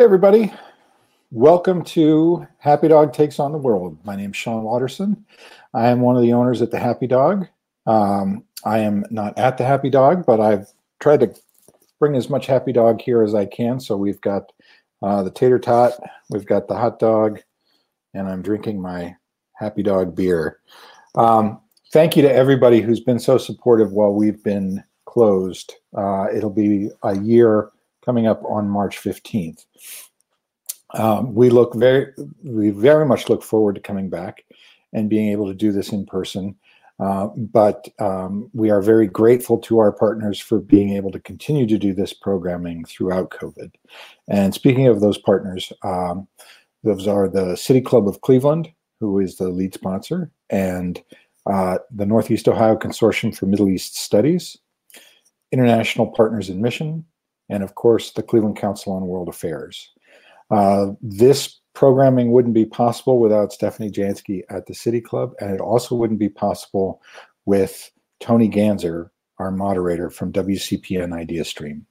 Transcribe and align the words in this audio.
Hey, 0.00 0.04
everybody. 0.04 0.50
Welcome 1.30 1.84
to 1.84 2.46
Happy 2.56 2.88
Dog 2.88 3.12
Takes 3.12 3.38
on 3.38 3.52
the 3.52 3.58
World. 3.58 3.98
My 4.02 4.16
name 4.16 4.30
is 4.30 4.36
Sean 4.38 4.62
Watterson. 4.62 5.26
I 5.74 5.88
am 5.88 6.00
one 6.00 6.16
of 6.16 6.22
the 6.22 6.32
owners 6.32 6.62
at 6.62 6.70
the 6.70 6.78
Happy 6.78 7.06
Dog. 7.06 7.46
Um, 7.86 8.44
I 8.64 8.78
am 8.78 9.04
not 9.10 9.38
at 9.38 9.58
the 9.58 9.64
Happy 9.66 9.90
Dog, 9.90 10.24
but 10.24 10.40
I've 10.40 10.68
tried 11.00 11.20
to 11.20 11.34
bring 11.98 12.16
as 12.16 12.30
much 12.30 12.46
Happy 12.46 12.72
Dog 12.72 13.02
here 13.02 13.22
as 13.22 13.34
I 13.34 13.44
can. 13.44 13.78
So 13.78 13.94
we've 13.94 14.22
got 14.22 14.50
uh, 15.02 15.22
the 15.22 15.30
tater 15.30 15.58
tot, 15.58 15.92
we've 16.30 16.46
got 16.46 16.66
the 16.66 16.76
hot 16.76 16.98
dog, 16.98 17.40
and 18.14 18.26
I'm 18.26 18.40
drinking 18.40 18.80
my 18.80 19.14
Happy 19.52 19.82
Dog 19.82 20.16
beer. 20.16 20.60
Um, 21.14 21.60
thank 21.92 22.16
you 22.16 22.22
to 22.22 22.32
everybody 22.32 22.80
who's 22.80 23.00
been 23.00 23.18
so 23.18 23.36
supportive 23.36 23.92
while 23.92 24.14
we've 24.14 24.42
been 24.42 24.82
closed. 25.04 25.74
Uh, 25.94 26.28
it'll 26.34 26.48
be 26.48 26.88
a 27.02 27.18
year 27.18 27.70
coming 28.04 28.26
up 28.26 28.42
on 28.44 28.68
March 28.68 28.98
15th. 28.98 29.64
Um, 30.94 31.34
we 31.34 31.50
look 31.50 31.74
very, 31.74 32.12
we 32.42 32.70
very 32.70 33.06
much 33.06 33.28
look 33.28 33.42
forward 33.42 33.76
to 33.76 33.80
coming 33.80 34.10
back 34.10 34.44
and 34.92 35.08
being 35.08 35.30
able 35.30 35.46
to 35.46 35.54
do 35.54 35.72
this 35.72 35.92
in 35.92 36.04
person. 36.06 36.56
Uh, 36.98 37.28
but 37.34 37.88
um, 37.98 38.50
we 38.52 38.68
are 38.70 38.82
very 38.82 39.06
grateful 39.06 39.56
to 39.56 39.78
our 39.78 39.90
partners 39.90 40.38
for 40.38 40.60
being 40.60 40.90
able 40.90 41.10
to 41.10 41.20
continue 41.20 41.66
to 41.66 41.78
do 41.78 41.94
this 41.94 42.12
programming 42.12 42.84
throughout 42.84 43.30
COVID. 43.30 43.72
And 44.28 44.52
speaking 44.52 44.86
of 44.86 45.00
those 45.00 45.16
partners, 45.16 45.72
um, 45.82 46.28
those 46.84 47.06
are 47.06 47.28
the 47.28 47.56
City 47.56 47.80
Club 47.80 48.06
of 48.06 48.20
Cleveland, 48.20 48.70
who 49.00 49.18
is 49.18 49.36
the 49.36 49.48
lead 49.48 49.72
sponsor, 49.72 50.30
and 50.50 51.02
uh, 51.46 51.78
the 51.90 52.04
Northeast 52.04 52.48
Ohio 52.48 52.76
Consortium 52.76 53.34
for 53.34 53.46
Middle 53.46 53.70
East 53.70 53.96
Studies, 53.96 54.58
International 55.52 56.06
Partners 56.06 56.50
in 56.50 56.60
Mission, 56.60 57.06
and 57.50 57.62
of 57.62 57.74
course, 57.74 58.12
the 58.12 58.22
Cleveland 58.22 58.56
Council 58.56 58.92
on 58.92 59.06
World 59.06 59.28
Affairs. 59.28 59.90
Uh, 60.50 60.92
this 61.00 61.60
programming 61.74 62.32
wouldn't 62.32 62.54
be 62.54 62.66
possible 62.66 63.18
without 63.18 63.52
Stephanie 63.52 63.90
Jansky 63.90 64.42
at 64.50 64.66
the 64.66 64.74
City 64.74 65.00
Club, 65.00 65.32
and 65.40 65.52
it 65.52 65.60
also 65.60 65.94
wouldn't 65.94 66.18
be 66.18 66.28
possible 66.28 67.02
with 67.44 67.90
Tony 68.20 68.48
Ganzer, 68.48 69.10
our 69.38 69.50
moderator 69.50 70.10
from 70.10 70.32
WCPN 70.32 71.12
Idea 71.12 71.44
Stream. 71.44 71.86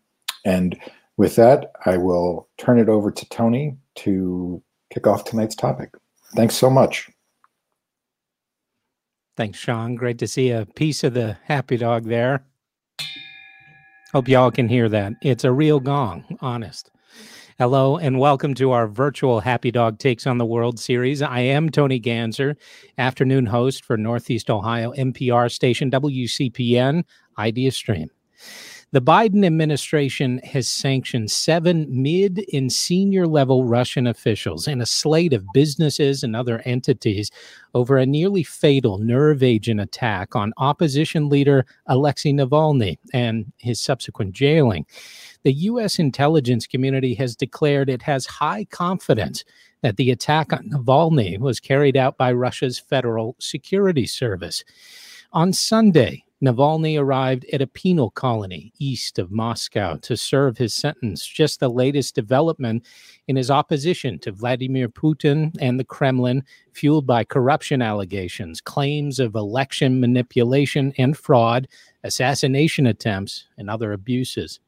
And 0.45 0.79
with 1.17 1.35
that, 1.35 1.71
I 1.85 1.97
will 1.97 2.47
turn 2.57 2.79
it 2.79 2.87
over 2.89 3.11
to 3.11 3.29
Tony 3.29 3.77
to 3.95 4.61
kick 4.93 5.07
off 5.07 5.25
tonight's 5.25 5.55
topic. 5.55 5.89
Thanks 6.35 6.55
so 6.55 6.69
much. 6.69 7.09
Thanks, 9.35 9.57
Sean. 9.57 9.95
Great 9.95 10.17
to 10.19 10.27
see 10.27 10.51
a 10.51 10.65
piece 10.65 11.03
of 11.03 11.13
the 11.13 11.37
happy 11.45 11.77
dog 11.77 12.05
there. 12.05 12.43
Hope 14.11 14.27
y'all 14.27 14.49
can 14.49 14.67
hear 14.67 14.89
that. 14.89 15.13
It's 15.21 15.43
a 15.43 15.51
real 15.51 15.79
gong, 15.79 16.23
honest. 16.41 16.89
Hello 17.59 17.97
and 17.97 18.17
welcome 18.17 18.55
to 18.55 18.71
our 18.71 18.87
virtual 18.87 19.39
Happy 19.39 19.69
Dog 19.69 19.99
Takes 19.99 20.25
on 20.25 20.39
the 20.39 20.47
World 20.47 20.79
series. 20.79 21.21
I 21.21 21.41
am 21.41 21.69
Tony 21.69 21.99
Ganzer, 21.99 22.55
afternoon 22.97 23.45
host 23.45 23.85
for 23.85 23.97
Northeast 23.97 24.49
Ohio 24.49 24.93
NPR 24.93 25.51
station 25.51 25.91
WCPN 25.91 27.03
Idea 27.37 27.71
Stream. 27.71 28.09
The 28.91 29.01
Biden 29.01 29.45
administration 29.45 30.39
has 30.43 30.67
sanctioned 30.67 31.29
seven 31.29 31.85
mid 31.89 32.43
and 32.51 32.73
senior 32.73 33.27
level 33.27 33.65
Russian 33.65 34.07
officials 34.07 34.67
and 34.67 34.81
a 34.81 34.85
slate 34.87 35.31
of 35.31 35.45
businesses 35.53 36.23
and 36.23 36.35
other 36.35 36.63
entities 36.65 37.29
over 37.75 37.99
a 37.99 38.05
nearly 38.07 38.41
fatal 38.41 38.97
nerve 38.97 39.43
agent 39.43 39.79
attack 39.79 40.35
on 40.35 40.53
opposition 40.57 41.29
leader 41.29 41.67
Alexei 41.85 42.31
Navalny 42.31 42.97
and 43.13 43.53
his 43.57 43.79
subsequent 43.79 44.33
jailing. 44.33 44.87
The 45.43 45.53
U.S. 45.53 45.99
intelligence 45.99 46.65
community 46.65 47.13
has 47.13 47.35
declared 47.35 47.91
it 47.91 48.01
has 48.01 48.25
high 48.25 48.65
confidence 48.71 49.43
that 49.83 49.97
the 49.97 50.09
attack 50.09 50.51
on 50.51 50.67
Navalny 50.67 51.37
was 51.37 51.59
carried 51.59 51.95
out 51.95 52.17
by 52.17 52.31
Russia's 52.31 52.79
Federal 52.79 53.35
Security 53.39 54.07
Service. 54.07 54.63
On 55.31 55.53
Sunday, 55.53 56.23
Navalny 56.43 56.97
arrived 56.97 57.45
at 57.51 57.61
a 57.61 57.67
penal 57.67 58.11
colony 58.11 58.71
east 58.79 59.19
of 59.19 59.29
Moscow 59.29 59.97
to 59.97 60.15
serve 60.15 60.57
his 60.57 60.73
sentence, 60.73 61.25
just 61.25 61.59
the 61.59 61.69
latest 61.69 62.15
development 62.15 62.85
in 63.27 63.35
his 63.35 63.51
opposition 63.51 64.17
to 64.19 64.31
Vladimir 64.31 64.87
Putin 64.87 65.53
and 65.59 65.77
the 65.77 65.83
Kremlin, 65.83 66.43
fueled 66.71 67.05
by 67.05 67.25
corruption 67.25 67.81
allegations, 67.81 68.61
claims 68.61 69.19
of 69.19 69.35
election 69.35 69.99
manipulation 69.99 70.93
and 70.97 71.17
fraud, 71.17 71.67
assassination 72.05 72.87
attempts, 72.87 73.45
and 73.57 73.69
other 73.69 73.91
abuses. 73.91 74.61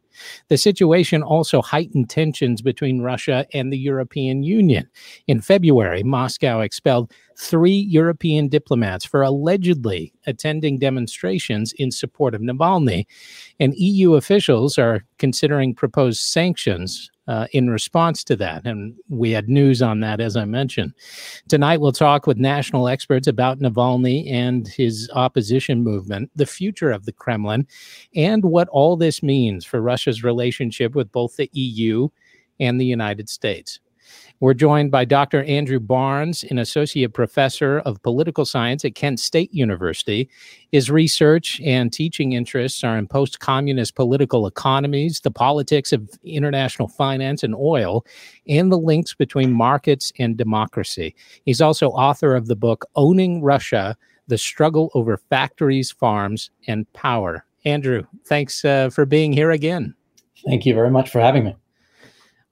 The 0.50 0.58
situation 0.58 1.24
also 1.24 1.62
heightened 1.62 2.10
tensions 2.10 2.62
between 2.62 3.02
Russia 3.02 3.46
and 3.54 3.72
the 3.72 3.78
European 3.78 4.44
Union. 4.44 4.90
In 5.28 5.40
February, 5.42 6.04
Moscow 6.04 6.60
expelled 6.60 7.14
three 7.42 7.88
European 7.90 8.48
diplomats 8.48 9.04
for 9.04 9.24
allegedly 9.24 10.14
attending 10.28 10.78
demonstrations 10.78 11.74
in 11.74 11.90
support 11.90 12.36
of 12.36 12.42
Navalny. 12.42 13.06
And 13.60 13.74
EU 13.76 14.14
officials 14.14 14.78
are 14.78 15.04
considering 15.18 15.74
proposed 15.74 16.22
sanctions 16.22 17.10
uh, 17.28 17.48
in 17.52 17.72
response 17.72 18.24
to 18.26 18.36
that. 18.36 18.66
And 18.68 18.94
we 19.10 19.32
had 19.32 19.50
news 19.50 19.82
on 19.82 20.02
that, 20.02 20.20
as 20.20 20.38
I 20.38 20.46
mentioned. 20.46 20.94
Tonight, 21.48 21.82
we'll 21.82 21.92
talk 21.92 22.28
with 22.28 22.38
national 22.38 22.88
experts 22.88 23.26
about 23.26 23.60
Navalny 23.60 24.32
and 24.32 24.68
his 24.68 25.10
opposition 25.14 25.84
movement, 25.84 26.30
the 26.36 26.46
future 26.46 26.92
of 26.92 27.06
the 27.06 27.14
Kremlin, 27.14 27.66
and 28.16 28.46
what 28.46 28.70
all 28.70 28.98
this 28.98 29.24
means 29.24 29.66
for 29.66 29.82
Russia's 29.82 30.24
relationship 30.24 30.94
with 30.94 31.12
both 31.12 31.38
the 31.38 31.50
EU 31.54 32.10
and 32.60 32.80
the 32.80 32.86
United 32.86 33.30
States. 33.30 33.80
We're 34.42 34.56
joined 34.56 34.90
by 34.90 35.06
Dr. 35.06 35.44
Andrew 35.44 35.80
Barnes, 35.80 36.44
an 36.46 36.58
associate 36.58 37.14
professor 37.14 37.78
of 37.82 38.02
political 38.02 38.44
science 38.44 38.84
at 38.84 38.96
Kent 38.96 39.20
State 39.20 39.54
University. 39.54 40.28
His 40.72 40.90
research 40.90 41.62
and 41.64 41.94
teaching 41.94 42.34
interests 42.34 42.84
are 42.84 42.98
in 42.98 43.08
post 43.08 43.40
communist 43.40 43.94
political 43.94 44.48
economies, 44.48 45.20
the 45.20 45.30
politics 45.30 45.94
of 45.94 46.10
international 46.24 46.88
finance 46.88 47.44
and 47.44 47.54
oil, 47.54 48.04
and 48.48 48.72
the 48.72 48.80
links 48.80 49.14
between 49.14 49.54
markets 49.54 50.12
and 50.18 50.38
democracy. 50.38 51.16
He's 51.46 51.62
also 51.62 51.90
author 51.90 52.36
of 52.36 52.48
the 52.48 52.56
book 52.56 52.88
Owning 52.96 53.44
Russia 53.44 53.96
The 54.28 54.40
Struggle 54.40 54.90
Over 54.96 55.18
Factories, 55.18 55.92
Farms, 55.92 56.50
and 56.66 56.92
Power. 56.94 57.46
Andrew, 57.64 58.08
thanks 58.26 58.66
uh, 58.66 58.90
for 58.90 59.06
being 59.06 59.34
here 59.34 59.52
again. 59.52 59.94
Thank 60.48 60.66
you 60.66 60.74
very 60.74 60.90
much 60.90 61.12
for 61.12 61.20
having 61.20 61.44
me. 61.44 61.56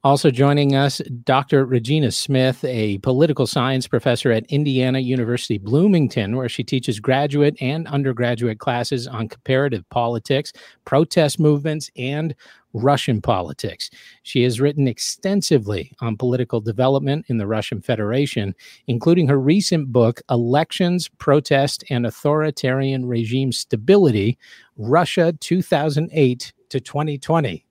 Also 0.02 0.30
joining 0.30 0.74
us, 0.74 1.02
Dr. 1.24 1.66
Regina 1.66 2.10
Smyth, 2.10 2.64
a 2.64 2.96
political 2.98 3.46
science 3.46 3.86
professor 3.86 4.32
at 4.32 4.46
Indiana 4.46 4.98
University 4.98 5.58
Bloomington, 5.58 6.36
where 6.36 6.48
she 6.48 6.64
teaches 6.64 6.98
graduate 7.00 7.54
and 7.60 7.86
undergraduate 7.86 8.58
classes 8.58 9.06
on 9.06 9.28
comparative 9.28 9.86
politics, 9.90 10.54
protest 10.86 11.38
movements, 11.38 11.90
and 11.98 12.34
Russian 12.72 13.20
politics. 13.20 13.90
She 14.22 14.42
has 14.44 14.58
written 14.58 14.88
extensively 14.88 15.92
on 16.00 16.16
political 16.16 16.62
development 16.62 17.26
in 17.28 17.36
the 17.36 17.46
Russian 17.46 17.82
Federation, 17.82 18.54
including 18.86 19.28
her 19.28 19.38
recent 19.38 19.92
book, 19.92 20.22
Elections, 20.30 21.08
Protest, 21.18 21.84
and 21.90 22.06
Authoritarian 22.06 23.04
Regime 23.04 23.52
Stability 23.52 24.38
Russia 24.78 25.34
2008 25.40 26.54
to 26.70 26.80
2020 26.80 27.66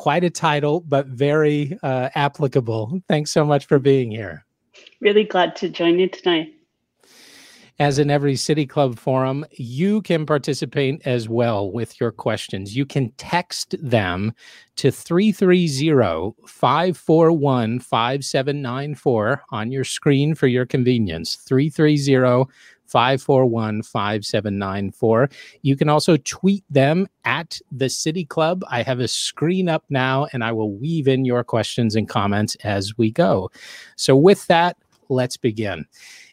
quite 0.00 0.24
a 0.24 0.30
title, 0.30 0.80
but 0.80 1.06
very 1.08 1.78
uh, 1.82 2.08
applicable. 2.14 3.02
Thanks 3.06 3.30
so 3.30 3.44
much 3.44 3.66
for 3.66 3.78
being 3.78 4.10
here. 4.10 4.46
Really 5.00 5.24
glad 5.24 5.54
to 5.56 5.68
join 5.68 5.98
you 5.98 6.08
tonight. 6.08 6.54
As 7.78 7.98
in 7.98 8.10
every 8.10 8.34
City 8.34 8.64
Club 8.66 8.98
forum, 8.98 9.44
you 9.52 10.00
can 10.00 10.24
participate 10.24 11.06
as 11.06 11.28
well 11.28 11.70
with 11.70 12.00
your 12.00 12.12
questions. 12.12 12.74
You 12.74 12.86
can 12.86 13.12
text 13.18 13.74
them 13.78 14.32
to 14.76 14.90
330 14.90 16.32
541 16.46 17.80
5794 17.80 19.42
on 19.50 19.70
your 19.70 19.84
screen 19.84 20.34
for 20.34 20.46
your 20.46 20.64
convenience. 20.64 21.34
330 21.46 22.50
541 22.90 23.82
5794. 23.82 25.30
You 25.62 25.76
can 25.76 25.88
also 25.88 26.16
tweet 26.18 26.64
them 26.68 27.06
at 27.24 27.60
the 27.70 27.88
City 27.88 28.24
Club. 28.24 28.64
I 28.68 28.82
have 28.82 29.00
a 29.00 29.08
screen 29.08 29.68
up 29.68 29.84
now 29.88 30.26
and 30.32 30.42
I 30.42 30.52
will 30.52 30.72
weave 30.72 31.08
in 31.08 31.24
your 31.24 31.44
questions 31.44 31.94
and 31.94 32.08
comments 32.08 32.56
as 32.64 32.98
we 32.98 33.10
go. 33.10 33.50
So, 33.96 34.16
with 34.16 34.46
that, 34.48 34.76
let's 35.08 35.36
begin. 35.36 35.86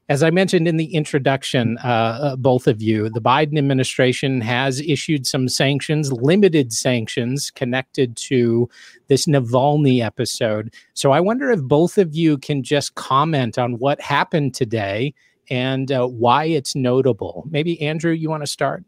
As 0.09 0.24
I 0.24 0.30
mentioned 0.30 0.69
in 0.69 0.77
the 0.77 0.95
introduction, 0.95 1.77
uh, 1.80 1.88
uh, 1.88 2.36
both 2.38 2.68
of 2.68 2.81
you, 2.81 3.10
the 3.10 3.19
Biden 3.19 3.57
administration 3.57 4.39
has 4.39 4.80
issued 4.80 5.27
some 5.27 5.50
sanctions, 5.50 6.13
limited 6.13 6.71
sanctions 6.71 7.51
connected 7.51 8.15
to 8.18 8.69
this 9.07 9.25
Navalny 9.25 10.01
episode. 10.01 10.74
So 10.94 11.12
I 11.12 11.19
wonder 11.19 11.51
if 11.51 11.62
both 11.62 11.98
of 11.98 12.15
you 12.15 12.38
can 12.38 12.63
just 12.63 12.95
comment 12.95 13.57
on 13.57 13.80
what 13.80 14.00
happened 14.00 14.56
today 14.56 15.13
and 15.49 15.91
uh, 15.91 16.07
why 16.07 16.45
it's 16.45 16.75
notable. 16.75 17.45
Maybe, 17.49 17.81
Andrew, 17.81 18.11
you 18.11 18.29
want 18.29 18.44
to 18.44 18.47
start? 18.47 18.83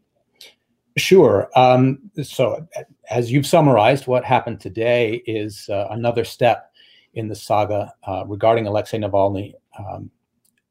Sure. 0.96 1.50
Um, 1.56 2.10
so, 2.22 2.66
as 3.10 3.30
you've 3.30 3.46
summarized, 3.46 4.06
what 4.06 4.24
happened 4.24 4.60
today 4.60 5.22
is 5.26 5.68
uh, 5.68 5.86
another 5.90 6.24
step 6.24 6.72
in 7.14 7.28
the 7.28 7.34
saga 7.34 7.92
uh, 8.04 8.24
regarding 8.26 8.66
Alexei 8.66 8.98
Navalny, 8.98 9.54
um, 9.78 10.10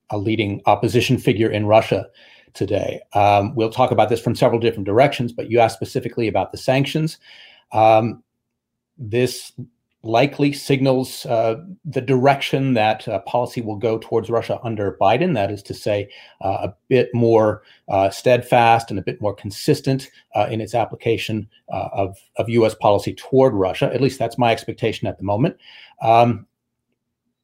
a 0.09 0.17
leading 0.17 0.61
opposition 0.65 1.17
figure 1.17 1.49
in 1.49 1.65
Russia 1.65 2.07
today. 2.53 3.01
Um, 3.13 3.55
we'll 3.55 3.69
talk 3.69 3.91
about 3.91 4.09
this 4.09 4.21
from 4.21 4.35
several 4.35 4.59
different 4.59 4.85
directions, 4.85 5.31
but 5.31 5.49
you 5.49 5.59
asked 5.59 5.75
specifically 5.75 6.27
about 6.27 6.51
the 6.51 6.57
sanctions. 6.57 7.17
Um, 7.71 8.23
this 8.97 9.53
likely 10.03 10.53
signals 10.53 11.25
uh, 11.25 11.55
the 11.83 12.01
direction 12.01 12.73
that 12.73 13.05
uh, 13.07 13.19
policy 13.19 13.61
will 13.61 13.75
go 13.75 13.97
towards 13.97 14.29
Russia 14.29 14.59
under 14.63 14.97
Biden. 14.99 15.33
That 15.33 15.51
is 15.51 15.61
to 15.63 15.73
say, 15.73 16.09
uh, 16.41 16.69
a 16.69 16.73
bit 16.87 17.09
more 17.13 17.63
uh, 17.89 18.09
steadfast 18.09 18.89
and 18.89 18.99
a 18.99 19.03
bit 19.03 19.21
more 19.21 19.33
consistent 19.33 20.09
uh, 20.35 20.47
in 20.49 20.61
its 20.61 20.73
application 20.73 21.49
uh, 21.71 21.89
of, 21.91 22.17
of 22.37 22.47
U.S. 22.49 22.75
policy 22.75 23.13
toward 23.13 23.53
Russia. 23.53 23.91
At 23.93 24.01
least 24.01 24.19
that's 24.19 24.37
my 24.37 24.51
expectation 24.51 25.07
at 25.07 25.17
the 25.17 25.25
moment. 25.25 25.57
Um, 26.01 26.45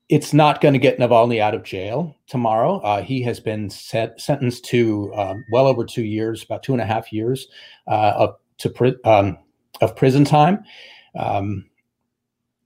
it's 0.08 0.34
not 0.34 0.62
going 0.62 0.74
to 0.74 0.80
get 0.80 1.00
Navalny 1.00 1.40
out 1.40 1.56
of 1.56 1.64
jail 1.64 2.16
tomorrow. 2.28 3.02
he 3.02 3.24
has 3.24 3.40
been 3.40 3.70
set, 3.70 4.22
sentenced 4.22 4.64
to 4.66 5.12
um, 5.16 5.44
well 5.52 5.66
over 5.66 5.84
two 5.84 6.04
years, 6.04 6.44
about 6.44 6.62
two 6.62 6.74
and 6.74 6.82
a 6.82 6.86
half 6.86 7.12
years 7.12 7.48
of 7.88 8.36
to 8.60 8.70
pri- 8.70 8.96
um, 9.04 9.38
of 9.82 9.96
prison 9.96 10.24
time. 10.24 10.64
Um, 11.18 11.66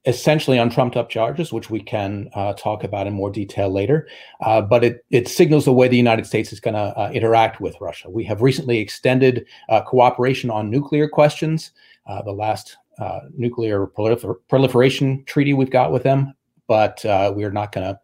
essentially 0.05 0.57
on 0.57 0.69
trumped 0.69 0.95
up 0.95 1.09
charges, 1.09 1.51
which 1.51 1.69
we 1.69 1.81
can 1.81 2.29
uh, 2.33 2.53
talk 2.53 2.83
about 2.83 3.07
in 3.07 3.13
more 3.13 3.29
detail 3.29 3.69
later. 3.69 4.07
Uh, 4.41 4.61
but 4.61 4.83
it, 4.83 5.05
it 5.09 5.27
signals 5.27 5.65
the 5.65 5.73
way 5.73 5.87
the 5.87 5.97
United 5.97 6.25
States 6.25 6.53
is 6.53 6.59
going 6.59 6.73
to 6.73 6.97
uh, 6.97 7.11
interact 7.13 7.59
with 7.59 7.75
Russia. 7.81 8.09
We 8.09 8.23
have 8.23 8.41
recently 8.41 8.79
extended 8.79 9.45
uh, 9.67 9.81
cooperation 9.81 10.49
on 10.49 10.69
nuclear 10.69 11.07
questions, 11.09 11.71
uh, 12.07 12.21
the 12.21 12.31
last 12.31 12.77
uh, 12.97 13.19
nuclear 13.35 13.87
prolifer- 13.87 14.37
proliferation 14.47 15.23
treaty 15.25 15.53
we've 15.53 15.71
got 15.71 15.91
with 15.91 16.03
them, 16.03 16.33
but 16.67 17.01
we're 17.35 17.51
not 17.51 17.71
going 17.71 17.87
to 17.87 17.99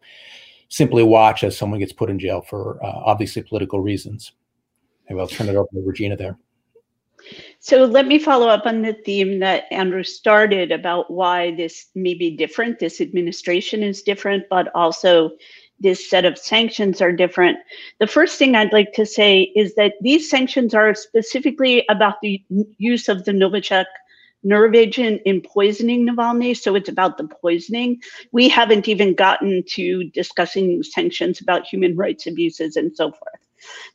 simply 0.68 1.02
watch 1.02 1.44
as 1.44 1.56
someone 1.56 1.80
gets 1.80 1.92
put 1.92 2.10
in 2.10 2.18
jail 2.18 2.42
for 2.42 2.78
obviously 2.82 3.42
political 3.42 3.80
reasons. 3.80 4.32
Maybe 5.08 5.20
I'll 5.20 5.28
turn 5.28 5.48
it 5.48 5.56
over 5.56 5.68
to 5.72 5.82
Regina 5.84 6.16
there. 6.16 6.36
So 7.58 7.84
let 7.84 8.06
me 8.06 8.18
follow 8.18 8.48
up 8.48 8.66
on 8.66 8.82
the 8.82 8.92
theme 8.92 9.40
that 9.40 9.64
Andrew 9.72 10.04
started 10.04 10.70
about 10.70 11.10
why 11.10 11.54
this 11.56 11.86
may 11.94 12.14
be 12.14 12.36
different. 12.36 12.78
This 12.78 13.00
administration 13.00 13.82
is 13.82 14.02
different, 14.02 14.44
but 14.48 14.70
also 14.74 15.32
this 15.80 16.08
set 16.08 16.24
of 16.24 16.38
sanctions 16.38 17.00
are 17.00 17.12
different. 17.12 17.58
The 17.98 18.06
first 18.06 18.38
thing 18.38 18.54
I'd 18.54 18.72
like 18.72 18.92
to 18.94 19.04
say 19.04 19.52
is 19.56 19.74
that 19.74 19.94
these 20.00 20.30
sanctions 20.30 20.74
are 20.74 20.94
specifically 20.94 21.84
about 21.90 22.20
the 22.22 22.42
use 22.78 23.08
of 23.08 23.24
the 23.24 23.32
Novichok 23.32 23.86
nerve 24.42 24.74
agent 24.74 25.20
in 25.24 25.40
poisoning 25.40 26.06
Navalny. 26.06 26.56
So 26.56 26.76
it's 26.76 26.88
about 26.88 27.18
the 27.18 27.26
poisoning. 27.26 28.00
We 28.32 28.48
haven't 28.48 28.88
even 28.88 29.14
gotten 29.14 29.64
to 29.70 30.04
discussing 30.10 30.82
sanctions 30.82 31.40
about 31.40 31.66
human 31.66 31.96
rights 31.96 32.26
abuses 32.26 32.76
and 32.76 32.94
so 32.94 33.10
forth. 33.10 33.45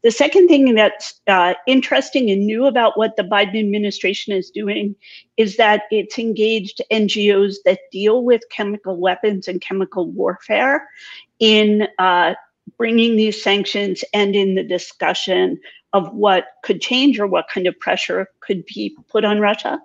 The 0.03 0.11
second 0.11 0.47
thing 0.47 0.73
that's 0.73 1.21
uh, 1.27 1.53
interesting 1.67 2.29
and 2.29 2.45
new 2.45 2.65
about 2.65 2.97
what 2.97 3.15
the 3.15 3.23
Biden 3.23 3.59
administration 3.59 4.33
is 4.33 4.49
doing 4.49 4.95
is 5.37 5.57
that 5.57 5.83
it's 5.91 6.17
engaged 6.17 6.81
NGOs 6.91 7.57
that 7.65 7.79
deal 7.91 8.23
with 8.23 8.41
chemical 8.51 8.97
weapons 8.97 9.47
and 9.47 9.61
chemical 9.61 10.09
warfare 10.09 10.87
in 11.39 11.87
uh, 11.99 12.33
bringing 12.77 13.15
these 13.15 13.41
sanctions 13.41 14.03
and 14.13 14.35
in 14.35 14.55
the 14.55 14.63
discussion 14.63 15.59
of 15.93 16.11
what 16.13 16.45
could 16.63 16.81
change 16.81 17.19
or 17.19 17.27
what 17.27 17.45
kind 17.53 17.67
of 17.67 17.79
pressure 17.79 18.27
could 18.39 18.65
be 18.65 18.95
put 19.09 19.25
on 19.25 19.39
Russia. 19.39 19.79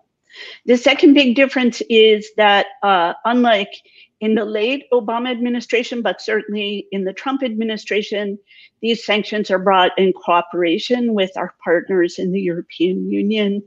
The 0.67 0.77
second 0.77 1.15
big 1.15 1.35
difference 1.35 1.83
is 1.89 2.29
that, 2.37 2.67
uh, 2.83 3.15
unlike 3.25 3.73
in 4.21 4.35
the 4.35 4.45
late 4.45 4.85
Obama 4.93 5.31
administration, 5.31 6.03
but 6.03 6.21
certainly 6.21 6.87
in 6.91 7.05
the 7.05 7.13
Trump 7.13 7.43
administration, 7.43 8.39
these 8.81 9.05
sanctions 9.05 9.51
are 9.51 9.59
brought 9.59 9.97
in 9.99 10.13
cooperation 10.13 11.13
with 11.15 11.31
our 11.37 11.55
partners 11.63 12.19
in 12.19 12.33
the 12.33 12.41
European 12.41 13.11
Union. 13.11 13.63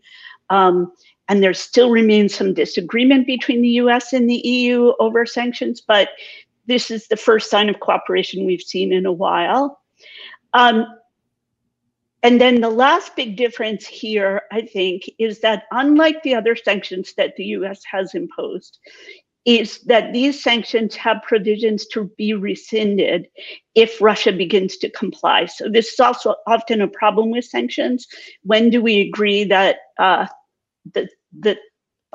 Um, 0.49 0.91
and 1.27 1.43
there 1.43 1.53
still 1.53 1.91
remains 1.91 2.33
some 2.33 2.55
disagreement 2.55 3.27
between 3.27 3.61
the 3.61 3.69
US 3.69 4.13
and 4.13 4.27
the 4.27 4.41
EU 4.47 4.93
over 4.99 5.25
sanctions, 5.25 5.81
but 5.81 6.09
this 6.65 6.89
is 6.89 7.07
the 7.07 7.17
first 7.17 7.49
sign 7.49 7.69
of 7.69 7.79
cooperation 7.79 8.45
we've 8.45 8.61
seen 8.61 8.91
in 8.91 9.05
a 9.05 9.11
while. 9.11 9.79
Um, 10.53 10.85
and 12.23 12.41
then 12.41 12.59
the 12.59 12.69
last 12.69 13.15
big 13.15 13.37
difference 13.37 13.85
here, 13.85 14.41
I 14.51 14.61
think, 14.61 15.09
is 15.19 15.39
that 15.41 15.63
unlike 15.71 16.21
the 16.23 16.35
other 16.35 16.55
sanctions 16.55 17.13
that 17.13 17.35
the 17.35 17.45
US 17.45 17.81
has 17.89 18.13
imposed, 18.13 18.79
is 19.45 19.79
that 19.85 20.13
these 20.13 20.41
sanctions 20.41 20.95
have 20.95 21.23
provisions 21.23 21.87
to 21.87 22.11
be 22.17 22.33
rescinded 22.33 23.27
if 23.73 24.01
Russia 24.01 24.31
begins 24.31 24.77
to 24.77 24.89
comply. 24.91 25.45
So 25.45 25.69
this 25.69 25.93
is 25.93 25.99
also 25.99 26.35
often 26.45 26.81
a 26.81 26.87
problem 26.87 27.31
with 27.31 27.45
sanctions. 27.45 28.05
When 28.43 28.69
do 28.69 28.81
we 28.81 29.01
agree 29.01 29.45
that 29.45 29.77
uh, 29.97 30.27
the 30.93 31.07
the 31.37 31.57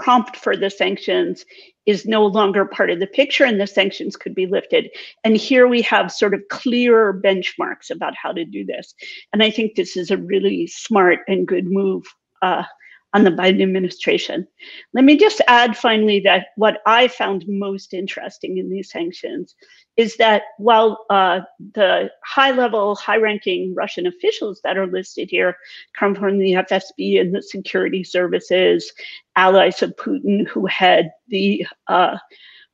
prompt 0.00 0.37
for 0.37 0.56
the 0.56 0.71
sanctions 0.71 1.44
is 1.87 2.06
no 2.06 2.26
longer 2.26 2.65
part 2.65 2.91
of 2.91 2.99
the 2.99 3.06
picture 3.06 3.44
and 3.44 3.61
the 3.61 3.67
sanctions 3.67 4.17
could 4.17 4.35
be 4.35 4.47
lifted. 4.47 4.91
And 5.23 5.37
here 5.37 5.69
we 5.69 5.82
have 5.82 6.11
sort 6.11 6.35
of 6.35 6.43
clearer 6.50 7.20
benchmarks 7.25 7.91
about 7.91 8.15
how 8.20 8.32
to 8.32 8.44
do 8.44 8.65
this. 8.65 8.94
And 9.32 9.43
I 9.43 9.50
think 9.50 9.75
this 9.75 9.97
is 9.97 10.11
a 10.11 10.17
really 10.17 10.67
smart 10.67 11.20
and 11.29 11.47
good 11.47 11.67
move 11.67 12.05
uh, 12.43 12.65
on 13.14 13.22
the 13.22 13.31
Biden 13.31 13.62
administration. 13.62 14.46
Let 14.93 15.05
me 15.05 15.16
just 15.16 15.40
add 15.46 15.76
finally 15.76 16.19
that 16.20 16.49
what 16.56 16.82
I 16.84 17.06
found 17.06 17.44
most 17.46 17.94
interesting 17.94 18.58
in 18.58 18.69
these 18.69 18.90
sanctions 18.90 19.55
is 19.96 20.16
that 20.16 20.43
while 20.58 21.06
uh, 21.11 21.40
the 21.75 22.11
high 22.25 22.50
level, 22.50 22.96
high 22.96 23.19
ranking 23.19 23.72
Russian 23.76 24.08
officials 24.08 24.61
that 24.64 24.76
are 24.76 24.88
listed 24.88 25.31
here 25.31 25.56
come 25.96 26.16
from 26.16 26.38
the 26.38 26.55
FSB 26.55 27.20
and 27.20 27.32
the 27.32 27.40
security 27.40 28.02
services, 28.02 28.93
allies 29.37 29.81
of 29.81 29.94
Putin 29.94 30.46
who 30.49 30.67
had 30.67 31.10
the 31.28 31.64
uh, 31.87 32.19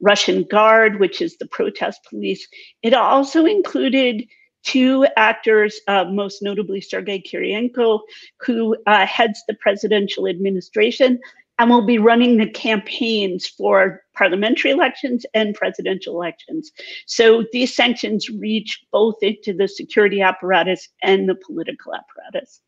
Russian 0.01 0.45
Guard, 0.45 0.99
which 0.99 1.21
is 1.21 1.37
the 1.37 1.49
protest 1.49 2.01
police, 2.09 2.49
it 2.83 2.95
also 2.95 3.45
included 3.45 4.25
two 4.63 5.07
actors, 5.17 5.81
uh, 5.89 6.05
most 6.05 6.43
notably 6.43 6.81
Sergei 6.81 7.21
Kiriyenko, 7.21 8.01
who 8.41 8.77
uh, 8.87 9.07
heads 9.07 9.43
the 9.49 9.55
presidential 9.55 10.27
administration 10.27 11.19
and 11.59 11.69
will 11.69 11.85
be 11.85 11.99
running 11.99 12.39
the 12.39 12.49
campaigns 12.49 13.47
for 13.47 14.03
parliamentary 14.17 14.71
elections 14.71 15.27
and 15.35 15.55
presidential 15.55 16.15
elections. 16.15 16.73
So 17.07 17.45
these 17.53 17.77
sanctions 17.77 18.31
reach 18.31 18.83
both 18.91 19.17
into 19.21 19.53
the 19.53 19.69
security 19.69 20.23
apparatus 20.23 20.89
and 21.03 21.29
the 21.29 21.35
political 21.35 21.93
apparatus. 21.95 22.63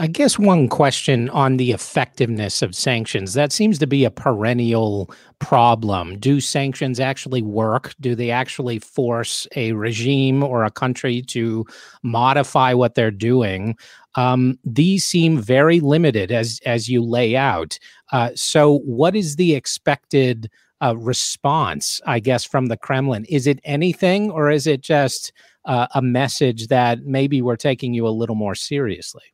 I 0.00 0.06
guess 0.06 0.38
one 0.38 0.68
question 0.68 1.28
on 1.30 1.56
the 1.56 1.72
effectiveness 1.72 2.62
of 2.62 2.76
sanctions. 2.76 3.34
That 3.34 3.50
seems 3.50 3.80
to 3.80 3.86
be 3.86 4.04
a 4.04 4.12
perennial 4.12 5.10
problem. 5.40 6.20
Do 6.20 6.40
sanctions 6.40 7.00
actually 7.00 7.42
work? 7.42 7.94
Do 7.98 8.14
they 8.14 8.30
actually 8.30 8.78
force 8.78 9.48
a 9.56 9.72
regime 9.72 10.44
or 10.44 10.64
a 10.64 10.70
country 10.70 11.22
to 11.22 11.66
modify 12.04 12.74
what 12.74 12.94
they're 12.94 13.10
doing? 13.10 13.76
Um, 14.14 14.56
these 14.64 15.04
seem 15.04 15.40
very 15.40 15.80
limited 15.80 16.30
as 16.30 16.60
as 16.64 16.88
you 16.88 17.02
lay 17.02 17.34
out. 17.34 17.76
Uh, 18.12 18.30
so, 18.36 18.78
what 18.80 19.16
is 19.16 19.34
the 19.34 19.56
expected 19.56 20.48
uh, 20.80 20.96
response? 20.96 22.00
I 22.06 22.20
guess 22.20 22.44
from 22.44 22.66
the 22.66 22.76
Kremlin. 22.76 23.24
Is 23.24 23.48
it 23.48 23.58
anything, 23.64 24.30
or 24.30 24.48
is 24.48 24.68
it 24.68 24.80
just 24.80 25.32
uh, 25.64 25.88
a 25.92 26.02
message 26.02 26.68
that 26.68 27.00
maybe 27.04 27.42
we're 27.42 27.56
taking 27.56 27.94
you 27.94 28.06
a 28.06 28.10
little 28.10 28.36
more 28.36 28.54
seriously? 28.54 29.24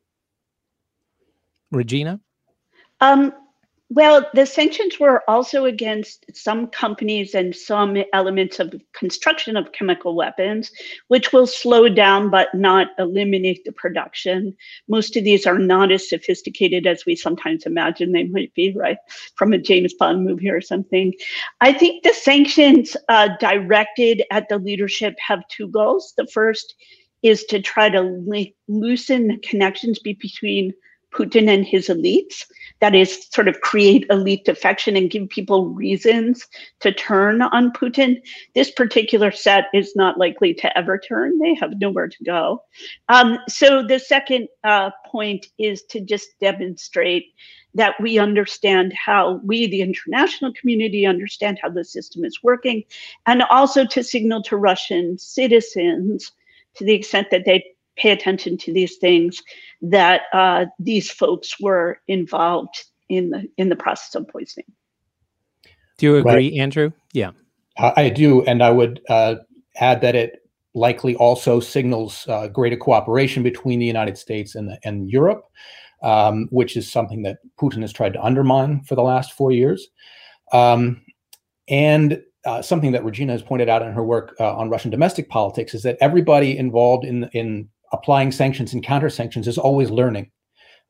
Regina? 1.71 2.19
Um, 3.01 3.33
well, 3.91 4.27
the 4.33 4.47
sanctions 4.47 4.99
were 4.99 5.21
also 5.29 5.65
against 5.65 6.25
some 6.35 6.67
companies 6.67 7.35
and 7.35 7.55
some 7.55 7.95
elements 8.13 8.59
of 8.59 8.73
construction 8.93 9.55
of 9.55 9.73
chemical 9.73 10.15
weapons, 10.15 10.71
which 11.07 11.31
will 11.31 11.45
slow 11.45 11.87
down 11.87 12.31
but 12.31 12.53
not 12.55 12.87
eliminate 12.97 13.63
the 13.63 13.71
production. 13.71 14.57
Most 14.87 15.15
of 15.15 15.23
these 15.23 15.45
are 15.45 15.59
not 15.59 15.91
as 15.91 16.09
sophisticated 16.09 16.87
as 16.87 17.05
we 17.05 17.15
sometimes 17.15 17.67
imagine 17.67 18.11
they 18.11 18.23
might 18.23 18.51
be, 18.55 18.73
right? 18.75 18.97
From 19.35 19.53
a 19.53 19.59
James 19.59 19.93
Bond 19.93 20.25
movie 20.25 20.49
or 20.49 20.61
something. 20.61 21.13
I 21.61 21.71
think 21.71 22.01
the 22.01 22.13
sanctions 22.13 22.97
uh, 23.07 23.29
directed 23.39 24.23
at 24.31 24.49
the 24.49 24.57
leadership 24.57 25.13
have 25.19 25.47
two 25.47 25.67
goals. 25.67 26.15
The 26.17 26.25
first 26.25 26.73
is 27.21 27.43
to 27.45 27.61
try 27.61 27.89
to 27.89 28.01
loosen 28.67 29.27
the 29.27 29.37
connections 29.37 29.99
between 29.99 30.73
Putin 31.15 31.49
and 31.49 31.65
his 31.65 31.87
elites. 31.87 32.43
that 32.81 32.93
is 32.93 33.27
sort 33.31 33.47
of 33.47 33.61
create 33.61 34.05
elite 34.09 34.43
defection 34.43 34.97
and 34.97 35.09
give 35.09 35.29
people 35.29 35.69
reasons 35.69 36.45
to 36.81 36.91
turn 36.91 37.41
on 37.41 37.71
Putin. 37.71 38.21
This 38.53 38.71
particular 38.71 39.31
set 39.31 39.65
is 39.73 39.95
not 39.95 40.17
likely 40.17 40.53
to 40.55 40.77
ever 40.77 40.97
turn. 40.97 41.39
They 41.39 41.53
have 41.55 41.79
nowhere 41.79 42.09
to 42.09 42.23
go. 42.23 42.63
Um, 43.07 43.39
so 43.47 43.81
the 43.81 43.99
second 43.99 44.49
uh, 44.63 44.91
point 45.05 45.47
is 45.57 45.83
to 45.83 46.01
just 46.01 46.37
demonstrate 46.41 47.27
that 47.75 47.95
we 47.99 48.19
understand 48.19 48.93
how 48.93 49.41
we, 49.43 49.67
the 49.67 49.81
international 49.81 50.53
community, 50.53 51.05
understand 51.05 51.59
how 51.61 51.69
the 51.69 51.83
system 51.83 52.23
is 52.23 52.41
working, 52.41 52.83
and 53.25 53.43
also 53.43 53.85
to 53.85 54.03
signal 54.03 54.41
to 54.43 54.57
Russian 54.57 55.17
citizens, 55.17 56.31
to 56.75 56.83
the 56.83 56.93
extent 56.93 57.27
that 57.31 57.45
they 57.45 57.63
pay 57.97 58.11
attention 58.11 58.57
to 58.59 58.73
these 58.73 58.97
things, 58.97 59.41
that 59.81 60.23
uh, 60.33 60.65
these 60.79 61.09
folks 61.09 61.59
were 61.59 61.99
involved 62.07 62.85
in 63.09 63.29
the 63.29 63.47
in 63.57 63.69
the 63.69 63.75
process 63.75 64.15
of 64.15 64.27
poisoning. 64.27 64.65
Do 65.97 66.07
you 66.07 66.15
agree, 66.17 66.33
right. 66.33 66.53
Andrew? 66.53 66.91
Yeah, 67.13 67.31
I 67.77 68.09
do, 68.09 68.43
and 68.43 68.61
I 68.61 68.71
would 68.71 69.01
uh, 69.09 69.35
add 69.77 70.01
that 70.01 70.15
it 70.15 70.41
likely 70.73 71.15
also 71.15 71.61
signals 71.61 72.25
uh, 72.27 72.47
greater 72.49 72.75
cooperation 72.75 73.43
between 73.43 73.79
the 73.79 73.85
United 73.85 74.17
States 74.17 74.55
and, 74.55 74.77
and 74.83 75.09
Europe 75.09 75.45
um, 76.05 76.47
which 76.51 76.77
is 76.77 76.89
something 76.89 77.23
that 77.23 77.39
Putin 77.59 77.81
has 77.81 77.91
tried 77.91 78.13
to 78.13 78.23
undermine 78.23 78.81
for 78.83 78.95
the 78.95 79.01
last 79.01 79.33
four 79.33 79.51
years. 79.51 79.89
Um, 80.53 81.01
and 81.67 82.21
uh, 82.45 82.61
something 82.61 82.91
that 82.91 83.03
Regina 83.03 83.31
has 83.31 83.41
pointed 83.41 83.69
out 83.69 83.81
in 83.81 83.91
her 83.91 84.03
work 84.03 84.35
uh, 84.39 84.55
on 84.55 84.69
Russian 84.69 84.91
domestic 84.91 85.29
politics 85.29 85.73
is 85.73 85.81
that 85.81 85.97
everybody 85.99 86.55
involved 86.55 87.05
in, 87.05 87.23
in 87.33 87.69
applying 87.95 88.31
sanctions 88.31 88.73
and 88.73 88.83
counter 88.83 89.09
sanctions 89.09 89.47
is 89.47 89.57
always 89.57 89.89
learning. 89.89 90.31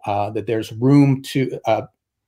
Uh, 0.05 0.29
that 0.29 0.45
there's 0.45 0.71
room 0.73 1.23
to, 1.23 1.59
uh, 1.65 1.81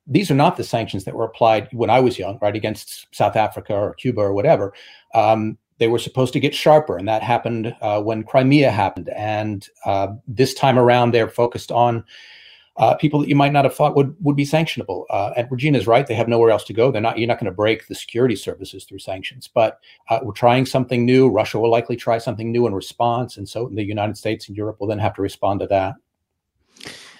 these 0.07 0.31
are 0.31 0.36
not 0.36 0.57
the 0.57 0.63
sanctions 0.63 1.03
that 1.03 1.13
were 1.13 1.25
applied 1.25 1.67
when 1.72 1.91
I 1.91 2.00
was 2.00 2.17
young, 2.17 2.39
right, 2.41 2.55
against 2.55 3.05
South 3.13 3.36
Africa 3.36 3.74
or 3.75 3.93
Cuba 3.93 4.22
or 4.22 4.34
whatever. 4.34 4.74
Um, 5.13 5.60
they 5.77 5.88
were 5.88 6.00
supposed 6.00 6.34
to 6.34 6.39
get 6.39 6.55
sharper, 6.55 6.98
and 6.98 7.07
that 7.07 7.22
happened 7.22 7.75
uh, 7.81 8.01
when 8.01 8.24
Crimea 8.24 8.72
happened. 8.72 9.10
And 9.10 9.67
uh, 9.86 10.07
this 10.27 10.55
time 10.55 10.79
around, 10.79 11.12
they're 11.12 11.29
focused 11.29 11.72
on 11.72 12.03
uh, 12.77 12.96
people 12.96 13.19
that 13.19 13.29
you 13.29 13.36
might 13.36 13.53
not 13.53 13.65
have 13.65 13.75
thought 13.75 13.96
would 13.96 14.15
would 14.22 14.36
be 14.36 14.46
sanctionable. 14.46 15.05
Uh, 15.10 15.31
and 15.36 15.48
Regina's 15.50 15.88
right; 15.88 16.05
they 16.05 16.15
have 16.15 16.27
nowhere 16.27 16.51
else 16.51 16.63
to 16.65 16.74
go. 16.74 16.91
They're 16.91 17.01
not. 17.01 17.17
You're 17.17 17.27
not 17.27 17.39
going 17.39 17.51
to 17.51 17.55
break 17.55 17.88
the 17.88 17.96
security 17.96 18.36
services 18.36 18.84
through 18.86 19.00
sanctions. 19.00 19.48
But 19.48 19.79
uh, 20.10 20.19
we're 20.22 20.34
trying 20.34 20.65
something 20.65 21.05
new. 21.05 21.29
Russia 21.29 21.60
will 21.60 21.72
likely 21.72 21.96
try 21.96 22.17
something 22.17 22.51
new 22.51 22.67
in 22.67 22.74
response, 22.74 23.38
and 23.38 23.48
so 23.48 23.69
the 23.74 23.84
United 23.84 24.17
States 24.17 24.48
and 24.48 24.55
Europe 24.55 24.79
will 24.79 24.88
then 24.88 25.00
have 25.00 25.15
to 25.15 25.22
respond 25.22 25.60
to 25.62 25.67
that 25.67 25.96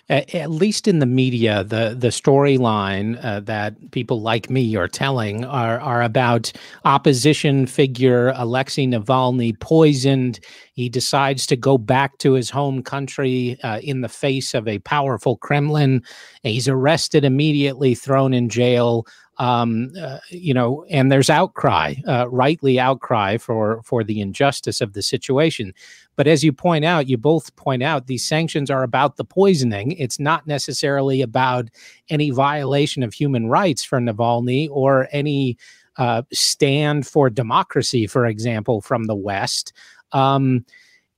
at 0.10 0.50
least 0.50 0.88
in 0.88 1.00
the 1.00 1.06
media, 1.06 1.64
the 1.66 1.96
the 1.98 2.08
storyline 2.08 3.24
uh, 3.24 3.42
that 3.42 3.92
people 3.92 4.22
like 4.22 4.50
me 4.50 4.76
are 4.78 4.88
telling 4.88 5.44
are 5.44 5.80
are 5.82 6.02
about 6.02 6.52
opposition 6.86 7.66
figure 7.66 8.32
Alexei 8.36 8.86
Navalny 8.86 9.60
poisoned. 9.60 10.40
He 10.74 10.88
decides 10.88 11.46
to 11.48 11.58
go 11.58 11.78
back 11.78 12.20
to 12.20 12.34
his 12.34 12.50
home 12.50 12.84
country 12.84 13.58
uh, 13.64 13.80
in 13.80 14.02
the 14.02 14.10
face 14.10 14.54
of 14.54 14.68
a 14.68 14.80
powerful 14.80 15.36
Kremlin. 15.38 16.04
He's 16.44 16.70
arrested 16.70 17.26
immediately, 17.26 17.94
thrown 17.94 18.34
in 18.34 18.48
jail 18.48 19.06
um, 19.38 19.91
uh, 20.00 20.20
you 20.29 20.53
know, 20.53 20.86
and 20.89 21.12
there's 21.12 21.29
outcry, 21.29 21.96
uh, 22.08 22.27
rightly 22.29 22.79
outcry 22.79 23.38
for 23.38 23.82
for 23.84 24.03
the 24.03 24.20
injustice 24.20 24.82
of 24.82 24.94
the 24.94 25.01
situation. 25.01 25.74
But 26.15 26.27
as 26.27 26.44
you 26.44 26.51
point 26.51 26.84
out, 26.84 27.08
you 27.08 27.17
both 27.17 27.56
point 27.56 27.84
out 27.84 28.08
these 28.08 28.25
sanctions 28.25 28.72
are 28.72 28.84
about 28.84 29.17
the 29.17 29.24
poisoning. 29.24 29.91
It's 29.94 30.20
not 30.20 30.48
necessarily 30.48 31.22
about 31.22 31.70
any 32.10 32.32
violation 32.32 33.03
of 33.03 33.13
human 33.13 33.48
rights 33.48 33.84
for 33.84 34.00
Navalny 34.00 34.67
or 34.72 35.08
any 35.12 35.58
uh, 35.98 36.24
stand 36.34 37.06
for 37.06 37.29
democracy, 37.29 38.08
for 38.08 38.25
example, 38.25 38.82
from 38.82 39.06
the 39.06 39.15
West. 39.15 39.74
Um, 40.12 40.65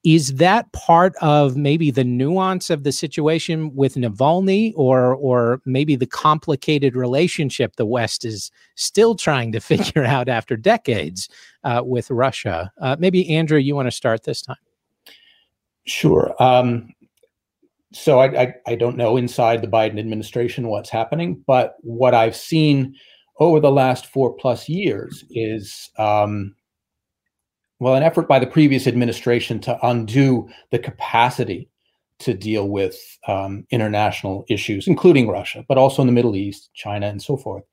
is 0.04 0.36
that 0.36 0.72
part 0.72 1.14
of 1.22 1.58
maybe 1.58 1.92
the 1.92 2.04
nuance 2.04 2.70
of 2.70 2.84
the 2.84 2.92
situation 2.92 3.76
with 3.76 3.96
Navalny, 3.96 4.74
or 4.76 5.16
or 5.16 5.62
maybe 5.66 5.96
the 5.96 6.06
complicated 6.06 6.96
relationship 6.96 7.76
the 7.76 7.86
West 7.86 8.24
is 8.24 8.52
still 8.76 9.16
trying 9.16 9.52
to 9.52 9.60
figure 9.60 10.06
out 10.06 10.30
after 10.30 10.56
decades 10.56 11.30
uh, 11.64 11.82
with 11.84 12.10
Russia? 12.10 12.72
Uh, 12.82 12.96
maybe 13.00 13.30
Andrew, 13.36 13.60
you 13.60 13.76
want 13.76 13.88
to 13.88 13.92
start 13.92 14.24
this 14.24 14.42
time? 14.42 14.58
Sure. 15.86 16.36
Um, 16.42 16.94
so 17.92 18.20
I, 18.20 18.42
I, 18.42 18.54
I 18.68 18.76
don't 18.76 18.98
know 18.98 19.18
inside 19.18 19.62
the 19.62 19.68
Biden 19.68 20.00
administration 20.00 20.68
what's 20.68 20.90
happening, 20.90 21.44
but 21.48 21.76
what 21.82 22.14
I've 22.14 22.36
seen 22.36 22.96
over 23.40 23.60
the 23.60 23.72
last 23.72 24.06
four 24.06 24.34
plus 24.34 24.70
years 24.70 25.24
is 25.32 25.90
um, 25.98 26.56
well, 27.80 27.96
an 27.96 28.04
effort 28.04 28.28
by 28.28 28.40
the 28.40 28.48
previous 28.48 28.88
administration 28.88 29.60
to 29.62 29.78
undo 29.88 30.50
the 30.72 30.80
capacity 30.80 31.70
to 32.20 32.34
deal 32.34 32.68
with 32.68 33.18
um, 33.28 33.66
international 33.72 34.46
issues, 34.50 34.88
including 34.88 35.30
Russia, 35.30 35.64
but 35.68 35.78
also 35.78 36.02
in 36.02 36.08
the 36.08 36.14
Middle 36.14 36.36
East, 36.36 36.70
China, 36.74 37.08
and 37.08 37.22
so 37.22 37.38
forth. 37.38 37.64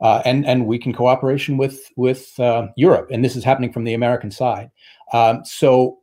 Uh, 0.00 0.20
and 0.26 0.44
and 0.44 0.66
weaken 0.66 0.92
cooperation 0.92 1.56
with 1.56 1.90
with 1.96 2.38
uh, 2.38 2.68
Europe, 2.76 3.08
and 3.10 3.24
this 3.24 3.34
is 3.34 3.44
happening 3.44 3.72
from 3.72 3.84
the 3.84 3.94
American 3.94 4.30
side. 4.30 4.70
Um, 5.14 5.42
so 5.44 6.00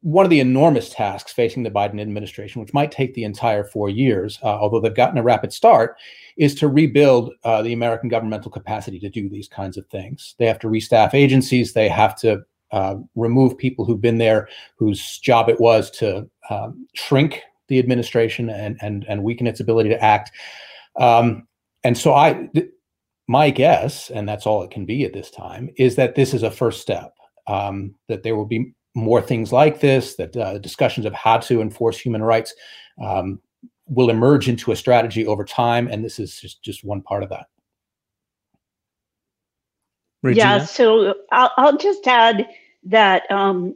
one 0.00 0.24
of 0.24 0.30
the 0.30 0.40
enormous 0.40 0.90
tasks 0.90 1.32
facing 1.32 1.64
the 1.64 1.70
Biden 1.70 2.00
administration, 2.00 2.60
which 2.60 2.72
might 2.72 2.92
take 2.92 3.14
the 3.14 3.24
entire 3.24 3.64
four 3.64 3.88
years, 3.88 4.38
uh, 4.42 4.46
although 4.46 4.80
they've 4.80 4.94
gotten 4.94 5.18
a 5.18 5.22
rapid 5.22 5.52
start, 5.52 5.96
is 6.36 6.54
to 6.54 6.68
rebuild 6.68 7.32
uh, 7.42 7.62
the 7.62 7.72
American 7.72 8.08
governmental 8.08 8.50
capacity 8.50 9.00
to 9.00 9.08
do 9.08 9.28
these 9.28 9.48
kinds 9.48 9.76
of 9.76 9.86
things. 9.88 10.36
They 10.38 10.46
have 10.46 10.60
to 10.60 10.68
restaff 10.68 11.14
agencies. 11.14 11.72
They 11.72 11.88
have 11.88 12.14
to 12.20 12.42
uh, 12.70 12.96
remove 13.16 13.58
people 13.58 13.84
who've 13.84 14.00
been 14.00 14.18
there, 14.18 14.48
whose 14.76 15.18
job 15.18 15.48
it 15.48 15.60
was 15.60 15.90
to 15.92 16.28
um, 16.48 16.86
shrink 16.94 17.42
the 17.66 17.78
administration 17.78 18.48
and 18.48 18.78
and 18.80 19.04
and 19.08 19.22
weaken 19.22 19.46
its 19.46 19.60
ability 19.60 19.88
to 19.90 20.02
act. 20.02 20.30
Um, 20.96 21.46
and 21.84 21.96
so 21.96 22.14
I, 22.14 22.48
th- 22.54 22.70
my 23.26 23.50
guess, 23.50 24.10
and 24.10 24.28
that's 24.28 24.46
all 24.46 24.62
it 24.62 24.70
can 24.70 24.86
be 24.86 25.04
at 25.04 25.12
this 25.12 25.30
time, 25.30 25.70
is 25.76 25.96
that 25.96 26.14
this 26.14 26.34
is 26.34 26.42
a 26.42 26.50
first 26.50 26.80
step. 26.80 27.14
Um, 27.46 27.94
that 28.08 28.22
there 28.22 28.36
will 28.36 28.44
be 28.44 28.74
more 28.98 29.22
things 29.22 29.52
like 29.52 29.80
this, 29.80 30.16
that 30.16 30.36
uh, 30.36 30.58
discussions 30.58 31.06
of 31.06 31.14
how 31.14 31.38
to 31.38 31.60
enforce 31.60 31.98
human 31.98 32.22
rights 32.22 32.54
um, 33.02 33.40
will 33.86 34.10
emerge 34.10 34.48
into 34.48 34.72
a 34.72 34.76
strategy 34.76 35.26
over 35.26 35.44
time. 35.44 35.88
And 35.88 36.04
this 36.04 36.18
is 36.18 36.40
just, 36.40 36.62
just 36.62 36.84
one 36.84 37.00
part 37.00 37.22
of 37.22 37.30
that. 37.30 37.46
Regina? 40.22 40.44
Yeah, 40.44 40.64
so 40.64 41.14
I'll, 41.30 41.52
I'll 41.56 41.78
just 41.78 42.06
add 42.06 42.48
that 42.84 43.30
um, 43.30 43.74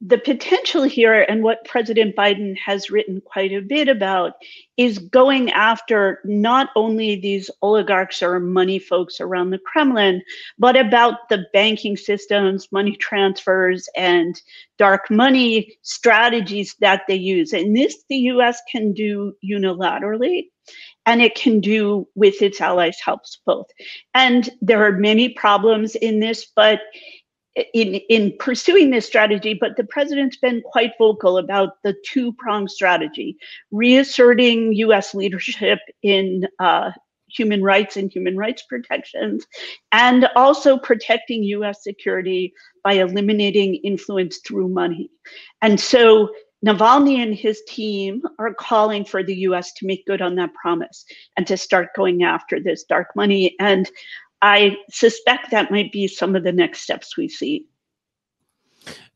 the 0.00 0.18
potential 0.18 0.82
here 0.82 1.26
and 1.28 1.42
what 1.42 1.64
President 1.66 2.16
Biden 2.16 2.56
has 2.56 2.90
written 2.90 3.20
quite 3.20 3.52
a 3.52 3.60
bit 3.60 3.86
about 3.86 4.32
is 4.78 4.98
going 4.98 5.50
after 5.50 6.20
not 6.24 6.70
only 6.74 7.16
these 7.16 7.50
oligarchs 7.60 8.22
or 8.22 8.40
money 8.40 8.78
folks 8.78 9.20
around 9.20 9.50
the 9.50 9.58
Kremlin, 9.58 10.22
but 10.58 10.74
about 10.74 11.28
the 11.28 11.44
banking 11.52 11.98
systems, 11.98 12.72
money 12.72 12.96
transfers, 12.96 13.88
and 13.94 14.40
dark 14.78 15.10
money 15.10 15.76
strategies 15.82 16.74
that 16.80 17.02
they 17.06 17.16
use. 17.16 17.52
And 17.52 17.76
this 17.76 18.02
the 18.08 18.16
US 18.16 18.58
can 18.72 18.94
do 18.94 19.34
unilaterally 19.44 20.46
and 21.06 21.20
it 21.20 21.34
can 21.34 21.60
do 21.60 22.06
with 22.14 22.40
its 22.40 22.60
allies 22.60 22.98
helps 23.04 23.40
both. 23.44 23.66
And 24.14 24.48
there 24.60 24.84
are 24.86 24.92
many 24.92 25.30
problems 25.30 25.94
in 25.94 26.20
this, 26.20 26.46
but 26.54 26.80
in 27.56 27.94
in 28.08 28.34
pursuing 28.38 28.90
this 28.90 29.06
strategy, 29.06 29.54
but 29.54 29.76
the 29.76 29.84
president's 29.84 30.36
been 30.36 30.62
quite 30.62 30.92
vocal 30.98 31.38
about 31.38 31.82
the 31.82 31.94
two 32.06 32.32
pronged 32.34 32.70
strategy, 32.70 33.36
reasserting 33.70 34.72
U.S. 34.74 35.14
leadership 35.14 35.78
in 36.02 36.46
uh, 36.58 36.92
human 37.28 37.62
rights 37.62 37.96
and 37.96 38.10
human 38.12 38.36
rights 38.36 38.62
protections, 38.68 39.46
and 39.92 40.28
also 40.36 40.78
protecting 40.78 41.42
U.S. 41.44 41.82
security 41.82 42.52
by 42.84 42.94
eliminating 42.94 43.76
influence 43.76 44.38
through 44.46 44.68
money. 44.68 45.10
And 45.62 45.78
so 45.78 46.30
Navalny 46.64 47.22
and 47.22 47.34
his 47.34 47.62
team 47.66 48.22
are 48.38 48.52
calling 48.52 49.04
for 49.04 49.22
the 49.22 49.34
US 49.34 49.72
to 49.74 49.86
make 49.86 50.04
good 50.06 50.20
on 50.20 50.34
that 50.36 50.52
promise 50.54 51.04
and 51.36 51.46
to 51.46 51.56
start 51.56 51.88
going 51.96 52.22
after 52.22 52.60
this 52.60 52.84
dark 52.84 53.08
money. 53.16 53.56
And 53.58 53.90
I 54.42 54.76
suspect 54.90 55.50
that 55.50 55.70
might 55.70 55.92
be 55.92 56.06
some 56.06 56.34
of 56.34 56.44
the 56.44 56.52
next 56.52 56.80
steps 56.80 57.16
we 57.16 57.28
see. 57.28 57.66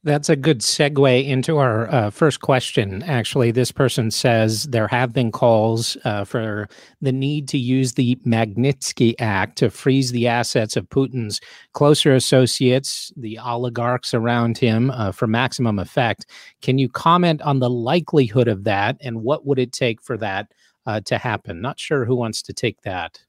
That's 0.03 0.29
a 0.29 0.37
good 0.37 0.61
segue 0.61 1.27
into 1.27 1.57
our 1.57 1.91
uh, 1.91 2.11
first 2.11 2.43
question. 2.43 3.03
Actually, 3.05 3.51
this 3.51 3.73
person 3.73 4.11
says 4.11 4.65
there 4.65 4.89
have 4.89 5.15
been 5.15 5.33
calls 5.33 5.97
uh, 6.05 6.25
for 6.25 6.69
the 7.01 7.13
need 7.13 7.49
to 7.49 7.59
use 7.59 7.95
the 7.95 8.17
Magnitsky 8.17 9.15
Act 9.19 9.57
to 9.59 9.71
freeze 9.71 10.13
the 10.13 10.29
assets 10.29 10.77
of 10.77 10.91
Putin's 10.91 11.41
closer 11.73 12.15
associates, 12.15 13.11
the 13.17 13.39
oligarchs 13.39 14.13
around 14.13 14.59
him, 14.59 14.91
uh, 14.91 15.11
for 15.11 15.27
maximum 15.27 15.79
effect. 15.79 16.27
Can 16.61 16.77
you 16.77 16.91
comment 16.91 17.41
on 17.41 17.61
the 17.61 17.71
likelihood 17.71 18.49
of 18.49 18.65
that 18.65 18.99
and 19.01 19.23
what 19.23 19.47
would 19.47 19.59
it 19.59 19.73
take 19.73 20.03
for 20.03 20.19
that 20.19 20.53
uh, 20.87 21.01
to 21.01 21.19
happen. 21.19 21.61
Not 21.61 21.79
sure 21.79 22.05
who 22.05 22.17
wants 22.17 22.43
to 22.43 22.53
take 22.53 22.83
that. 22.83 23.21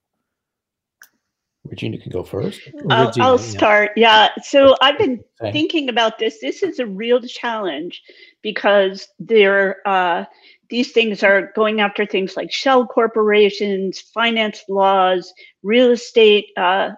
Regina 1.66 1.98
can 1.98 2.12
go 2.12 2.24
first. 2.24 2.62
I'll, 2.90 3.08
Regina, 3.08 3.26
I'll 3.26 3.40
yeah. 3.40 3.46
start. 3.46 3.92
Yeah. 3.96 4.30
So 4.44 4.76
I've 4.82 4.98
been 4.98 5.24
Same. 5.42 5.54
thinking 5.54 5.90
about 5.90 6.20
this. 6.20 6.40
This 6.40 6.64
is 6.64 6.80
a 6.80 6.86
real 6.86 7.22
challenge 7.22 8.02
because 8.42 9.08
there, 9.20 9.88
uh, 9.88 10.26
these 10.70 10.92
things 10.92 11.24
are 11.24 11.52
going 11.56 11.82
after 11.82 12.06
things 12.06 12.36
like 12.36 12.52
shell 12.52 12.86
corporations, 12.86 14.00
finance 14.00 14.64
laws, 14.70 15.34
real 15.64 15.92
estate, 15.92 16.48
uh, 16.58 16.92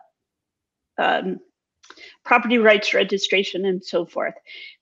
um, 0.98 1.40
property 2.26 2.58
rights 2.58 2.94
registration, 2.94 3.66
and 3.66 3.84
so 3.84 4.06
forth. 4.06 4.34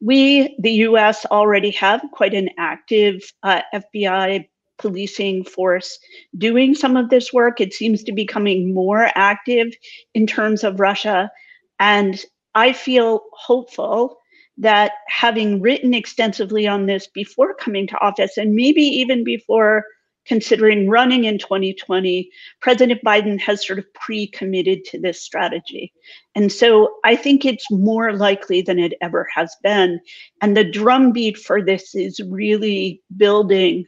We, 0.02 0.58
the 0.60 0.72
US, 0.72 1.26
already 1.26 1.72
have 1.72 2.02
quite 2.12 2.34
an 2.34 2.50
active 2.58 3.22
uh, 3.44 3.62
FBI 3.74 4.48
policing 4.78 5.44
force 5.44 5.98
doing 6.38 6.76
some 6.76 6.98
of 6.98 7.10
this 7.10 7.32
work. 7.32 7.62
It 7.62 7.74
seems 7.74 8.04
to 8.04 8.12
be 8.12 8.24
becoming 8.24 8.74
more 8.74 9.10
active 9.16 9.74
in 10.14 10.28
terms 10.28 10.64
of 10.64 10.80
Russia. 10.80 11.32
And 11.80 12.24
I 12.56 12.74
feel 12.74 13.22
hopeful 13.34 14.18
that 14.58 14.94
having 15.08 15.62
written 15.62 15.94
extensively 15.94 16.66
on 16.68 16.86
this 16.86 17.08
before 17.08 17.54
coming 17.54 17.88
to 17.88 18.00
office, 18.00 18.38
and 18.38 18.56
maybe 18.56 18.82
even 18.82 19.24
before 19.24 19.84
considering 20.26 20.90
running 20.90 21.26
in 21.26 21.38
2020, 21.38 22.30
President 22.62 23.00
Biden 23.06 23.40
has 23.40 23.66
sort 23.66 23.80
of 23.80 23.94
pre 23.94 24.28
committed 24.28 24.84
to 24.86 25.00
this 25.00 25.22
strategy. 25.22 25.94
And 26.34 26.52
so 26.52 26.96
I 27.04 27.16
think 27.16 27.46
it's 27.46 27.70
more 27.70 28.14
likely 28.14 28.62
than 28.62 28.80
it 28.80 28.94
ever 29.02 29.28
has 29.34 29.56
been. 29.62 30.00
And 30.42 30.58
the 30.58 30.64
drumbeat 30.64 31.38
for 31.38 31.62
this 31.62 31.94
is 31.94 32.20
really 32.28 33.02
building 33.18 33.86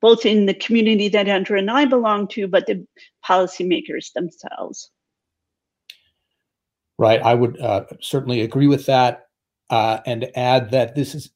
both 0.00 0.24
in 0.24 0.46
the 0.46 0.54
community 0.54 1.08
that 1.08 1.28
Andrew 1.28 1.58
and 1.58 1.70
I 1.70 1.84
belong 1.84 2.28
to, 2.28 2.46
but 2.46 2.66
the 2.66 2.86
policymakers 3.26 4.12
themselves. 4.12 4.90
Right. 6.98 7.22
I 7.22 7.34
would 7.34 7.60
uh, 7.60 7.84
certainly 8.00 8.40
agree 8.40 8.66
with 8.66 8.86
that, 8.86 9.26
uh, 9.70 9.98
and 10.06 10.30
add 10.36 10.70
that 10.72 10.94
this 10.94 11.14
is 11.14 11.30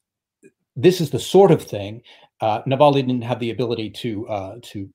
this 0.75 0.99
is 0.99 1.11
the 1.11 1.19
sort 1.19 1.51
of 1.51 1.61
thing. 1.61 2.01
Uh, 2.41 2.61
Navalny 2.63 2.95
didn't 2.95 3.21
have 3.23 3.39
the 3.39 3.51
ability 3.51 3.89
to 3.91 4.27
uh, 4.27 4.55
to 4.63 4.89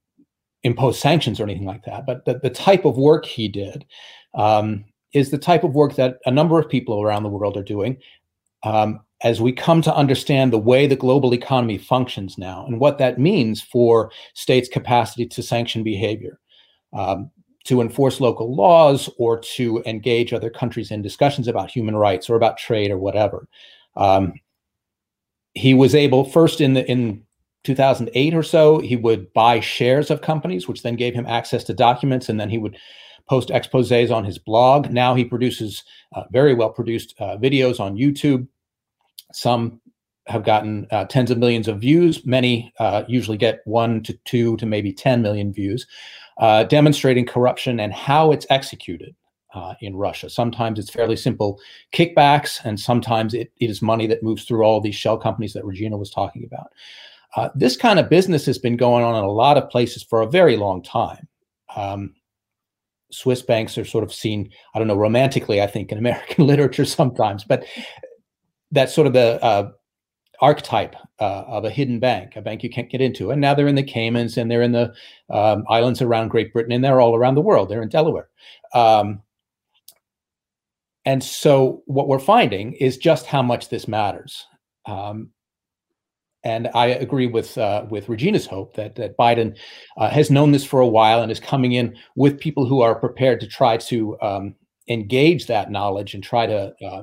impose 0.65 0.99
sanctions 0.99 1.41
or 1.41 1.45
anything 1.45 1.67
like 1.67 1.85
that, 1.85 2.05
but 2.05 2.25
the, 2.25 2.39
the 2.43 2.51
type 2.51 2.85
of 2.85 2.99
work 2.99 3.25
he 3.25 3.49
did 3.49 3.87
um, 4.35 4.85
is 5.15 5.31
the 5.31 5.39
type 5.39 5.65
of 5.65 5.75
work 5.75 5.95
that 5.95 6.19
a 6.27 6.31
number 6.31 6.59
of 6.59 6.69
people 6.69 7.01
around 7.01 7.23
the 7.23 7.29
world 7.29 7.57
are 7.57 7.63
doing. 7.63 7.97
Um, 8.65 9.01
as 9.23 9.41
we 9.41 9.53
come 9.53 9.83
to 9.83 9.95
understand 9.95 10.53
the 10.53 10.59
way 10.59 10.87
the 10.87 10.97
global 10.97 11.35
economy 11.35 11.79
functions 11.79 12.39
now 12.39 12.65
and 12.67 12.79
what 12.79 12.99
that 12.99 13.19
means 13.19 13.61
for 13.61 14.11
states' 14.35 14.69
capacity 14.69 15.27
to 15.27 15.43
sanction 15.43 15.83
behavior. 15.83 16.39
Um, 16.93 17.31
to 17.69 17.83
enforce 17.83 18.19
local 18.19 18.57
laws 18.57 19.11
or 19.19 19.39
to 19.39 19.83
engage 19.85 20.33
other 20.33 20.49
countries 20.49 20.91
in 20.91 21.03
discussions 21.03 21.47
about 21.47 21.71
human 21.71 21.95
rights 21.95 22.31
or 22.31 22.35
about 22.35 22.57
trade 22.57 22.91
or 22.91 22.97
whatever. 22.97 23.47
Um, 23.95 24.33
he 25.53 25.75
was 25.75 25.95
able 25.95 26.25
first 26.25 26.63
in 26.63 26.73
the 26.73 26.91
in 26.91 27.23
2008 27.65 28.35
or 28.35 28.43
so 28.43 28.79
he 28.79 28.97
would 28.97 29.31
buy 29.35 29.61
shares 29.61 30.11
of 30.11 30.23
companies 30.23 30.67
which 30.67 30.83
then 30.83 30.97
gave 30.97 31.13
him 31.13 31.27
access 31.27 31.63
to 31.65 31.75
documents 31.75 32.31
and 32.31 32.41
then 32.41 32.49
he 32.49 32.57
would 32.57 32.79
post 33.29 33.51
exposés 33.51 34.11
on 34.11 34.25
his 34.25 34.39
blog 34.39 34.91
now 34.91 35.15
he 35.15 35.25
produces 35.25 35.85
uh, 36.15 36.23
very 36.31 36.55
well 36.55 36.71
produced 36.71 37.15
uh, 37.19 37.37
videos 37.37 37.81
on 37.81 37.97
youtube 37.97 38.47
some 39.33 39.81
have 40.27 40.45
gotten 40.45 40.87
uh, 40.91 41.05
tens 41.07 41.31
of 41.31 41.39
millions 41.39 41.69
of 41.69 41.81
views 41.81 42.27
many 42.27 42.73
uh, 42.79 43.03
usually 43.09 43.39
get 43.39 43.61
one 43.65 44.03
to 44.03 44.13
two 44.25 44.57
to 44.59 44.67
maybe 44.67 44.93
10 44.93 45.23
million 45.23 45.53
views 45.53 45.87
uh, 46.39 46.65
demonstrating 46.65 47.27
corruption 47.27 47.81
and 47.81 47.93
how 47.93 48.31
it's 48.31 48.47
executed 48.51 49.15
uh, 49.55 49.75
in 49.81 49.97
Russia. 49.97 50.31
Sometimes 50.31 50.79
it's 50.79 50.91
fairly 50.91 51.17
simple 51.17 51.59
kickbacks, 51.93 52.61
and 52.65 52.79
sometimes 52.79 53.35
it, 53.35 53.53
it 53.59 53.71
is 53.71 53.83
money 53.83 54.07
that 54.07 54.23
moves 54.23 54.45
through 54.45 54.63
all 54.63 54.81
these 54.81 54.95
shell 54.95 55.19
companies 55.19 55.53
that 55.55 55.65
Regina 55.65 55.97
was 55.97 56.11
talking 56.11 56.45
about. 56.45 56.69
Uh, 57.37 57.49
this 57.55 57.77
kind 57.77 57.99
of 57.99 58.09
business 58.09 58.47
has 58.47 58.59
been 58.59 58.77
going 58.77 59.05
on 59.05 59.17
in 59.17 59.25
a 59.25 59.31
lot 59.31 59.57
of 59.57 59.69
places 59.69 60.03
for 60.03 60.23
a 60.23 60.31
very 60.31 60.57
long 60.57 60.83
time. 60.83 61.27
Um, 61.77 62.15
Swiss 63.11 63.43
banks 63.43 63.79
are 63.79 63.85
sort 63.85 64.05
of 64.05 64.13
seen, 64.13 64.51
I 64.75 64.79
don't 64.79 64.89
know, 64.89 64.97
romantically, 64.97 65.63
I 65.63 65.67
think, 65.67 65.91
in 65.91 65.99
American 65.99 66.47
literature 66.47 66.85
sometimes, 66.85 67.45
but 67.45 67.65
that's 68.71 68.95
sort 68.95 69.07
of 69.07 69.13
the 69.13 69.43
uh, 69.43 69.71
archetype 70.41 70.95
uh, 71.21 71.45
of 71.47 71.65
a 71.65 71.71
hidden 71.71 71.99
bank, 71.99 72.37
a 72.37 72.43
bank 72.43 72.63
you 72.63 72.71
can't 72.71 72.91
get 72.91 73.01
into. 73.01 73.31
And 73.31 73.41
now 73.41 73.55
they're 73.55 73.69
in 73.69 73.75
the 73.75 73.83
Caymans 73.83 74.37
and 74.37 74.51
they're 74.51 74.63
in 74.63 74.73
the 74.73 74.95
um, 75.31 75.65
islands 75.69 76.03
around 76.03 76.29
Great 76.29 76.53
Britain 76.53 76.73
and 76.73 76.85
they're 76.85 77.01
all 77.01 77.17
around 77.17 77.35
the 77.35 77.41
world. 77.41 77.69
They're 77.69 77.83
in 77.83 77.89
Delaware. 77.89 78.29
Um, 78.75 79.23
and 81.05 81.25
so 81.25 81.83
what 81.87 82.09
we're 82.09 82.19
finding 82.19 82.75
is 82.75 82.99
just 82.99 83.27
how 83.27 83.43
much 83.43 83.71
this 83.71 83.89
matters. 83.89 84.47
Um, 84.87 85.31
and 86.45 86.69
I 86.75 86.87
agree 86.87 87.27
with 87.27 87.59
uh, 87.59 87.87
with 87.91 88.09
Regina's 88.09 88.47
hope 88.47 88.75
that 88.75 88.95
that 88.95 89.17
Biden 89.17 89.57
uh, 89.97 90.09
has 90.09 90.31
known 90.31 90.53
this 90.53 90.65
for 90.65 90.81
a 90.81 90.87
while 90.87 91.21
and 91.21 91.33
is 91.33 91.41
coming 91.41 91.73
in 91.73 91.97
with 92.15 92.39
people 92.39 92.65
who 92.65 92.81
are 92.81 92.95
prepared 92.95 93.41
to 93.41 93.47
try 93.47 93.77
to 93.79 94.17
um, 94.21 94.55
engage 94.89 95.47
that 95.47 95.71
knowledge 95.71 96.15
and 96.15 96.23
try 96.23 96.47
to 96.47 96.73
uh, 96.87 97.03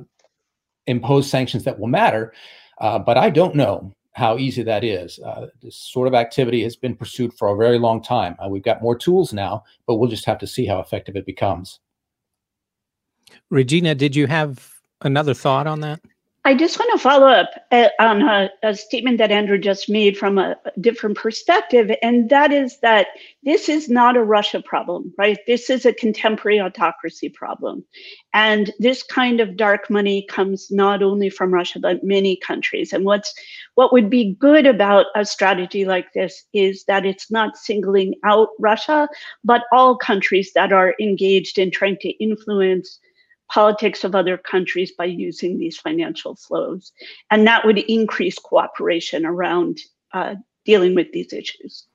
impose 0.87 1.29
sanctions 1.29 1.63
that 1.63 1.79
will 1.79 1.87
matter. 1.87 2.33
Uh, 2.79 2.99
but 2.99 3.17
I 3.17 3.29
don't 3.29 3.55
know 3.55 3.93
how 4.13 4.37
easy 4.37 4.63
that 4.63 4.83
is. 4.83 5.19
Uh, 5.19 5.47
this 5.61 5.75
sort 5.75 6.07
of 6.07 6.13
activity 6.13 6.63
has 6.63 6.75
been 6.75 6.95
pursued 6.95 7.33
for 7.33 7.49
a 7.49 7.57
very 7.57 7.77
long 7.77 8.01
time. 8.01 8.35
Uh, 8.43 8.47
we've 8.47 8.63
got 8.63 8.81
more 8.81 8.97
tools 8.97 9.33
now, 9.33 9.63
but 9.85 9.95
we'll 9.95 10.09
just 10.09 10.25
have 10.25 10.37
to 10.39 10.47
see 10.47 10.65
how 10.65 10.79
effective 10.79 11.15
it 11.17 11.25
becomes. 11.25 11.79
Regina, 13.49 13.93
did 13.93 14.15
you 14.15 14.27
have 14.27 14.73
another 15.01 15.33
thought 15.33 15.67
on 15.67 15.81
that? 15.81 15.99
I 16.47 16.53
just 16.53 16.77
want 16.77 16.91
to 16.91 16.99
follow 16.99 17.25
up 17.25 17.49
uh, 17.71 17.89
on 17.99 18.21
a, 18.21 18.51
a, 18.61 18.75
statement 18.75 19.17
that 19.17 19.31
Andrew 19.31 19.57
just 19.57 19.89
made 19.89 20.15
from 20.15 20.37
a 20.37 20.55
different 20.79 21.17
perspective, 21.17 21.89
and 22.03 22.29
that 22.29 22.51
is 22.51 22.79
that 22.81 23.07
this 23.41 23.67
is 23.67 23.89
not 23.89 24.15
a 24.15 24.23
Russia 24.23 24.61
problem, 24.61 25.11
right? 25.17 25.39
This 25.47 25.71
is 25.71 25.87
a 25.87 25.93
contemporary 25.93 26.61
autocracy 26.61 27.29
problem. 27.29 27.83
And 28.35 28.71
this 28.77 29.01
kind 29.01 29.39
of 29.39 29.57
dark 29.57 29.89
money 29.89 30.27
comes 30.29 30.69
not 30.69 31.01
only 31.01 31.31
from 31.31 31.51
Russia, 31.51 31.79
but 31.79 32.03
many 32.03 32.37
countries. 32.37 32.93
And 32.93 33.05
what's 33.05 33.33
what 33.73 33.91
would 33.91 34.11
be 34.11 34.35
good 34.35 34.67
about 34.67 35.07
a 35.15 35.25
strategy 35.25 35.83
like 35.83 36.13
this 36.13 36.45
is 36.53 36.83
that 36.85 37.07
it's 37.07 37.31
not 37.31 37.57
singling 37.57 38.13
out 38.23 38.49
Russia, 38.59 39.09
but 39.43 39.63
all 39.71 39.97
countries 39.97 40.51
that 40.53 40.71
are 40.71 40.93
engaged 41.01 41.57
in 41.57 41.71
trying 41.71 41.97
to 42.01 42.09
influence 42.23 42.99
politics 43.51 44.03
of 44.03 44.15
other 44.15 44.37
countries 44.37 44.91
by 44.97 45.05
using 45.05 45.57
these 45.57 45.77
financial 45.77 46.35
flows. 46.35 46.91
And 47.31 47.47
that 47.47 47.65
would 47.65 47.77
increase 47.77 48.37
cooperation 48.39 49.25
around 49.25 49.79
uh, 50.13 50.35
dealing 50.65 50.95
with 50.95 51.11
these 51.11 51.31
issues. 51.33 51.85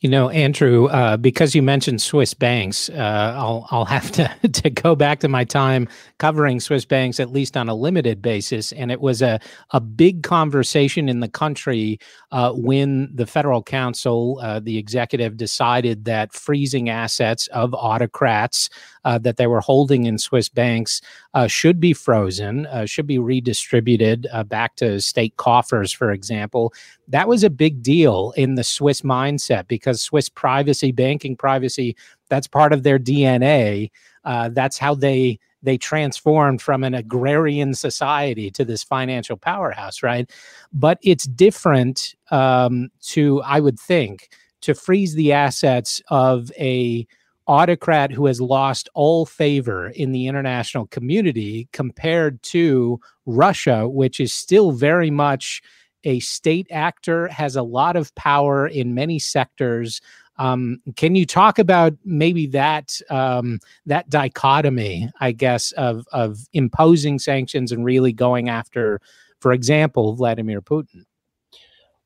You 0.00 0.08
know, 0.08 0.28
Andrew, 0.28 0.86
uh, 0.86 1.16
because 1.16 1.56
you 1.56 1.62
mentioned 1.62 2.00
Swiss 2.00 2.32
banks, 2.32 2.88
uh, 2.88 3.34
I'll 3.36 3.66
I'll 3.72 3.84
have 3.84 4.12
to 4.12 4.28
to 4.52 4.70
go 4.70 4.94
back 4.94 5.18
to 5.20 5.28
my 5.28 5.42
time 5.42 5.88
covering 6.18 6.60
Swiss 6.60 6.84
banks 6.84 7.18
at 7.18 7.32
least 7.32 7.56
on 7.56 7.68
a 7.68 7.74
limited 7.74 8.22
basis, 8.22 8.70
and 8.70 8.92
it 8.92 9.00
was 9.00 9.22
a 9.22 9.40
a 9.72 9.80
big 9.80 10.22
conversation 10.22 11.08
in 11.08 11.18
the 11.18 11.28
country 11.28 11.98
uh, 12.30 12.52
when 12.52 13.10
the 13.12 13.26
federal 13.26 13.60
council, 13.60 14.38
uh, 14.40 14.60
the 14.60 14.78
executive, 14.78 15.36
decided 15.36 16.04
that 16.04 16.32
freezing 16.32 16.88
assets 16.88 17.48
of 17.48 17.74
autocrats 17.74 18.70
uh, 19.04 19.18
that 19.18 19.36
they 19.36 19.48
were 19.48 19.60
holding 19.60 20.04
in 20.04 20.18
Swiss 20.18 20.48
banks 20.48 21.00
uh, 21.34 21.48
should 21.48 21.80
be 21.80 21.92
frozen, 21.92 22.68
should 22.84 23.06
be 23.06 23.18
redistributed 23.18 24.28
back 24.46 24.76
to 24.76 25.00
state 25.00 25.36
coffers, 25.38 25.92
for 25.92 26.12
example. 26.12 26.72
That 27.08 27.26
was 27.26 27.42
a 27.42 27.48
big 27.48 27.82
deal 27.82 28.34
in 28.36 28.56
the 28.56 28.64
Swiss 28.64 29.00
mindset 29.00 29.66
because 29.66 29.87
because 29.88 30.02
Swiss 30.02 30.28
privacy, 30.28 30.92
banking 30.92 31.34
privacy, 31.34 31.96
that's 32.28 32.46
part 32.46 32.74
of 32.74 32.82
their 32.82 32.98
DNA. 32.98 33.90
Uh, 34.24 34.50
that's 34.50 34.76
how 34.76 34.94
they 34.94 35.38
they 35.62 35.78
transformed 35.78 36.60
from 36.60 36.84
an 36.84 36.94
agrarian 36.94 37.74
society 37.74 38.48
to 38.50 38.64
this 38.64 38.84
financial 38.84 39.36
powerhouse, 39.36 40.02
right? 40.04 40.30
But 40.72 40.98
it's 41.02 41.24
different 41.24 42.14
um, 42.30 42.90
to, 43.06 43.42
I 43.42 43.58
would 43.58 43.80
think, 43.80 44.28
to 44.60 44.72
freeze 44.72 45.14
the 45.14 45.32
assets 45.32 46.00
of 46.10 46.52
a 46.58 47.08
autocrat 47.48 48.12
who 48.12 48.26
has 48.26 48.40
lost 48.40 48.88
all 48.94 49.26
favor 49.26 49.88
in 49.88 50.12
the 50.12 50.28
international 50.28 50.86
community 50.86 51.66
compared 51.72 52.40
to 52.42 53.00
Russia, 53.26 53.88
which 53.88 54.20
is 54.20 54.32
still 54.32 54.70
very 54.70 55.10
much 55.10 55.60
a 56.04 56.20
state 56.20 56.66
actor, 56.70 57.28
has 57.28 57.56
a 57.56 57.62
lot 57.62 57.96
of 57.96 58.14
power 58.14 58.66
in 58.66 58.94
many 58.94 59.18
sectors. 59.18 60.00
Um, 60.36 60.80
can 60.96 61.16
you 61.16 61.26
talk 61.26 61.58
about 61.58 61.94
maybe 62.04 62.46
that 62.48 63.00
um, 63.10 63.58
that 63.86 64.08
dichotomy, 64.08 65.10
I 65.20 65.32
guess, 65.32 65.72
of 65.72 66.06
of 66.12 66.38
imposing 66.52 67.18
sanctions 67.18 67.72
and 67.72 67.84
really 67.84 68.12
going 68.12 68.48
after, 68.48 69.00
for 69.40 69.52
example, 69.52 70.14
Vladimir 70.14 70.62
Putin? 70.62 71.04